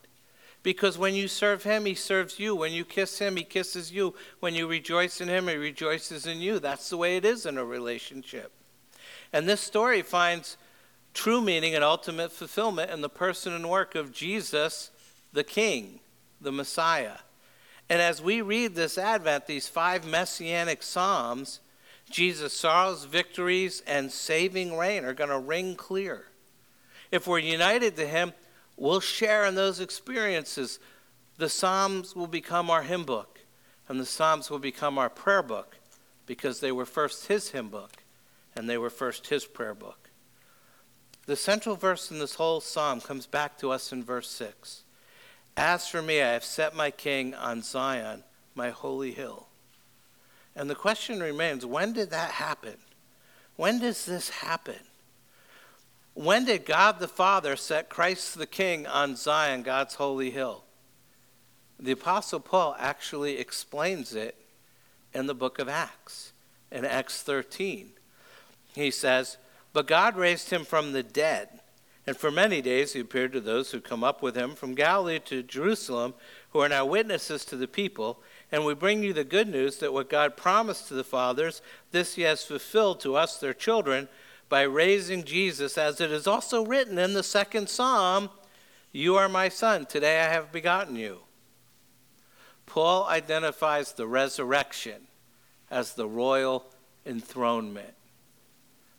Because 0.63 0.97
when 0.97 1.15
you 1.15 1.27
serve 1.27 1.65
him, 1.65 1.87
he 1.87 1.95
serves 1.97 2.39
you. 2.39 2.55
When 2.55 2.73
you 2.73 2.85
kiss 2.85 3.19
him, 3.19 3.37
he 3.37 3.43
kisses 3.43 3.91
you. 3.91 4.15
When 4.39 4.55
you 4.55 4.69
rejoice 4.69 5.21
in 5.21 5.27
him, 5.27 5.49
he 5.49 5.57
rejoices 5.57 6.25
in 6.25 6.41
you. 6.41 6.61
That's 6.61 6.89
the 6.89 6.97
way 6.97 7.17
it 7.17 7.25
is 7.25 7.47
in 7.47 7.59
a 7.59 7.65
relationship. 7.65 8.53
And 9.33 9.49
this 9.49 9.61
story 9.61 10.03
finds 10.03 10.57
true 11.15 11.41
meaning 11.41 11.75
and 11.75 11.83
ultimate 11.83 12.31
fulfillment 12.31 12.93
in 12.93 13.01
the 13.01 13.09
person 13.09 13.53
and 13.53 13.69
work 13.69 13.97
of 13.97 14.13
Jesus, 14.13 14.93
the 15.33 15.43
King, 15.43 15.99
the 16.43 16.53
Messiah. 16.53 17.19
And 17.89 18.01
as 18.01 18.23
we 18.23 18.41
read 18.41 18.75
this 18.75 18.99
Advent, 18.99 19.47
these 19.47 19.69
five 19.69 20.07
messianic 20.07 20.83
Psalms, 20.83 21.61
Jesus' 22.11 22.53
sorrows, 22.53 23.05
victories, 23.05 23.83
and 23.87 24.11
saving 24.11 24.77
reign 24.77 25.05
are 25.05 25.15
going 25.15 25.31
to 25.31 25.39
ring 25.39 25.75
clear. 25.75 26.27
If 27.11 27.27
we're 27.27 27.39
united 27.39 27.97
to 27.97 28.07
him, 28.07 28.33
we'll 28.77 29.01
share 29.01 29.45
in 29.45 29.55
those 29.55 29.81
experiences. 29.81 30.79
The 31.39 31.49
Psalms 31.49 32.17
will 32.17 32.27
become 32.27 32.71
our 32.71 32.83
hymn 32.83 33.05
book, 33.05 33.41
and 33.89 34.01
the 34.01 34.07
Psalms 34.07 34.51
will 34.51 34.59
become 34.59 34.99
our 34.99 35.11
prayer 35.11 35.43
book 35.43 35.77
because 36.27 36.61
they 36.61 36.73
were 36.73 36.87
first 36.87 37.27
his 37.27 37.51
hymn 37.51 37.69
book 37.69 38.03
and 38.55 38.69
they 38.69 38.79
were 38.79 38.91
first 38.91 39.29
his 39.29 39.45
prayer 39.45 39.75
book. 39.75 40.11
The 41.27 41.37
central 41.37 41.77
verse 41.77 42.11
in 42.11 42.19
this 42.19 42.35
whole 42.35 42.61
psalm 42.61 43.01
comes 43.01 43.27
back 43.27 43.59
to 43.59 43.71
us 43.71 43.93
in 43.93 44.03
verse 44.03 44.29
6. 44.31 44.83
As 45.57 45.89
for 45.89 46.03
me, 46.03 46.23
I 46.23 46.33
have 46.33 46.45
set 46.45 46.75
my 46.75 46.91
king 46.91 47.35
on 47.35 47.63
Zion, 47.63 48.25
my 48.55 48.71
holy 48.71 49.13
hill. 49.13 49.49
And 50.55 50.69
the 50.69 50.75
question 50.75 51.21
remains 51.21 51.65
when 51.65 51.93
did 51.93 52.11
that 52.11 52.33
happen? 52.33 52.77
When 53.57 53.79
does 53.79 54.07
this 54.07 54.31
happen? 54.31 54.81
When 56.15 56.45
did 56.45 56.67
God 56.67 56.99
the 56.99 57.09
Father 57.09 57.57
set 57.57 57.89
Christ 57.89 58.37
the 58.37 58.47
King 58.47 58.87
on 58.87 59.17
Zion, 59.17 59.63
God's 59.63 59.95
holy 59.95 60.31
hill? 60.31 60.65
The 61.79 61.93
Apostle 61.93 62.41
Paul 62.41 62.77
actually 62.79 63.39
explains 63.39 64.15
it 64.15 64.37
in 65.15 65.27
the 65.27 65.35
book 65.35 65.59
of 65.59 65.69
Acts, 65.69 66.33
in 66.71 66.85
Acts 66.85 67.23
13. 67.23 67.93
He 68.75 68.91
says, 68.91 69.39
But 69.73 69.87
God 69.87 70.17
raised 70.17 70.51
him 70.51 70.65
from 70.65 70.93
the 70.93 71.03
dead. 71.03 71.49
And 72.07 72.17
for 72.17 72.31
many 72.31 72.61
days 72.61 72.93
he 72.93 73.01
appeared 73.01 73.33
to 73.33 73.41
those 73.41 73.71
who 73.71 73.81
come 73.81 74.03
up 74.03 74.23
with 74.23 74.35
him 74.35 74.55
from 74.55 74.75
Galilee 74.75 75.21
to 75.27 75.43
Jerusalem, 75.43 76.15
who 76.51 76.59
are 76.59 76.69
now 76.69 76.85
witnesses 76.85 77.45
to 77.47 77.57
the 77.57 77.69
people. 77.69 78.21
And 78.51 78.65
we 78.65 78.75
bring 78.75 79.03
you 79.03 79.13
the 79.13 79.25
good 79.25 79.49
news 79.49 79.79
that 79.79 79.93
what 79.93 80.11
God 80.11 80.37
promised 80.37 80.89
to 80.89 80.95
the 80.95 81.05
fathers, 81.05 81.63
this 81.93 82.15
he 82.15 82.23
has 82.23 82.45
fulfilled 82.45 83.01
to 83.01 83.15
us, 83.15 83.39
their 83.39 83.55
children 83.55 84.09
by 84.49 84.63
raising 84.63 85.25
Jesus, 85.25 85.79
as 85.79 86.01
it 86.01 86.13
is 86.13 86.27
also 86.27 86.67
written 86.67 86.99
in 86.99 87.15
the 87.15 87.23
second 87.23 87.71
psalm 87.71 88.29
You 88.93 89.17
are 89.17 89.29
my 89.29 89.49
son, 89.49 89.87
today 89.87 90.21
I 90.21 90.29
have 90.29 90.53
begotten 90.53 90.97
you. 90.97 91.21
Paul 92.67 93.07
identifies 93.07 93.93
the 93.93 94.07
resurrection 94.07 95.09
as 95.71 95.95
the 95.95 96.07
royal 96.07 96.67
enthronement, 97.07 97.95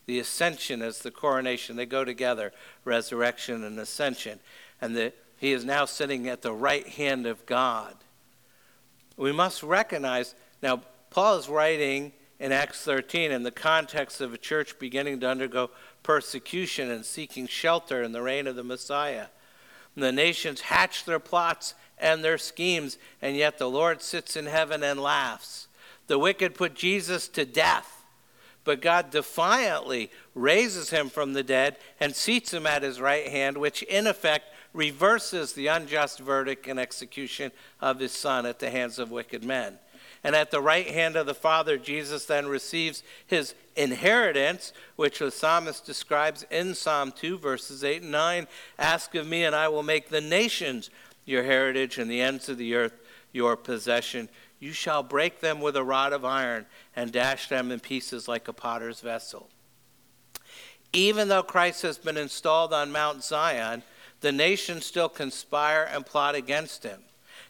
the 0.06 0.20
ascension 0.20 0.82
is 0.82 1.00
the 1.00 1.12
coronation. 1.12 1.76
They 1.76 1.86
go 1.86 2.04
together, 2.04 2.52
resurrection 2.84 3.64
and 3.64 3.80
ascension. 3.80 4.40
And 4.82 4.96
the, 4.96 5.14
he 5.38 5.52
is 5.54 5.64
now 5.64 5.86
sitting 5.86 6.28
at 6.28 6.42
the 6.42 6.54
right 6.54 6.88
hand 6.88 7.26
of 7.26 7.46
God. 7.46 7.96
We 9.18 9.32
must 9.32 9.64
recognize 9.64 10.36
now, 10.64 10.82
Paul 11.10 11.38
is 11.38 11.50
writing 11.50 12.14
in 12.40 12.54
Acts 12.54 12.82
13 12.84 13.32
in 13.32 13.44
the 13.44 13.52
context 13.52 14.22
of 14.22 14.34
a 14.34 14.38
church 14.38 14.80
beginning 14.80 15.20
to 15.20 15.30
undergo 15.30 15.72
persecution 16.04 16.90
and 16.90 17.06
seeking 17.06 17.48
shelter 17.48 18.02
in 18.02 18.14
the 18.14 18.22
reign 18.22 18.48
of 18.48 18.56
the 18.56 18.64
Messiah. 18.64 19.26
And 19.94 20.04
the 20.04 20.14
nations 20.14 20.62
hatch 20.62 21.04
their 21.04 21.20
plots 21.20 21.76
and 21.98 22.24
their 22.24 22.38
schemes, 22.38 22.98
and 23.22 23.36
yet 23.36 23.58
the 23.58 23.70
Lord 23.70 24.02
sits 24.02 24.38
in 24.38 24.46
heaven 24.46 24.84
and 24.84 25.02
laughs. 25.02 25.68
The 26.08 26.18
wicked 26.18 26.56
put 26.56 26.76
Jesus 26.76 27.28
to 27.30 27.46
death, 27.46 28.03
but 28.64 28.82
God 28.82 29.12
defiantly 29.12 30.10
raises 30.36 30.90
him 30.90 31.10
from 31.10 31.34
the 31.34 31.44
dead 31.44 31.78
and 32.00 32.16
seats 32.16 32.54
him 32.54 32.66
at 32.66 32.84
his 32.84 33.02
right 33.02 33.28
hand, 33.28 33.58
which 33.58 33.84
in 33.84 34.08
effect 34.08 34.46
reverses 34.74 35.54
the 35.54 35.68
unjust 35.68 36.20
verdict 36.20 36.68
and 36.68 36.80
execution 36.80 37.52
of 37.82 38.00
his 38.00 38.12
son 38.12 38.46
at 38.46 38.60
the 38.60 38.70
hands 38.70 39.00
of 39.00 39.12
wicked 39.12 39.44
men. 39.44 39.78
And 40.24 40.36
at 40.36 40.52
the 40.52 40.62
right 40.62 40.88
hand 40.88 41.18
of 41.18 41.26
the 41.26 41.34
Father, 41.34 41.78
Jesus 41.78 42.26
then 42.26 42.48
receives 42.48 43.04
his 43.28 43.56
inheritance, 43.76 44.72
which 44.96 45.20
the 45.20 45.32
psalmist 45.32 45.86
describes 45.86 46.46
in 46.50 46.76
Psalm 46.76 47.12
2, 47.12 47.38
verses 47.38 47.84
8 47.84 48.04
and 48.04 48.12
9. 48.12 48.48
Ask 48.80 49.16
of 49.16 49.28
me, 49.28 49.44
and 49.44 49.54
I 49.54 49.68
will 49.68 49.84
make 49.84 50.10
the 50.10 50.22
nations 50.22 50.90
your 51.26 51.44
heritage 51.44 51.98
and 51.98 52.10
the 52.10 52.22
ends 52.22 52.48
of 52.48 52.58
the 52.58 52.74
earth 52.74 52.94
your 53.34 53.58
possession. 53.58 54.30
You 54.64 54.72
shall 54.72 55.04
break 55.04 55.42
them 55.42 55.60
with 55.60 55.76
a 55.76 55.84
rod 55.84 56.14
of 56.14 56.24
iron 56.24 56.68
and 56.96 57.12
dash 57.12 57.50
them 57.50 57.70
in 57.70 57.82
pieces 57.82 58.30
like 58.30 58.48
a 58.48 58.54
potter's 58.54 59.02
vessel. 59.02 59.50
Even 60.94 61.28
though 61.28 61.44
Christ 61.44 61.82
has 61.82 61.98
been 61.98 62.16
installed 62.16 62.72
on 62.72 62.90
Mount 62.90 63.26
Zion, 63.26 63.84
the 64.22 64.32
nations 64.32 64.86
still 64.86 65.10
conspire 65.10 65.84
and 65.92 66.06
plot 66.06 66.36
against 66.36 66.84
him. 66.84 67.02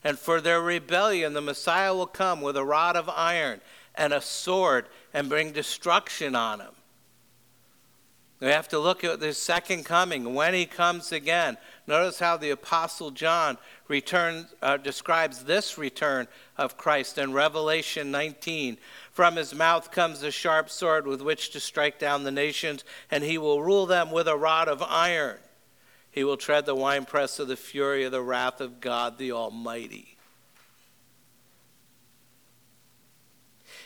And 0.04 0.18
for 0.18 0.42
their 0.42 0.60
rebellion, 0.60 1.34
the 1.34 1.42
Messiah 1.42 1.94
will 1.94 2.08
come 2.08 2.42
with 2.42 2.58
a 2.58 2.66
rod 2.66 2.96
of 2.96 3.08
iron 3.08 3.62
and 3.94 4.12
a 4.12 4.20
sword 4.20 4.88
and 5.14 5.30
bring 5.30 5.52
destruction 5.52 6.34
on 6.36 6.58
them. 6.58 6.74
We 8.44 8.50
have 8.50 8.68
to 8.70 8.80
look 8.80 9.06
at 9.06 9.22
the 9.22 9.34
second 9.34 9.86
coming, 9.86 10.34
when 10.34 10.54
he 10.54 10.66
comes 10.66 11.14
again. 11.14 11.58
Notice 11.88 12.20
how 12.20 12.36
the 12.36 12.50
Apostle 12.50 13.10
John 13.10 13.58
return, 13.88 14.48
uh, 14.62 14.76
describes 14.76 15.46
this 15.46 15.78
return 15.78 16.28
of 16.58 16.76
Christ 16.76 17.18
in 17.18 17.32
Revelation 17.32 18.12
19. 18.12 18.80
From 19.14 19.38
his 19.38 19.56
mouth 19.56 19.92
comes 19.92 20.24
a 20.24 20.30
sharp 20.30 20.70
sword 20.70 21.08
with 21.08 21.22
which 21.22 21.52
to 21.52 21.62
strike 21.62 22.00
down 22.00 22.26
the 22.26 22.34
nations, 22.34 22.84
and 23.10 23.24
he 23.24 23.38
will 23.38 23.64
rule 23.64 23.86
them 23.86 24.12
with 24.12 24.28
a 24.28 24.36
rod 24.36 24.68
of 24.68 24.84
iron. 24.84 25.40
He 26.12 26.26
will 26.26 26.36
tread 26.36 26.66
the 26.66 26.76
winepress 26.76 27.40
of 27.40 27.48
the 27.48 27.56
fury 27.56 28.04
of 28.04 28.12
the 28.12 28.22
wrath 28.22 28.60
of 28.60 28.82
God 28.82 29.18
the 29.18 29.32
Almighty. 29.32 30.18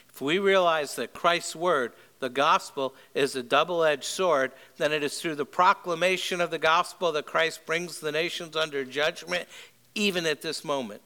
If 0.10 0.20
we 0.20 0.40
realize 0.40 0.96
that 0.96 1.14
Christ's 1.14 1.56
word, 1.56 1.94
the 2.20 2.30
gospel, 2.30 2.94
is 3.14 3.36
a 3.36 3.44
double 3.44 3.84
edged 3.84 4.06
sword, 4.06 4.52
then 4.78 4.92
it 4.92 5.04
is 5.04 5.20
through 5.20 5.36
the 5.36 5.46
proclamation 5.46 6.42
of 6.42 6.52
the 6.52 6.60
gospel 6.60 7.12
that 7.12 7.26
Christ 7.26 7.66
brings 7.66 8.00
the 8.00 8.12
nations 8.12 8.56
under 8.56 8.84
judgment, 8.84 9.48
even 9.96 10.26
at 10.26 10.42
this 10.42 10.64
moment. 10.64 11.02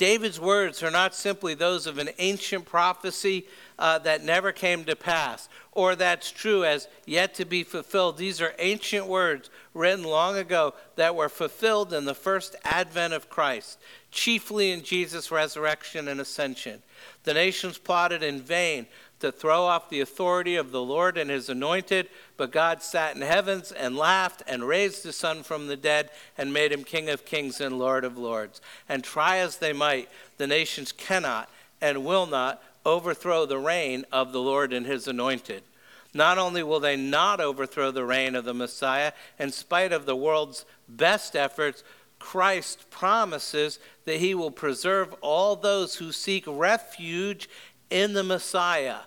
David's 0.00 0.40
words 0.40 0.82
are 0.82 0.90
not 0.90 1.14
simply 1.14 1.52
those 1.52 1.86
of 1.86 1.98
an 1.98 2.08
ancient 2.18 2.64
prophecy 2.64 3.46
uh, 3.78 3.98
that 3.98 4.24
never 4.24 4.50
came 4.50 4.82
to 4.86 4.96
pass, 4.96 5.46
or 5.72 5.94
that's 5.94 6.30
true 6.30 6.64
as 6.64 6.88
yet 7.04 7.34
to 7.34 7.44
be 7.44 7.62
fulfilled. 7.62 8.16
These 8.16 8.40
are 8.40 8.54
ancient 8.58 9.06
words 9.06 9.50
written 9.74 10.02
long 10.02 10.38
ago 10.38 10.72
that 10.96 11.14
were 11.14 11.28
fulfilled 11.28 11.92
in 11.92 12.06
the 12.06 12.14
first 12.14 12.56
advent 12.64 13.12
of 13.12 13.28
Christ, 13.28 13.78
chiefly 14.10 14.70
in 14.70 14.82
Jesus' 14.82 15.30
resurrection 15.30 16.08
and 16.08 16.18
ascension. 16.18 16.82
The 17.24 17.34
nations 17.34 17.76
plotted 17.76 18.22
in 18.22 18.40
vain 18.40 18.86
to 19.20 19.30
throw 19.30 19.64
off 19.64 19.88
the 19.88 20.00
authority 20.00 20.56
of 20.56 20.72
the 20.72 20.82
Lord 20.82 21.16
and 21.16 21.30
his 21.30 21.48
anointed, 21.48 22.08
but 22.36 22.50
God 22.50 22.82
sat 22.82 23.14
in 23.14 23.22
heavens 23.22 23.70
and 23.70 23.96
laughed 23.96 24.42
and 24.46 24.66
raised 24.66 25.04
his 25.04 25.16
son 25.16 25.42
from 25.42 25.66
the 25.66 25.76
dead 25.76 26.10
and 26.36 26.52
made 26.52 26.72
him 26.72 26.84
King 26.84 27.08
of 27.08 27.24
kings 27.24 27.60
and 27.60 27.78
Lord 27.78 28.04
of 28.04 28.18
lords. 28.18 28.60
And 28.88 29.04
try 29.04 29.38
as 29.38 29.58
they 29.58 29.72
might, 29.72 30.08
the 30.38 30.46
nations 30.46 30.92
cannot 30.92 31.48
and 31.80 32.04
will 32.04 32.26
not 32.26 32.62
overthrow 32.84 33.46
the 33.46 33.58
reign 33.58 34.04
of 34.10 34.32
the 34.32 34.40
Lord 34.40 34.72
and 34.72 34.86
his 34.86 35.06
anointed. 35.06 35.62
Not 36.12 36.38
only 36.38 36.62
will 36.62 36.80
they 36.80 36.96
not 36.96 37.40
overthrow 37.40 37.90
the 37.90 38.04
reign 38.04 38.34
of 38.34 38.44
the 38.44 38.54
Messiah, 38.54 39.12
in 39.38 39.52
spite 39.52 39.92
of 39.92 40.06
the 40.06 40.16
world's 40.16 40.64
best 40.88 41.36
efforts, 41.36 41.84
Christ 42.18 42.90
promises 42.90 43.78
that 44.04 44.16
he 44.16 44.34
will 44.34 44.50
preserve 44.50 45.14
all 45.20 45.56
those 45.56 45.96
who 45.96 46.10
seek 46.10 46.44
refuge 46.46 47.48
in 47.90 48.12
the 48.12 48.24
Messiah. 48.24 48.98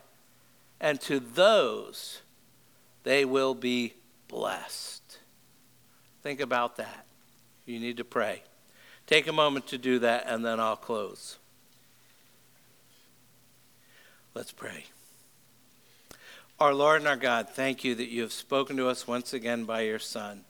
And 0.83 0.99
to 1.01 1.21
those, 1.21 2.19
they 3.03 3.23
will 3.23 3.55
be 3.55 3.93
blessed. 4.27 5.17
Think 6.21 6.41
about 6.41 6.75
that. 6.75 7.05
You 7.65 7.79
need 7.79 7.95
to 7.97 8.03
pray. 8.03 8.43
Take 9.07 9.27
a 9.27 9.31
moment 9.31 9.65
to 9.67 9.77
do 9.77 9.99
that, 9.99 10.25
and 10.27 10.43
then 10.43 10.59
I'll 10.59 10.75
close. 10.75 11.37
Let's 14.33 14.51
pray. 14.51 14.83
Our 16.59 16.73
Lord 16.73 16.99
and 16.99 17.07
our 17.07 17.15
God, 17.15 17.49
thank 17.49 17.85
you 17.85 17.95
that 17.95 18.09
you 18.09 18.21
have 18.21 18.33
spoken 18.33 18.75
to 18.75 18.89
us 18.89 19.07
once 19.07 19.33
again 19.33 19.63
by 19.63 19.81
your 19.81 19.99
Son. 19.99 20.43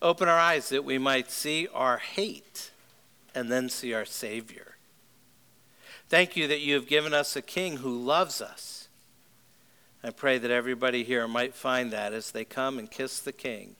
Open 0.00 0.26
our 0.26 0.38
eyes 0.38 0.70
that 0.70 0.86
we 0.86 0.96
might 0.96 1.30
see 1.30 1.68
our 1.74 1.98
hate 1.98 2.70
and 3.34 3.52
then 3.52 3.68
see 3.68 3.92
our 3.92 4.06
Savior. 4.06 4.76
Thank 6.08 6.34
you 6.34 6.48
that 6.48 6.60
you 6.60 6.72
have 6.74 6.86
given 6.86 7.12
us 7.12 7.36
a 7.36 7.42
King 7.42 7.78
who 7.78 7.94
loves 7.98 8.40
us. 8.40 8.85
I 10.02 10.10
pray 10.10 10.38
that 10.38 10.50
everybody 10.50 11.04
here 11.04 11.26
might 11.26 11.54
find 11.54 11.92
that 11.92 12.12
as 12.12 12.30
they 12.30 12.44
come 12.44 12.78
and 12.78 12.90
kiss 12.90 13.20
the 13.20 13.32
King 13.32 13.76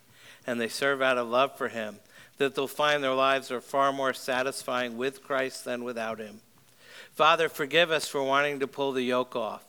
and 0.46 0.60
they 0.60 0.68
serve 0.68 1.02
out 1.02 1.18
of 1.18 1.28
love 1.28 1.56
for 1.56 1.68
him, 1.68 1.98
that 2.38 2.54
they'll 2.54 2.66
find 2.66 3.02
their 3.02 3.14
lives 3.14 3.50
are 3.50 3.60
far 3.60 3.92
more 3.92 4.12
satisfying 4.12 4.96
with 4.96 5.22
Christ 5.22 5.64
than 5.64 5.84
without 5.84 6.18
him. 6.18 6.40
Father, 7.12 7.48
forgive 7.48 7.90
us 7.90 8.08
for 8.08 8.22
wanting 8.22 8.60
to 8.60 8.66
pull 8.66 8.92
the 8.92 9.02
yoke 9.02 9.34
off. 9.34 9.64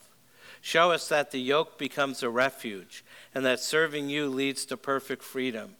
Show 0.62 0.92
us 0.92 1.08
that 1.08 1.32
the 1.32 1.40
yoke 1.40 1.78
becomes 1.78 2.24
a 2.24 2.30
refuge 2.30 3.06
and 3.34 3.46
that 3.46 3.60
serving 3.60 4.10
you 4.10 4.28
leads 4.28 4.66
to 4.66 4.78
perfect 4.78 5.24
freedom. 5.24 5.76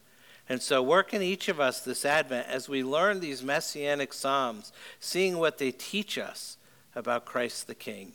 And 0.48 0.62
so, 0.62 0.82
work 0.82 1.12
in 1.12 1.20
each 1.20 1.48
of 1.48 1.60
us 1.60 1.80
this 1.80 2.06
Advent 2.06 2.48
as 2.48 2.70
we 2.70 2.82
learn 2.82 3.20
these 3.20 3.42
messianic 3.42 4.14
Psalms, 4.14 4.72
seeing 4.98 5.36
what 5.36 5.58
they 5.58 5.72
teach 5.72 6.16
us 6.16 6.56
about 6.94 7.26
Christ 7.26 7.66
the 7.66 7.74
King. 7.74 8.12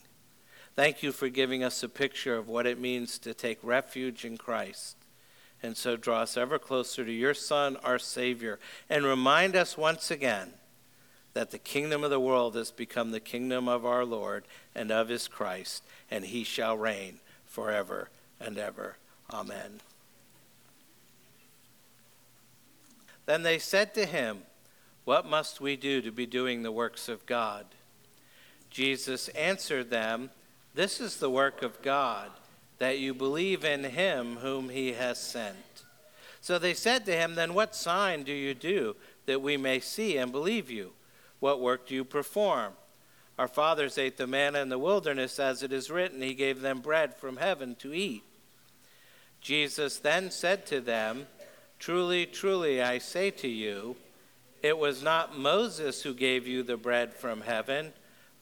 Thank 0.75 1.03
you 1.03 1.11
for 1.11 1.29
giving 1.29 1.63
us 1.63 1.83
a 1.83 1.89
picture 1.89 2.35
of 2.35 2.47
what 2.47 2.65
it 2.65 2.79
means 2.79 3.19
to 3.19 3.33
take 3.33 3.59
refuge 3.61 4.25
in 4.25 4.37
Christ. 4.37 4.97
And 5.61 5.77
so, 5.77 5.95
draw 5.95 6.21
us 6.21 6.35
ever 6.35 6.59
closer 6.59 7.05
to 7.05 7.11
your 7.11 7.33
Son, 7.33 7.77
our 7.83 7.99
Savior, 7.99 8.59
and 8.89 9.05
remind 9.05 9.55
us 9.55 9.77
once 9.77 10.11
again 10.11 10.53
that 11.33 11.51
the 11.51 11.59
kingdom 11.59 12.03
of 12.03 12.09
the 12.09 12.19
world 12.19 12.55
has 12.55 12.71
become 12.71 13.11
the 13.11 13.19
kingdom 13.19 13.67
of 13.67 13.85
our 13.85 14.03
Lord 14.03 14.45
and 14.75 14.91
of 14.91 15.09
his 15.09 15.27
Christ, 15.27 15.83
and 16.11 16.25
he 16.25 16.43
shall 16.43 16.75
reign 16.75 17.19
forever 17.45 18.09
and 18.39 18.57
ever. 18.57 18.97
Amen. 19.31 19.79
Then 23.25 23.43
they 23.43 23.57
said 23.57 23.93
to 23.93 24.05
him, 24.05 24.39
What 25.05 25.25
must 25.25 25.61
we 25.61 25.75
do 25.75 26.01
to 26.01 26.11
be 26.11 26.25
doing 26.25 26.63
the 26.63 26.71
works 26.71 27.07
of 27.07 27.25
God? 27.25 27.67
Jesus 28.69 29.29
answered 29.29 29.89
them, 29.89 30.31
This 30.73 30.99
is 30.99 31.17
the 31.17 31.29
work 31.29 31.61
of 31.61 31.81
God, 31.81 32.31
that 32.79 32.99
you 32.99 33.13
believe 33.13 33.63
in 33.63 33.83
him 33.83 34.37
whom 34.37 34.69
he 34.69 34.93
has 34.93 35.19
sent. 35.19 35.83
So 36.41 36.59
they 36.59 36.73
said 36.73 37.05
to 37.05 37.15
him, 37.15 37.35
Then 37.35 37.53
what 37.53 37.75
sign 37.75 38.23
do 38.23 38.33
you 38.33 38.53
do 38.53 38.95
that 39.25 39.41
we 39.41 39.55
may 39.55 39.79
see 39.79 40.17
and 40.17 40.31
believe 40.31 40.69
you? 40.69 40.91
What 41.39 41.61
work 41.61 41.87
do 41.87 41.95
you 41.95 42.03
perform? 42.03 42.73
Our 43.37 43.47
fathers 43.47 43.97
ate 43.97 44.17
the 44.17 44.27
manna 44.27 44.59
in 44.59 44.69
the 44.69 44.79
wilderness, 44.79 45.39
as 45.39 45.63
it 45.63 45.71
is 45.71 45.89
written, 45.89 46.21
He 46.21 46.33
gave 46.33 46.61
them 46.61 46.81
bread 46.81 47.15
from 47.15 47.37
heaven 47.37 47.75
to 47.75 47.93
eat. 47.93 48.23
Jesus 49.41 49.97
then 49.97 50.31
said 50.31 50.65
to 50.67 50.81
them, 50.81 51.27
Truly, 51.79 52.25
truly, 52.25 52.81
I 52.81 52.97
say 52.97 53.29
to 53.31 53.47
you, 53.47 53.95
it 54.61 54.77
was 54.77 55.03
not 55.03 55.37
Moses 55.37 56.01
who 56.03 56.13
gave 56.13 56.47
you 56.47 56.63
the 56.63 56.77
bread 56.77 57.13
from 57.13 57.41
heaven, 57.41 57.91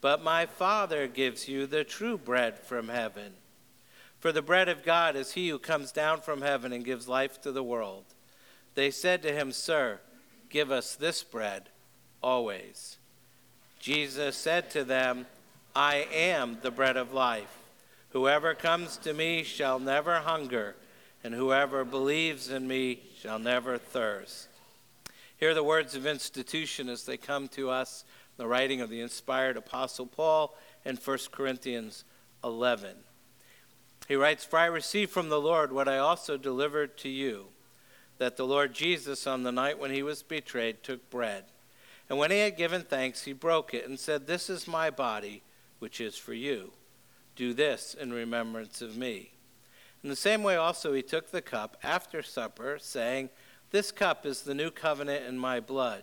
but 0.02 0.22
my 0.22 0.44
Father 0.44 1.06
gives 1.06 1.48
you 1.48 1.66
the 1.66 1.84
true 1.84 2.18
bread 2.18 2.58
from 2.58 2.88
heaven. 2.88 3.32
For 4.18 4.32
the 4.32 4.42
bread 4.42 4.68
of 4.68 4.84
God 4.84 5.16
is 5.16 5.32
he 5.32 5.48
who 5.48 5.58
comes 5.58 5.92
down 5.92 6.20
from 6.20 6.42
heaven 6.42 6.72
and 6.72 6.84
gives 6.84 7.08
life 7.08 7.40
to 7.42 7.52
the 7.52 7.62
world. 7.62 8.04
They 8.74 8.90
said 8.90 9.22
to 9.22 9.32
him, 9.32 9.52
Sir, 9.52 10.00
give 10.50 10.70
us 10.70 10.96
this 10.96 11.22
bread 11.22 11.70
always. 12.22 12.98
Jesus 13.78 14.36
said 14.36 14.70
to 14.70 14.84
them, 14.84 15.26
I 15.74 16.06
am 16.12 16.58
the 16.62 16.70
bread 16.70 16.96
of 16.96 17.14
life. 17.14 17.58
Whoever 18.10 18.54
comes 18.54 18.96
to 18.98 19.14
me 19.14 19.42
shall 19.44 19.78
never 19.78 20.16
hunger, 20.16 20.74
and 21.24 21.32
whoever 21.32 21.84
believes 21.84 22.50
in 22.50 22.66
me 22.66 23.00
shall 23.18 23.38
never 23.38 23.78
thirst. 23.78 24.48
Hear 25.38 25.54
the 25.54 25.64
words 25.64 25.94
of 25.94 26.06
institution 26.06 26.88
as 26.88 27.04
they 27.04 27.16
come 27.16 27.48
to 27.48 27.70
us, 27.70 28.04
the 28.42 28.48
writing 28.48 28.80
of 28.80 28.90
the 28.90 29.00
inspired 29.00 29.56
Apostle 29.56 30.04
Paul 30.04 30.52
in 30.84 30.96
1 30.96 31.18
Corinthians 31.30 32.02
11. 32.42 32.96
He 34.08 34.16
writes, 34.16 34.44
For 34.44 34.58
I 34.58 34.64
received 34.64 35.12
from 35.12 35.28
the 35.28 35.40
Lord 35.40 35.70
what 35.70 35.86
I 35.86 35.98
also 35.98 36.36
delivered 36.36 36.98
to 36.98 37.08
you, 37.08 37.50
that 38.18 38.36
the 38.36 38.44
Lord 38.44 38.74
Jesus, 38.74 39.28
on 39.28 39.44
the 39.44 39.52
night 39.52 39.78
when 39.78 39.92
he 39.92 40.02
was 40.02 40.24
betrayed, 40.24 40.82
took 40.82 41.08
bread. 41.08 41.44
And 42.10 42.18
when 42.18 42.32
he 42.32 42.40
had 42.40 42.56
given 42.56 42.82
thanks, 42.82 43.22
he 43.22 43.32
broke 43.32 43.74
it 43.74 43.86
and 43.86 43.96
said, 43.96 44.26
This 44.26 44.50
is 44.50 44.66
my 44.66 44.90
body, 44.90 45.44
which 45.78 46.00
is 46.00 46.16
for 46.16 46.34
you. 46.34 46.72
Do 47.36 47.54
this 47.54 47.94
in 47.94 48.12
remembrance 48.12 48.82
of 48.82 48.96
me. 48.96 49.30
In 50.02 50.10
the 50.10 50.16
same 50.16 50.42
way, 50.42 50.56
also, 50.56 50.92
he 50.92 51.02
took 51.02 51.30
the 51.30 51.42
cup 51.42 51.76
after 51.84 52.24
supper, 52.24 52.78
saying, 52.80 53.30
This 53.70 53.92
cup 53.92 54.26
is 54.26 54.42
the 54.42 54.52
new 54.52 54.72
covenant 54.72 55.26
in 55.26 55.38
my 55.38 55.60
blood. 55.60 56.02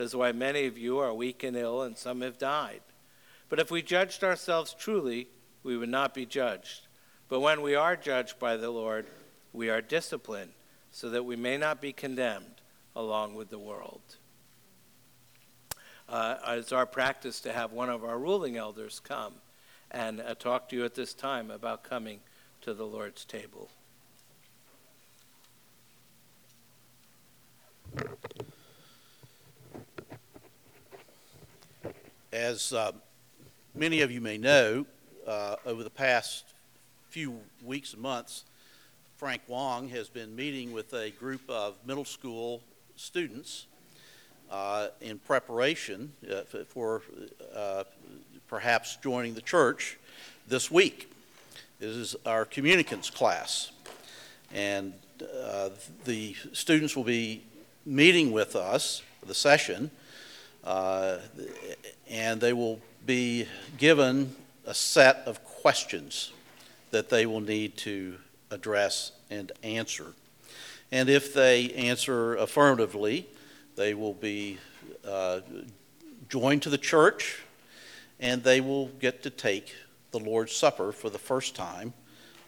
That 0.00 0.04
is 0.04 0.16
why 0.16 0.32
many 0.32 0.64
of 0.64 0.78
you 0.78 0.98
are 1.00 1.12
weak 1.12 1.44
and 1.44 1.54
ill, 1.54 1.82
and 1.82 1.94
some 1.94 2.22
have 2.22 2.38
died. 2.38 2.80
But 3.50 3.60
if 3.60 3.70
we 3.70 3.82
judged 3.82 4.24
ourselves 4.24 4.72
truly, 4.72 5.28
we 5.62 5.76
would 5.76 5.90
not 5.90 6.14
be 6.14 6.24
judged. 6.24 6.86
But 7.28 7.40
when 7.40 7.60
we 7.60 7.74
are 7.74 7.96
judged 7.96 8.38
by 8.38 8.56
the 8.56 8.70
Lord, 8.70 9.04
we 9.52 9.68
are 9.68 9.82
disciplined, 9.82 10.52
so 10.90 11.10
that 11.10 11.26
we 11.26 11.36
may 11.36 11.58
not 11.58 11.82
be 11.82 11.92
condemned 11.92 12.62
along 12.96 13.34
with 13.34 13.50
the 13.50 13.58
world 13.58 14.16
uh, 16.10 16.36
it's 16.48 16.72
our 16.72 16.86
practice 16.86 17.40
to 17.40 17.52
have 17.52 17.72
one 17.72 17.88
of 17.88 18.04
our 18.04 18.18
ruling 18.18 18.56
elders 18.56 19.00
come 19.00 19.34
and 19.90 20.20
uh, 20.20 20.34
talk 20.34 20.68
to 20.68 20.76
you 20.76 20.84
at 20.84 20.94
this 20.94 21.14
time 21.14 21.50
about 21.50 21.84
coming 21.84 22.20
to 22.60 22.74
the 22.74 22.84
Lord's 22.84 23.24
table. 23.24 23.70
As 32.40 32.72
uh, 32.72 32.92
many 33.74 34.00
of 34.00 34.10
you 34.10 34.22
may 34.22 34.38
know, 34.38 34.86
uh, 35.26 35.56
over 35.66 35.84
the 35.84 35.90
past 35.90 36.46
few 37.10 37.38
weeks 37.62 37.92
and 37.92 38.00
months, 38.00 38.44
Frank 39.18 39.42
Wong 39.46 39.90
has 39.90 40.08
been 40.08 40.34
meeting 40.34 40.72
with 40.72 40.94
a 40.94 41.10
group 41.10 41.42
of 41.50 41.74
middle 41.84 42.06
school 42.06 42.62
students 42.96 43.66
uh, 44.50 44.88
in 45.02 45.18
preparation 45.18 46.14
uh, 46.32 46.40
for 46.66 47.02
uh, 47.54 47.84
perhaps 48.48 48.96
joining 49.02 49.34
the 49.34 49.42
church 49.42 49.98
this 50.48 50.70
week. 50.70 51.12
This 51.78 51.94
is 51.94 52.16
our 52.24 52.46
communicants 52.46 53.10
class. 53.10 53.70
And 54.50 54.94
uh, 55.44 55.68
the 56.06 56.34
students 56.54 56.96
will 56.96 57.04
be 57.04 57.42
meeting 57.84 58.32
with 58.32 58.56
us, 58.56 59.02
the 59.26 59.34
session, 59.34 59.90
uh, 60.64 61.18
and 62.08 62.40
they 62.40 62.52
will 62.52 62.80
be 63.06 63.46
given 63.78 64.34
a 64.66 64.74
set 64.74 65.22
of 65.26 65.44
questions 65.44 66.32
that 66.90 67.08
they 67.08 67.26
will 67.26 67.40
need 67.40 67.76
to 67.76 68.16
address 68.50 69.12
and 69.30 69.52
answer. 69.62 70.12
And 70.92 71.08
if 71.08 71.32
they 71.32 71.70
answer 71.72 72.34
affirmatively, 72.36 73.28
they 73.76 73.94
will 73.94 74.14
be 74.14 74.58
uh, 75.06 75.40
joined 76.28 76.62
to 76.62 76.70
the 76.70 76.78
church, 76.78 77.42
and 78.18 78.42
they 78.42 78.60
will 78.60 78.88
get 79.00 79.22
to 79.22 79.30
take 79.30 79.74
the 80.10 80.18
Lord's 80.18 80.54
Supper 80.54 80.92
for 80.92 81.08
the 81.10 81.18
first 81.18 81.54
time 81.54 81.92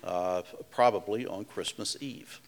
uh, 0.04 0.42
probably 0.70 1.26
on 1.26 1.44
Christmas 1.44 1.96
Eve. 2.00 2.40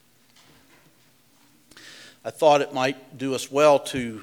I 2.23 2.31
thought 2.31 2.61
it 2.61 2.73
might 2.73 3.17
do 3.17 3.35
us 3.35 3.51
well 3.51 3.79
to 3.79 4.21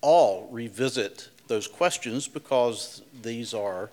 all 0.00 0.48
revisit 0.50 1.28
those 1.48 1.66
questions 1.66 2.28
because 2.28 3.02
these 3.22 3.54
are 3.54 3.90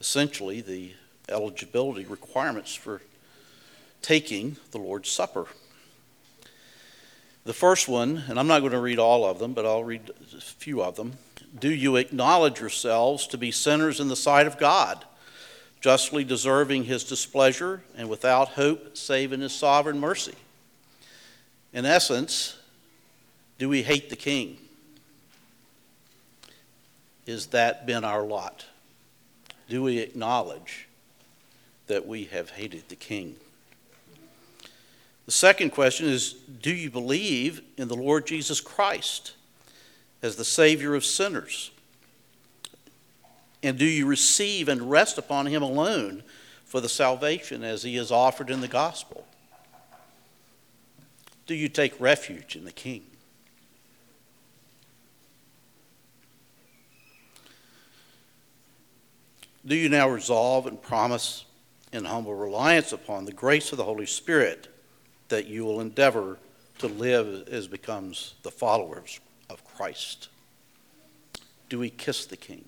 essentially 0.00 0.60
the 0.60 0.92
eligibility 1.28 2.04
requirements 2.04 2.74
for 2.74 3.00
taking 4.02 4.56
the 4.70 4.78
Lord's 4.78 5.10
Supper. 5.10 5.46
The 7.44 7.52
first 7.52 7.88
one, 7.88 8.24
and 8.28 8.38
I'm 8.38 8.48
not 8.48 8.60
going 8.60 8.72
to 8.72 8.80
read 8.80 8.98
all 8.98 9.24
of 9.24 9.38
them, 9.38 9.52
but 9.52 9.64
I'll 9.64 9.84
read 9.84 10.10
a 10.36 10.40
few 10.40 10.82
of 10.82 10.96
them. 10.96 11.12
Do 11.58 11.72
you 11.72 11.96
acknowledge 11.96 12.60
yourselves 12.60 13.26
to 13.28 13.38
be 13.38 13.50
sinners 13.50 14.00
in 14.00 14.08
the 14.08 14.16
sight 14.16 14.46
of 14.46 14.58
God, 14.58 15.04
justly 15.80 16.24
deserving 16.24 16.84
his 16.84 17.04
displeasure 17.04 17.82
and 17.96 18.08
without 18.08 18.50
hope 18.50 18.96
save 18.96 19.32
in 19.32 19.40
his 19.40 19.54
sovereign 19.54 20.00
mercy? 20.00 20.34
In 21.72 21.86
essence, 21.86 22.58
do 23.58 23.68
we 23.68 23.82
hate 23.82 24.10
the 24.10 24.16
king? 24.16 24.58
Is 27.26 27.46
that 27.48 27.86
been 27.86 28.04
our 28.04 28.22
lot? 28.22 28.66
Do 29.68 29.82
we 29.82 29.98
acknowledge 29.98 30.86
that 31.88 32.06
we 32.06 32.24
have 32.24 32.50
hated 32.50 32.88
the 32.88 32.96
king? 32.96 33.36
The 35.26 35.32
second 35.32 35.70
question 35.70 36.06
is 36.06 36.32
Do 36.32 36.72
you 36.72 36.88
believe 36.88 37.60
in 37.76 37.88
the 37.88 37.96
Lord 37.96 38.26
Jesus 38.26 38.60
Christ 38.60 39.34
as 40.22 40.36
the 40.36 40.44
Savior 40.44 40.94
of 40.94 41.04
sinners? 41.04 41.72
And 43.62 43.76
do 43.76 43.84
you 43.84 44.06
receive 44.06 44.68
and 44.68 44.88
rest 44.90 45.18
upon 45.18 45.46
Him 45.46 45.62
alone 45.62 46.22
for 46.64 46.80
the 46.80 46.88
salvation 46.88 47.64
as 47.64 47.82
He 47.82 47.96
is 47.96 48.12
offered 48.12 48.50
in 48.50 48.60
the 48.60 48.68
gospel? 48.68 49.26
Do 51.48 51.54
you 51.54 51.68
take 51.68 52.00
refuge 52.00 52.54
in 52.54 52.64
the 52.64 52.72
King? 52.72 53.04
Do 59.66 59.74
you 59.74 59.88
now 59.88 60.08
resolve 60.08 60.68
and 60.68 60.80
promise 60.80 61.44
in 61.92 62.04
humble 62.04 62.36
reliance 62.36 62.92
upon 62.92 63.24
the 63.24 63.32
grace 63.32 63.72
of 63.72 63.78
the 63.78 63.84
Holy 63.84 64.06
Spirit 64.06 64.68
that 65.28 65.46
you 65.46 65.64
will 65.64 65.80
endeavor 65.80 66.38
to 66.78 66.86
live 66.86 67.48
as 67.48 67.66
becomes 67.66 68.34
the 68.44 68.50
followers 68.52 69.18
of 69.50 69.64
Christ? 69.64 70.28
Do 71.68 71.80
we 71.80 71.90
kiss 71.90 72.26
the 72.26 72.36
King? 72.36 72.64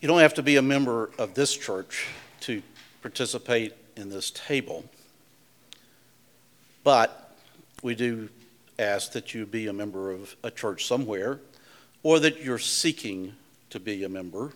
You 0.00 0.06
don't 0.06 0.20
have 0.20 0.34
to 0.34 0.44
be 0.44 0.56
a 0.56 0.62
member 0.62 1.10
of 1.18 1.34
this 1.34 1.56
church 1.56 2.06
to 2.40 2.62
participate 3.02 3.72
in 3.96 4.10
this 4.10 4.30
table, 4.30 4.84
but 6.84 7.34
we 7.82 7.96
do 7.96 8.28
ask 8.78 9.10
that 9.12 9.34
you 9.34 9.44
be 9.44 9.66
a 9.66 9.72
member 9.72 10.12
of 10.12 10.36
a 10.44 10.52
church 10.52 10.86
somewhere 10.86 11.40
or 12.04 12.20
that 12.20 12.44
you're 12.44 12.58
seeking 12.58 13.32
to 13.70 13.80
be 13.80 14.04
a 14.04 14.08
member, 14.08 14.52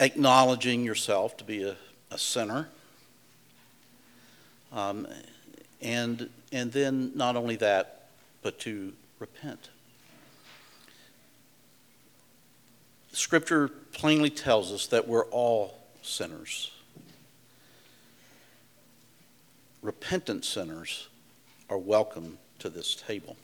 acknowledging 0.00 0.84
yourself 0.84 1.36
to 1.36 1.44
be 1.44 1.64
a, 1.64 1.76
a 2.12 2.16
sinner, 2.16 2.68
um, 4.72 5.06
and, 5.82 6.30
and 6.52 6.72
then 6.72 7.10
not 7.14 7.36
only 7.36 7.56
that, 7.56 8.08
but 8.42 8.58
to 8.60 8.92
repent. 9.18 9.68
Scripture 13.12 13.68
plainly 13.92 14.30
tells 14.30 14.72
us 14.72 14.86
that 14.86 15.08
we're 15.08 15.26
all 15.26 15.76
sinners. 16.02 16.70
Repentant 19.82 20.44
sinners 20.44 21.08
are 21.68 21.78
welcome 21.78 22.38
to 22.60 22.68
this 22.68 22.94
table. 22.94 23.36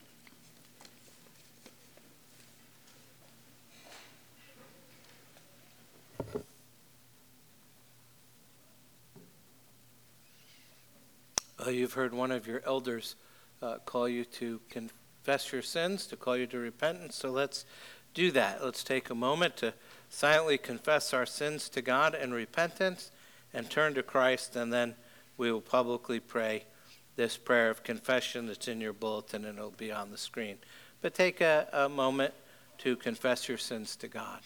Uh, 11.65 11.71
you've 11.71 11.95
heard 11.95 12.13
one 12.13 12.31
of 12.31 12.47
your 12.47 12.63
elders 12.67 13.17
uh, 13.63 13.77
call 13.87 14.09
you 14.09 14.25
to 14.25 14.61
confess 14.69 15.53
your 15.53 15.63
sins, 15.63 16.07
to 16.07 16.17
call 16.17 16.37
you 16.37 16.47
to 16.47 16.59
repentance. 16.59 17.17
So 17.17 17.31
let's 17.31 17.65
do 18.13 18.31
that. 18.33 18.63
Let's 18.63 18.85
take 18.85 19.09
a 19.09 19.15
moment 19.15 19.57
to 19.59 19.73
silently 20.11 20.59
confess 20.59 21.15
our 21.15 21.27
sins 21.27 21.69
to 21.71 21.81
God 21.81 22.15
in 22.15 22.33
repentance 22.33 23.11
and 23.53 23.71
turn 23.71 23.95
to 23.95 24.03
Christ, 24.03 24.57
and 24.57 24.73
then 24.73 24.95
we 25.37 25.51
will 25.51 25.61
publicly 25.61 26.21
pray 26.21 26.65
this 27.17 27.37
prayer 27.37 27.71
of 27.71 27.83
confession 27.83 28.47
that's 28.47 28.69
in 28.69 28.81
your 28.81 28.93
bulletin 28.93 29.45
and 29.45 29.59
it'll 29.59 29.71
be 29.71 29.93
on 29.93 30.11
the 30.11 30.19
screen. 30.19 30.59
But 31.01 31.15
take 31.15 31.41
a, 31.41 31.69
a 31.73 31.89
moment 31.89 32.35
to 32.79 32.97
confess 32.97 33.49
your 33.49 33.59
sins 33.59 33.97
to 33.97 34.09
God. 34.09 34.41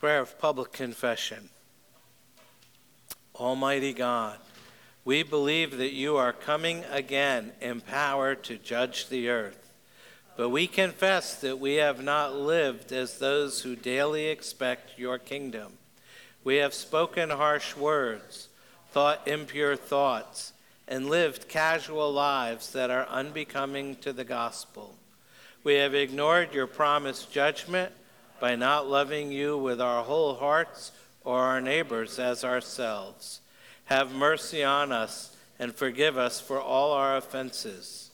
Prayer 0.00 0.20
of 0.20 0.38
public 0.38 0.70
confession. 0.70 1.48
Almighty 3.34 3.92
God, 3.92 4.38
we 5.04 5.24
believe 5.24 5.76
that 5.78 5.92
you 5.92 6.16
are 6.16 6.32
coming 6.32 6.84
again 6.88 7.50
in 7.60 7.80
power 7.80 8.36
to 8.36 8.58
judge 8.58 9.08
the 9.08 9.28
earth. 9.28 9.72
But 10.36 10.50
we 10.50 10.68
confess 10.68 11.34
that 11.40 11.58
we 11.58 11.74
have 11.74 12.00
not 12.00 12.36
lived 12.36 12.92
as 12.92 13.18
those 13.18 13.62
who 13.62 13.74
daily 13.74 14.26
expect 14.26 14.96
your 15.00 15.18
kingdom. 15.18 15.72
We 16.44 16.58
have 16.58 16.74
spoken 16.74 17.30
harsh 17.30 17.74
words, 17.74 18.46
thought 18.92 19.26
impure 19.26 19.74
thoughts, 19.74 20.52
and 20.86 21.10
lived 21.10 21.48
casual 21.48 22.12
lives 22.12 22.72
that 22.72 22.92
are 22.92 23.08
unbecoming 23.08 23.96
to 23.96 24.12
the 24.12 24.22
gospel. 24.22 24.94
We 25.64 25.74
have 25.74 25.92
ignored 25.92 26.54
your 26.54 26.68
promised 26.68 27.32
judgment 27.32 27.92
by 28.40 28.56
not 28.56 28.88
loving 28.88 29.32
you 29.32 29.56
with 29.56 29.80
our 29.80 30.04
whole 30.04 30.34
hearts 30.36 30.92
or 31.24 31.40
our 31.40 31.60
neighbors 31.60 32.18
as 32.18 32.44
ourselves. 32.44 33.40
Have 33.86 34.12
mercy 34.12 34.62
on 34.62 34.92
us 34.92 35.36
and 35.58 35.74
forgive 35.74 36.16
us 36.16 36.40
for 36.40 36.60
all 36.60 36.92
our 36.92 37.16
offenses. 37.16 38.10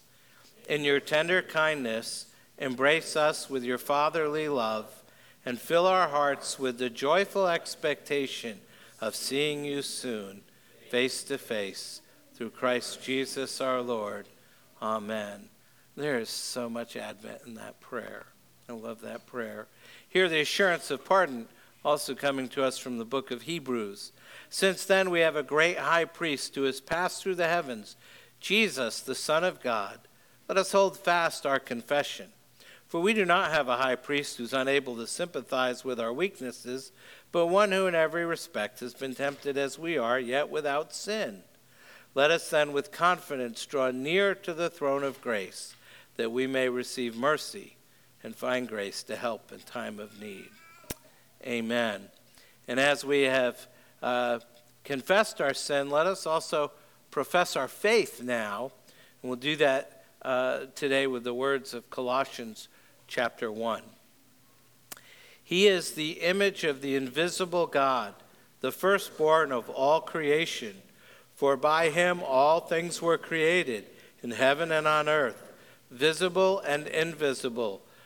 In 0.68 0.82
your 0.82 1.00
tender 1.00 1.42
kindness, 1.42 2.26
embrace 2.58 3.16
us 3.16 3.50
with 3.50 3.64
your 3.64 3.78
fatherly 3.78 4.48
love 4.48 5.02
and 5.44 5.60
fill 5.60 5.86
our 5.86 6.08
hearts 6.08 6.58
with 6.58 6.78
the 6.78 6.88
joyful 6.88 7.46
expectation 7.46 8.60
of 9.00 9.14
seeing 9.14 9.64
you 9.64 9.82
soon, 9.82 10.40
face 10.88 11.22
to 11.24 11.36
face, 11.36 12.00
through 12.34 12.50
Christ 12.50 13.02
Jesus 13.02 13.60
our 13.60 13.82
Lord. 13.82 14.26
Amen. 14.80 15.48
There 15.96 16.18
is 16.18 16.30
so 16.30 16.68
much 16.68 16.96
Advent 16.96 17.42
in 17.46 17.54
that 17.54 17.80
prayer. 17.80 18.26
I 18.68 18.72
love 18.72 19.02
that 19.02 19.26
prayer. 19.26 19.66
Hear 20.14 20.28
the 20.28 20.42
assurance 20.42 20.92
of 20.92 21.04
pardon 21.04 21.48
also 21.84 22.14
coming 22.14 22.46
to 22.50 22.62
us 22.62 22.78
from 22.78 22.98
the 22.98 23.04
book 23.04 23.32
of 23.32 23.42
Hebrews. 23.42 24.12
Since 24.48 24.84
then, 24.84 25.10
we 25.10 25.18
have 25.18 25.34
a 25.34 25.42
great 25.42 25.76
high 25.76 26.04
priest 26.04 26.54
who 26.54 26.62
has 26.62 26.80
passed 26.80 27.20
through 27.20 27.34
the 27.34 27.48
heavens, 27.48 27.96
Jesus, 28.38 29.00
the 29.00 29.16
Son 29.16 29.42
of 29.42 29.60
God. 29.60 29.98
Let 30.48 30.56
us 30.56 30.70
hold 30.70 30.96
fast 30.96 31.44
our 31.44 31.58
confession. 31.58 32.28
For 32.86 33.00
we 33.00 33.12
do 33.12 33.24
not 33.24 33.50
have 33.50 33.68
a 33.68 33.78
high 33.78 33.96
priest 33.96 34.38
who's 34.38 34.52
unable 34.52 34.94
to 34.98 35.06
sympathize 35.08 35.84
with 35.84 35.98
our 35.98 36.12
weaknesses, 36.12 36.92
but 37.32 37.48
one 37.48 37.72
who 37.72 37.88
in 37.88 37.96
every 37.96 38.24
respect 38.24 38.78
has 38.78 38.94
been 38.94 39.16
tempted 39.16 39.58
as 39.58 39.80
we 39.80 39.98
are, 39.98 40.20
yet 40.20 40.48
without 40.48 40.94
sin. 40.94 41.42
Let 42.14 42.30
us 42.30 42.48
then 42.48 42.72
with 42.72 42.92
confidence 42.92 43.66
draw 43.66 43.90
near 43.90 44.36
to 44.36 44.54
the 44.54 44.70
throne 44.70 45.02
of 45.02 45.20
grace, 45.20 45.74
that 46.14 46.30
we 46.30 46.46
may 46.46 46.68
receive 46.68 47.16
mercy 47.16 47.74
and 48.24 48.34
find 48.34 48.66
grace 48.66 49.02
to 49.04 49.14
help 49.14 49.52
in 49.52 49.58
time 49.60 50.00
of 50.00 50.18
need. 50.18 50.48
Amen. 51.46 52.08
And 52.66 52.80
as 52.80 53.04
we 53.04 53.22
have 53.22 53.66
uh, 54.02 54.38
confessed 54.82 55.42
our 55.42 55.52
sin, 55.52 55.90
let 55.90 56.06
us 56.06 56.26
also 56.26 56.72
profess 57.10 57.54
our 57.54 57.68
faith 57.68 58.22
now. 58.22 58.72
And 59.22 59.30
we'll 59.30 59.38
do 59.38 59.56
that 59.56 60.04
uh, 60.22 60.60
today 60.74 61.06
with 61.06 61.22
the 61.22 61.34
words 61.34 61.74
of 61.74 61.90
Colossians 61.90 62.68
chapter 63.06 63.52
1. 63.52 63.82
He 65.42 65.66
is 65.66 65.92
the 65.92 66.12
image 66.12 66.64
of 66.64 66.80
the 66.80 66.96
invisible 66.96 67.66
God, 67.66 68.14
the 68.62 68.72
firstborn 68.72 69.52
of 69.52 69.68
all 69.68 70.00
creation. 70.00 70.76
For 71.34 71.58
by 71.58 71.90
him 71.90 72.22
all 72.24 72.60
things 72.60 73.02
were 73.02 73.18
created, 73.18 73.84
in 74.22 74.30
heaven 74.30 74.72
and 74.72 74.86
on 74.86 75.10
earth, 75.10 75.52
visible 75.90 76.60
and 76.60 76.86
invisible 76.86 77.82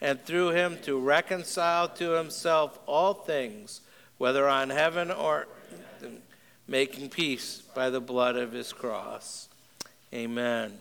and 0.00 0.22
through 0.24 0.50
him 0.50 0.78
to 0.82 0.98
reconcile 0.98 1.88
to 1.88 2.10
himself 2.10 2.78
all 2.86 3.14
things, 3.14 3.80
whether 4.18 4.48
on 4.48 4.70
heaven 4.70 5.10
or 5.10 5.46
making 6.66 7.10
peace 7.10 7.62
by 7.74 7.90
the 7.90 8.00
blood 8.00 8.36
of 8.36 8.52
his 8.52 8.72
cross. 8.72 9.48
Amen. 10.12 10.72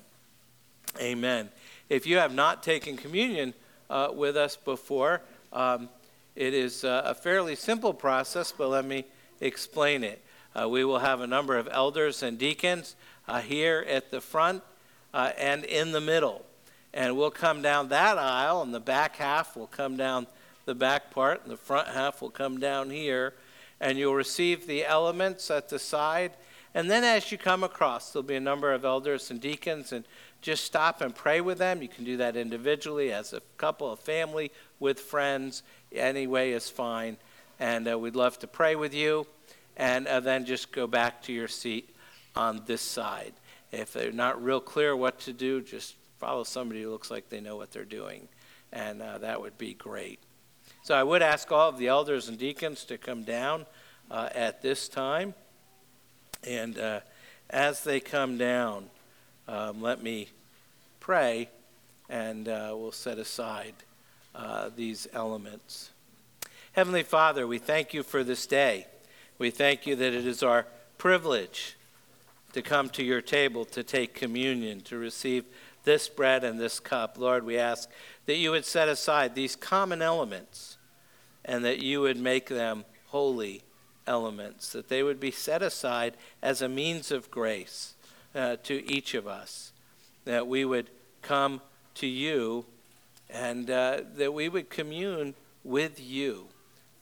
Amen. 0.99 1.49
If 1.89 2.05
you 2.05 2.17
have 2.17 2.33
not 2.33 2.63
taken 2.63 2.97
communion 2.97 3.53
uh, 3.89 4.09
with 4.13 4.37
us 4.37 4.55
before, 4.55 5.21
um, 5.51 5.89
it 6.35 6.53
is 6.53 6.83
uh, 6.83 7.03
a 7.05 7.13
fairly 7.13 7.55
simple 7.55 7.93
process, 7.93 8.51
but 8.51 8.69
let 8.69 8.85
me 8.85 9.05
explain 9.41 10.03
it. 10.03 10.23
Uh, 10.55 10.69
we 10.69 10.83
will 10.83 10.99
have 10.99 11.21
a 11.21 11.27
number 11.27 11.57
of 11.57 11.67
elders 11.71 12.23
and 12.23 12.37
deacons 12.37 12.95
uh, 13.27 13.41
here 13.41 13.85
at 13.87 14.11
the 14.11 14.21
front 14.21 14.63
uh, 15.13 15.31
and 15.37 15.63
in 15.63 15.91
the 15.91 16.01
middle. 16.01 16.45
And 16.93 17.17
we'll 17.17 17.31
come 17.31 17.61
down 17.61 17.89
that 17.89 18.17
aisle, 18.17 18.61
and 18.61 18.73
the 18.73 18.79
back 18.79 19.15
half 19.15 19.55
will 19.55 19.67
come 19.67 19.97
down 19.97 20.27
the 20.65 20.75
back 20.75 21.11
part, 21.11 21.41
and 21.41 21.51
the 21.51 21.57
front 21.57 21.87
half 21.87 22.21
will 22.21 22.29
come 22.29 22.59
down 22.59 22.89
here. 22.89 23.33
And 23.81 23.97
you'll 23.97 24.15
receive 24.15 24.67
the 24.67 24.85
elements 24.85 25.49
at 25.49 25.69
the 25.69 25.79
side. 25.79 26.31
And 26.75 26.89
then 26.89 27.03
as 27.03 27.31
you 27.31 27.37
come 27.37 27.63
across, 27.63 28.11
there'll 28.11 28.23
be 28.23 28.35
a 28.35 28.39
number 28.39 28.73
of 28.73 28.85
elders 28.85 29.31
and 29.31 29.41
deacons, 29.41 29.91
and 29.91 30.05
just 30.41 30.63
stop 30.63 31.01
and 31.01 31.15
pray 31.15 31.41
with 31.41 31.57
them. 31.57 31.81
You 31.81 31.87
can 31.87 32.03
do 32.03 32.17
that 32.17 32.35
individually, 32.35 33.11
as 33.11 33.33
a 33.33 33.41
couple, 33.57 33.91
a 33.91 33.97
family, 33.97 34.51
with 34.79 34.99
friends. 34.99 35.63
Any 35.91 36.27
way 36.27 36.51
is 36.51 36.69
fine. 36.69 37.17
And 37.59 37.89
uh, 37.89 37.97
we'd 37.97 38.15
love 38.15 38.39
to 38.39 38.47
pray 38.47 38.75
with 38.75 38.93
you. 38.93 39.25
And 39.77 40.05
uh, 40.07 40.19
then 40.19 40.45
just 40.45 40.71
go 40.71 40.85
back 40.85 41.23
to 41.23 41.33
your 41.33 41.47
seat 41.47 41.89
on 42.35 42.61
this 42.65 42.81
side. 42.81 43.33
If 43.71 43.93
they're 43.93 44.11
not 44.11 44.43
real 44.43 44.59
clear 44.59 44.95
what 44.95 45.19
to 45.21 45.33
do, 45.33 45.61
just 45.61 45.95
follow 46.23 46.45
somebody 46.45 46.81
who 46.81 46.89
looks 46.89 47.11
like 47.11 47.27
they 47.27 47.41
know 47.41 47.57
what 47.57 47.71
they're 47.73 47.83
doing. 47.83 48.29
And 48.71 49.01
uh, 49.01 49.17
that 49.17 49.41
would 49.41 49.57
be 49.57 49.73
great. 49.73 50.19
So 50.81 50.95
I 50.95 51.03
would 51.03 51.21
ask 51.21 51.51
all 51.51 51.67
of 51.67 51.77
the 51.77 51.89
elders 51.89 52.29
and 52.29 52.37
deacons 52.37 52.85
to 52.85 52.97
come 52.97 53.23
down 53.23 53.65
uh, 54.09 54.29
at 54.33 54.61
this 54.61 54.87
time. 54.87 55.33
And 56.47 56.79
uh, 56.79 57.01
as 57.49 57.83
they 57.83 57.99
come 57.99 58.37
down, 58.37 58.85
um, 59.49 59.81
let 59.81 60.01
me 60.01 60.29
pray 61.01 61.49
and 62.09 62.47
uh, 62.47 62.73
we'll 62.73 62.93
set 62.93 63.17
aside 63.17 63.73
uh, 64.33 64.69
these 64.73 65.07
elements. 65.11 65.91
Heavenly 66.71 67.03
Father, 67.03 67.45
we 67.45 67.57
thank 67.59 67.93
you 67.93 68.01
for 68.01 68.23
this 68.23 68.47
day. 68.47 68.87
We 69.39 69.49
thank 69.49 69.85
you 69.85 69.97
that 69.97 70.13
it 70.13 70.25
is 70.25 70.41
our 70.41 70.67
privilege 70.97 71.75
to 72.53 72.61
come 72.61 72.87
to 72.91 73.03
your 73.03 73.21
table 73.21 73.65
to 73.65 73.83
take 73.83 74.13
communion, 74.13 74.79
to 74.81 74.97
receive 74.97 75.43
this 75.83 76.07
bread 76.09 76.43
and 76.43 76.59
this 76.59 76.79
cup. 76.79 77.17
Lord, 77.17 77.45
we 77.45 77.57
ask 77.57 77.89
that 78.25 78.37
you 78.37 78.51
would 78.51 78.65
set 78.65 78.89
aside 78.89 79.35
these 79.35 79.55
common 79.55 80.01
elements 80.01 80.77
and 81.45 81.63
that 81.65 81.79
you 81.79 82.01
would 82.01 82.17
make 82.17 82.47
them 82.47 82.85
holy 83.07 83.63
elements, 84.07 84.71
that 84.71 84.89
they 84.89 85.03
would 85.03 85.19
be 85.19 85.31
set 85.31 85.61
aside 85.61 86.15
as 86.41 86.61
a 86.61 86.69
means 86.69 87.11
of 87.11 87.31
grace 87.31 87.93
uh, 88.35 88.55
to 88.63 88.89
each 88.91 89.13
of 89.13 89.27
us, 89.27 89.71
that 90.25 90.47
we 90.47 90.65
would 90.65 90.89
come 91.21 91.61
to 91.95 92.07
you 92.07 92.65
and 93.29 93.69
uh, 93.69 94.01
that 94.15 94.33
we 94.33 94.49
would 94.49 94.69
commune 94.69 95.33
with 95.63 95.99
you 95.99 96.47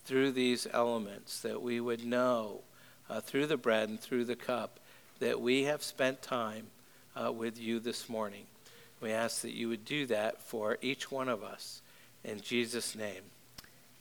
through 0.05 0.31
these 0.31 0.67
elements, 0.73 1.39
that 1.41 1.61
we 1.61 1.79
would 1.79 2.03
know 2.03 2.61
uh, 3.09 3.19
through 3.19 3.47
the 3.47 3.57
bread 3.57 3.89
and 3.89 3.99
through 3.99 4.25
the 4.25 4.35
cup 4.35 4.79
that 5.19 5.39
we 5.39 5.63
have 5.63 5.83
spent 5.83 6.21
time 6.21 6.67
uh, 7.15 7.31
with 7.31 7.59
you 7.59 7.79
this 7.79 8.09
morning. 8.09 8.45
We 9.01 9.11
ask 9.11 9.41
that 9.41 9.53
you 9.53 9.67
would 9.69 9.83
do 9.83 10.05
that 10.05 10.41
for 10.41 10.77
each 10.81 11.11
one 11.11 11.27
of 11.27 11.43
us. 11.43 11.81
In 12.23 12.39
Jesus' 12.39 12.95
name, 12.95 13.23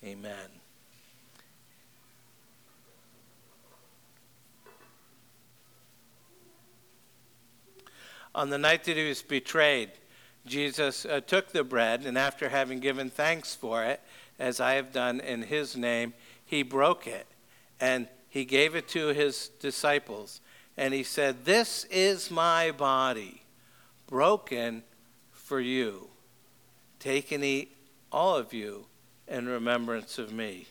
amen. 0.05 0.34
On 8.34 8.51
the 8.51 8.59
night 8.59 8.84
that 8.84 8.96
he 8.96 9.09
was 9.09 9.22
betrayed, 9.22 9.90
Jesus 10.46 11.05
uh, 11.05 11.20
took 11.20 11.48
the 11.48 11.64
bread, 11.64 12.05
and 12.05 12.16
after 12.16 12.51
having 12.51 12.78
given 12.78 13.11
thanks 13.11 13.55
for 13.55 13.84
it, 13.84 14.01
as 14.38 14.61
I 14.61 14.74
have 14.74 14.92
done 14.92 15.20
in 15.20 15.42
his 15.42 15.76
name, 15.76 16.14
he 16.44 16.62
broke 16.62 17.07
it, 17.07 17.26
and 17.80 18.07
he 18.28 18.44
gave 18.44 18.74
it 18.74 18.86
to 18.88 19.09
his 19.09 19.48
disciples. 19.61 20.40
And 20.76 20.94
he 20.94 21.03
said, 21.03 21.44
This 21.44 21.84
is 21.84 22.30
my 22.30 22.70
body, 22.70 23.42
broken 24.07 24.84
for 25.51 25.61
you. 25.61 26.07
Take 27.01 27.32
and 27.32 27.42
eat, 27.42 27.76
all 28.12 28.36
of 28.36 28.53
you, 28.53 28.86
in 29.26 29.48
remembrance 29.48 30.16
of 30.16 30.32
me. 30.32 30.68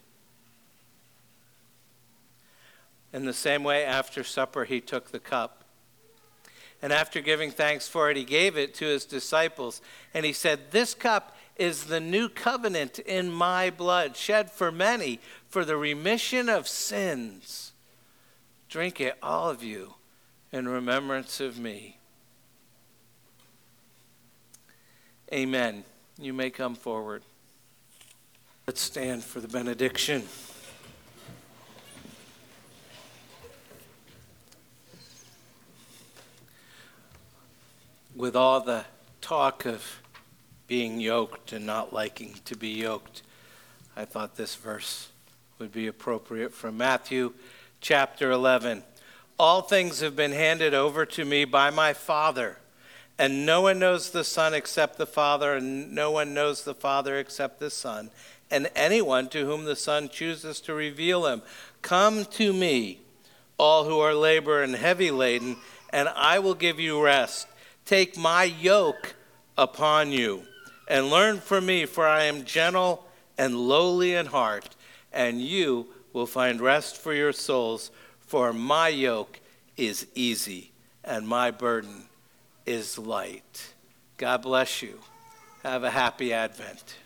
In 3.11 3.25
the 3.25 3.33
same 3.33 3.65
way, 3.65 3.83
after 3.83 4.23
supper, 4.23 4.63
he 4.63 4.79
took 4.79 5.11
the 5.11 5.19
cup. 5.19 5.65
And 6.81 6.93
after 6.93 7.19
giving 7.19 7.51
thanks 7.51 7.89
for 7.89 8.09
it, 8.09 8.15
he 8.15 8.23
gave 8.23 8.57
it 8.57 8.73
to 8.75 8.85
his 8.85 9.03
disciples. 9.03 9.81
And 10.13 10.25
he 10.25 10.31
said, 10.31 10.71
This 10.71 10.93
cup 10.93 11.35
is 11.57 11.83
the 11.83 11.99
new 11.99 12.29
covenant 12.29 12.99
in 12.99 13.33
my 13.33 13.69
blood, 13.69 14.15
shed 14.15 14.49
for 14.49 14.71
many 14.71 15.19
for 15.49 15.65
the 15.65 15.75
remission 15.75 16.47
of 16.47 16.69
sins. 16.69 17.73
Drink 18.69 19.01
it, 19.01 19.17
all 19.21 19.49
of 19.49 19.61
you, 19.61 19.95
in 20.53 20.69
remembrance 20.69 21.41
of 21.41 21.59
me. 21.59 21.98
Amen. 25.31 25.83
You 26.17 26.33
may 26.33 26.49
come 26.49 26.75
forward. 26.75 27.21
Let's 28.67 28.81
stand 28.81 29.23
for 29.23 29.39
the 29.39 29.47
benediction. 29.47 30.23
with 38.19 38.35
all 38.35 38.59
the 38.59 38.83
talk 39.21 39.65
of 39.65 40.01
being 40.67 40.99
yoked 40.99 41.53
and 41.53 41.65
not 41.65 41.93
liking 41.93 42.35
to 42.43 42.53
be 42.53 42.67
yoked, 42.67 43.23
I 43.95 44.03
thought 44.03 44.35
this 44.35 44.55
verse 44.55 45.07
would 45.57 45.71
be 45.71 45.87
appropriate 45.87 46.53
from 46.53 46.75
Matthew 46.75 47.31
chapter 47.79 48.29
11. 48.29 48.83
All 49.39 49.61
things 49.61 50.01
have 50.01 50.17
been 50.17 50.33
handed 50.33 50.73
over 50.73 51.05
to 51.05 51.23
me 51.23 51.45
by 51.45 51.69
my 51.69 51.93
Father, 51.93 52.57
and 53.19 53.45
no 53.45 53.59
one 53.59 53.79
knows 53.79 54.11
the 54.11 54.23
Son 54.23 54.53
except 54.53 54.97
the 54.97 55.05
Father, 55.05 55.55
and 55.55 55.91
no 55.91 56.09
one 56.09 56.33
knows 56.33 56.63
the 56.63 56.73
Father 56.73 57.19
except 57.19 57.59
the 57.59 57.69
Son, 57.69 58.09
and 58.49 58.71
anyone 58.77 59.27
to 59.27 59.45
whom 59.45 59.65
the 59.65 59.75
Son 59.75 60.07
chooses 60.07 60.61
to 60.61 60.73
reveal 60.73 61.27
him. 61.27 61.41
Come 61.81 62.23
to 62.25 62.53
me, 62.53 63.01
all 63.57 63.83
who 63.83 63.99
are 63.99 64.15
labor 64.15 64.63
and 64.63 64.73
heavy 64.73 65.11
laden, 65.11 65.57
and 65.89 66.07
I 66.15 66.39
will 66.39 66.53
give 66.53 66.79
you 66.79 67.03
rest. 67.03 67.47
Take 67.83 68.17
my 68.17 68.45
yoke 68.45 69.15
upon 69.57 70.13
you 70.13 70.43
and 70.87 71.09
learn 71.09 71.41
from 71.41 71.65
me, 71.65 71.85
for 71.85 72.07
I 72.07 72.23
am 72.23 72.45
gentle 72.45 73.05
and 73.37 73.53
lowly 73.53 74.15
in 74.15 74.27
heart, 74.27 74.77
and 75.11 75.41
you 75.41 75.87
will 76.13 76.25
find 76.25 76.61
rest 76.61 76.95
for 76.95 77.13
your 77.13 77.33
souls. 77.33 77.91
For 78.21 78.53
my 78.53 78.87
yoke 78.87 79.41
is 79.75 80.07
easy 80.15 80.71
and 81.03 81.27
my 81.27 81.51
burden 81.51 82.08
is 82.69 82.99
light. 82.99 83.73
God 84.17 84.43
bless 84.43 84.83
you. 84.83 84.99
Have 85.63 85.83
a 85.83 85.89
happy 85.89 86.31
Advent. 86.31 86.97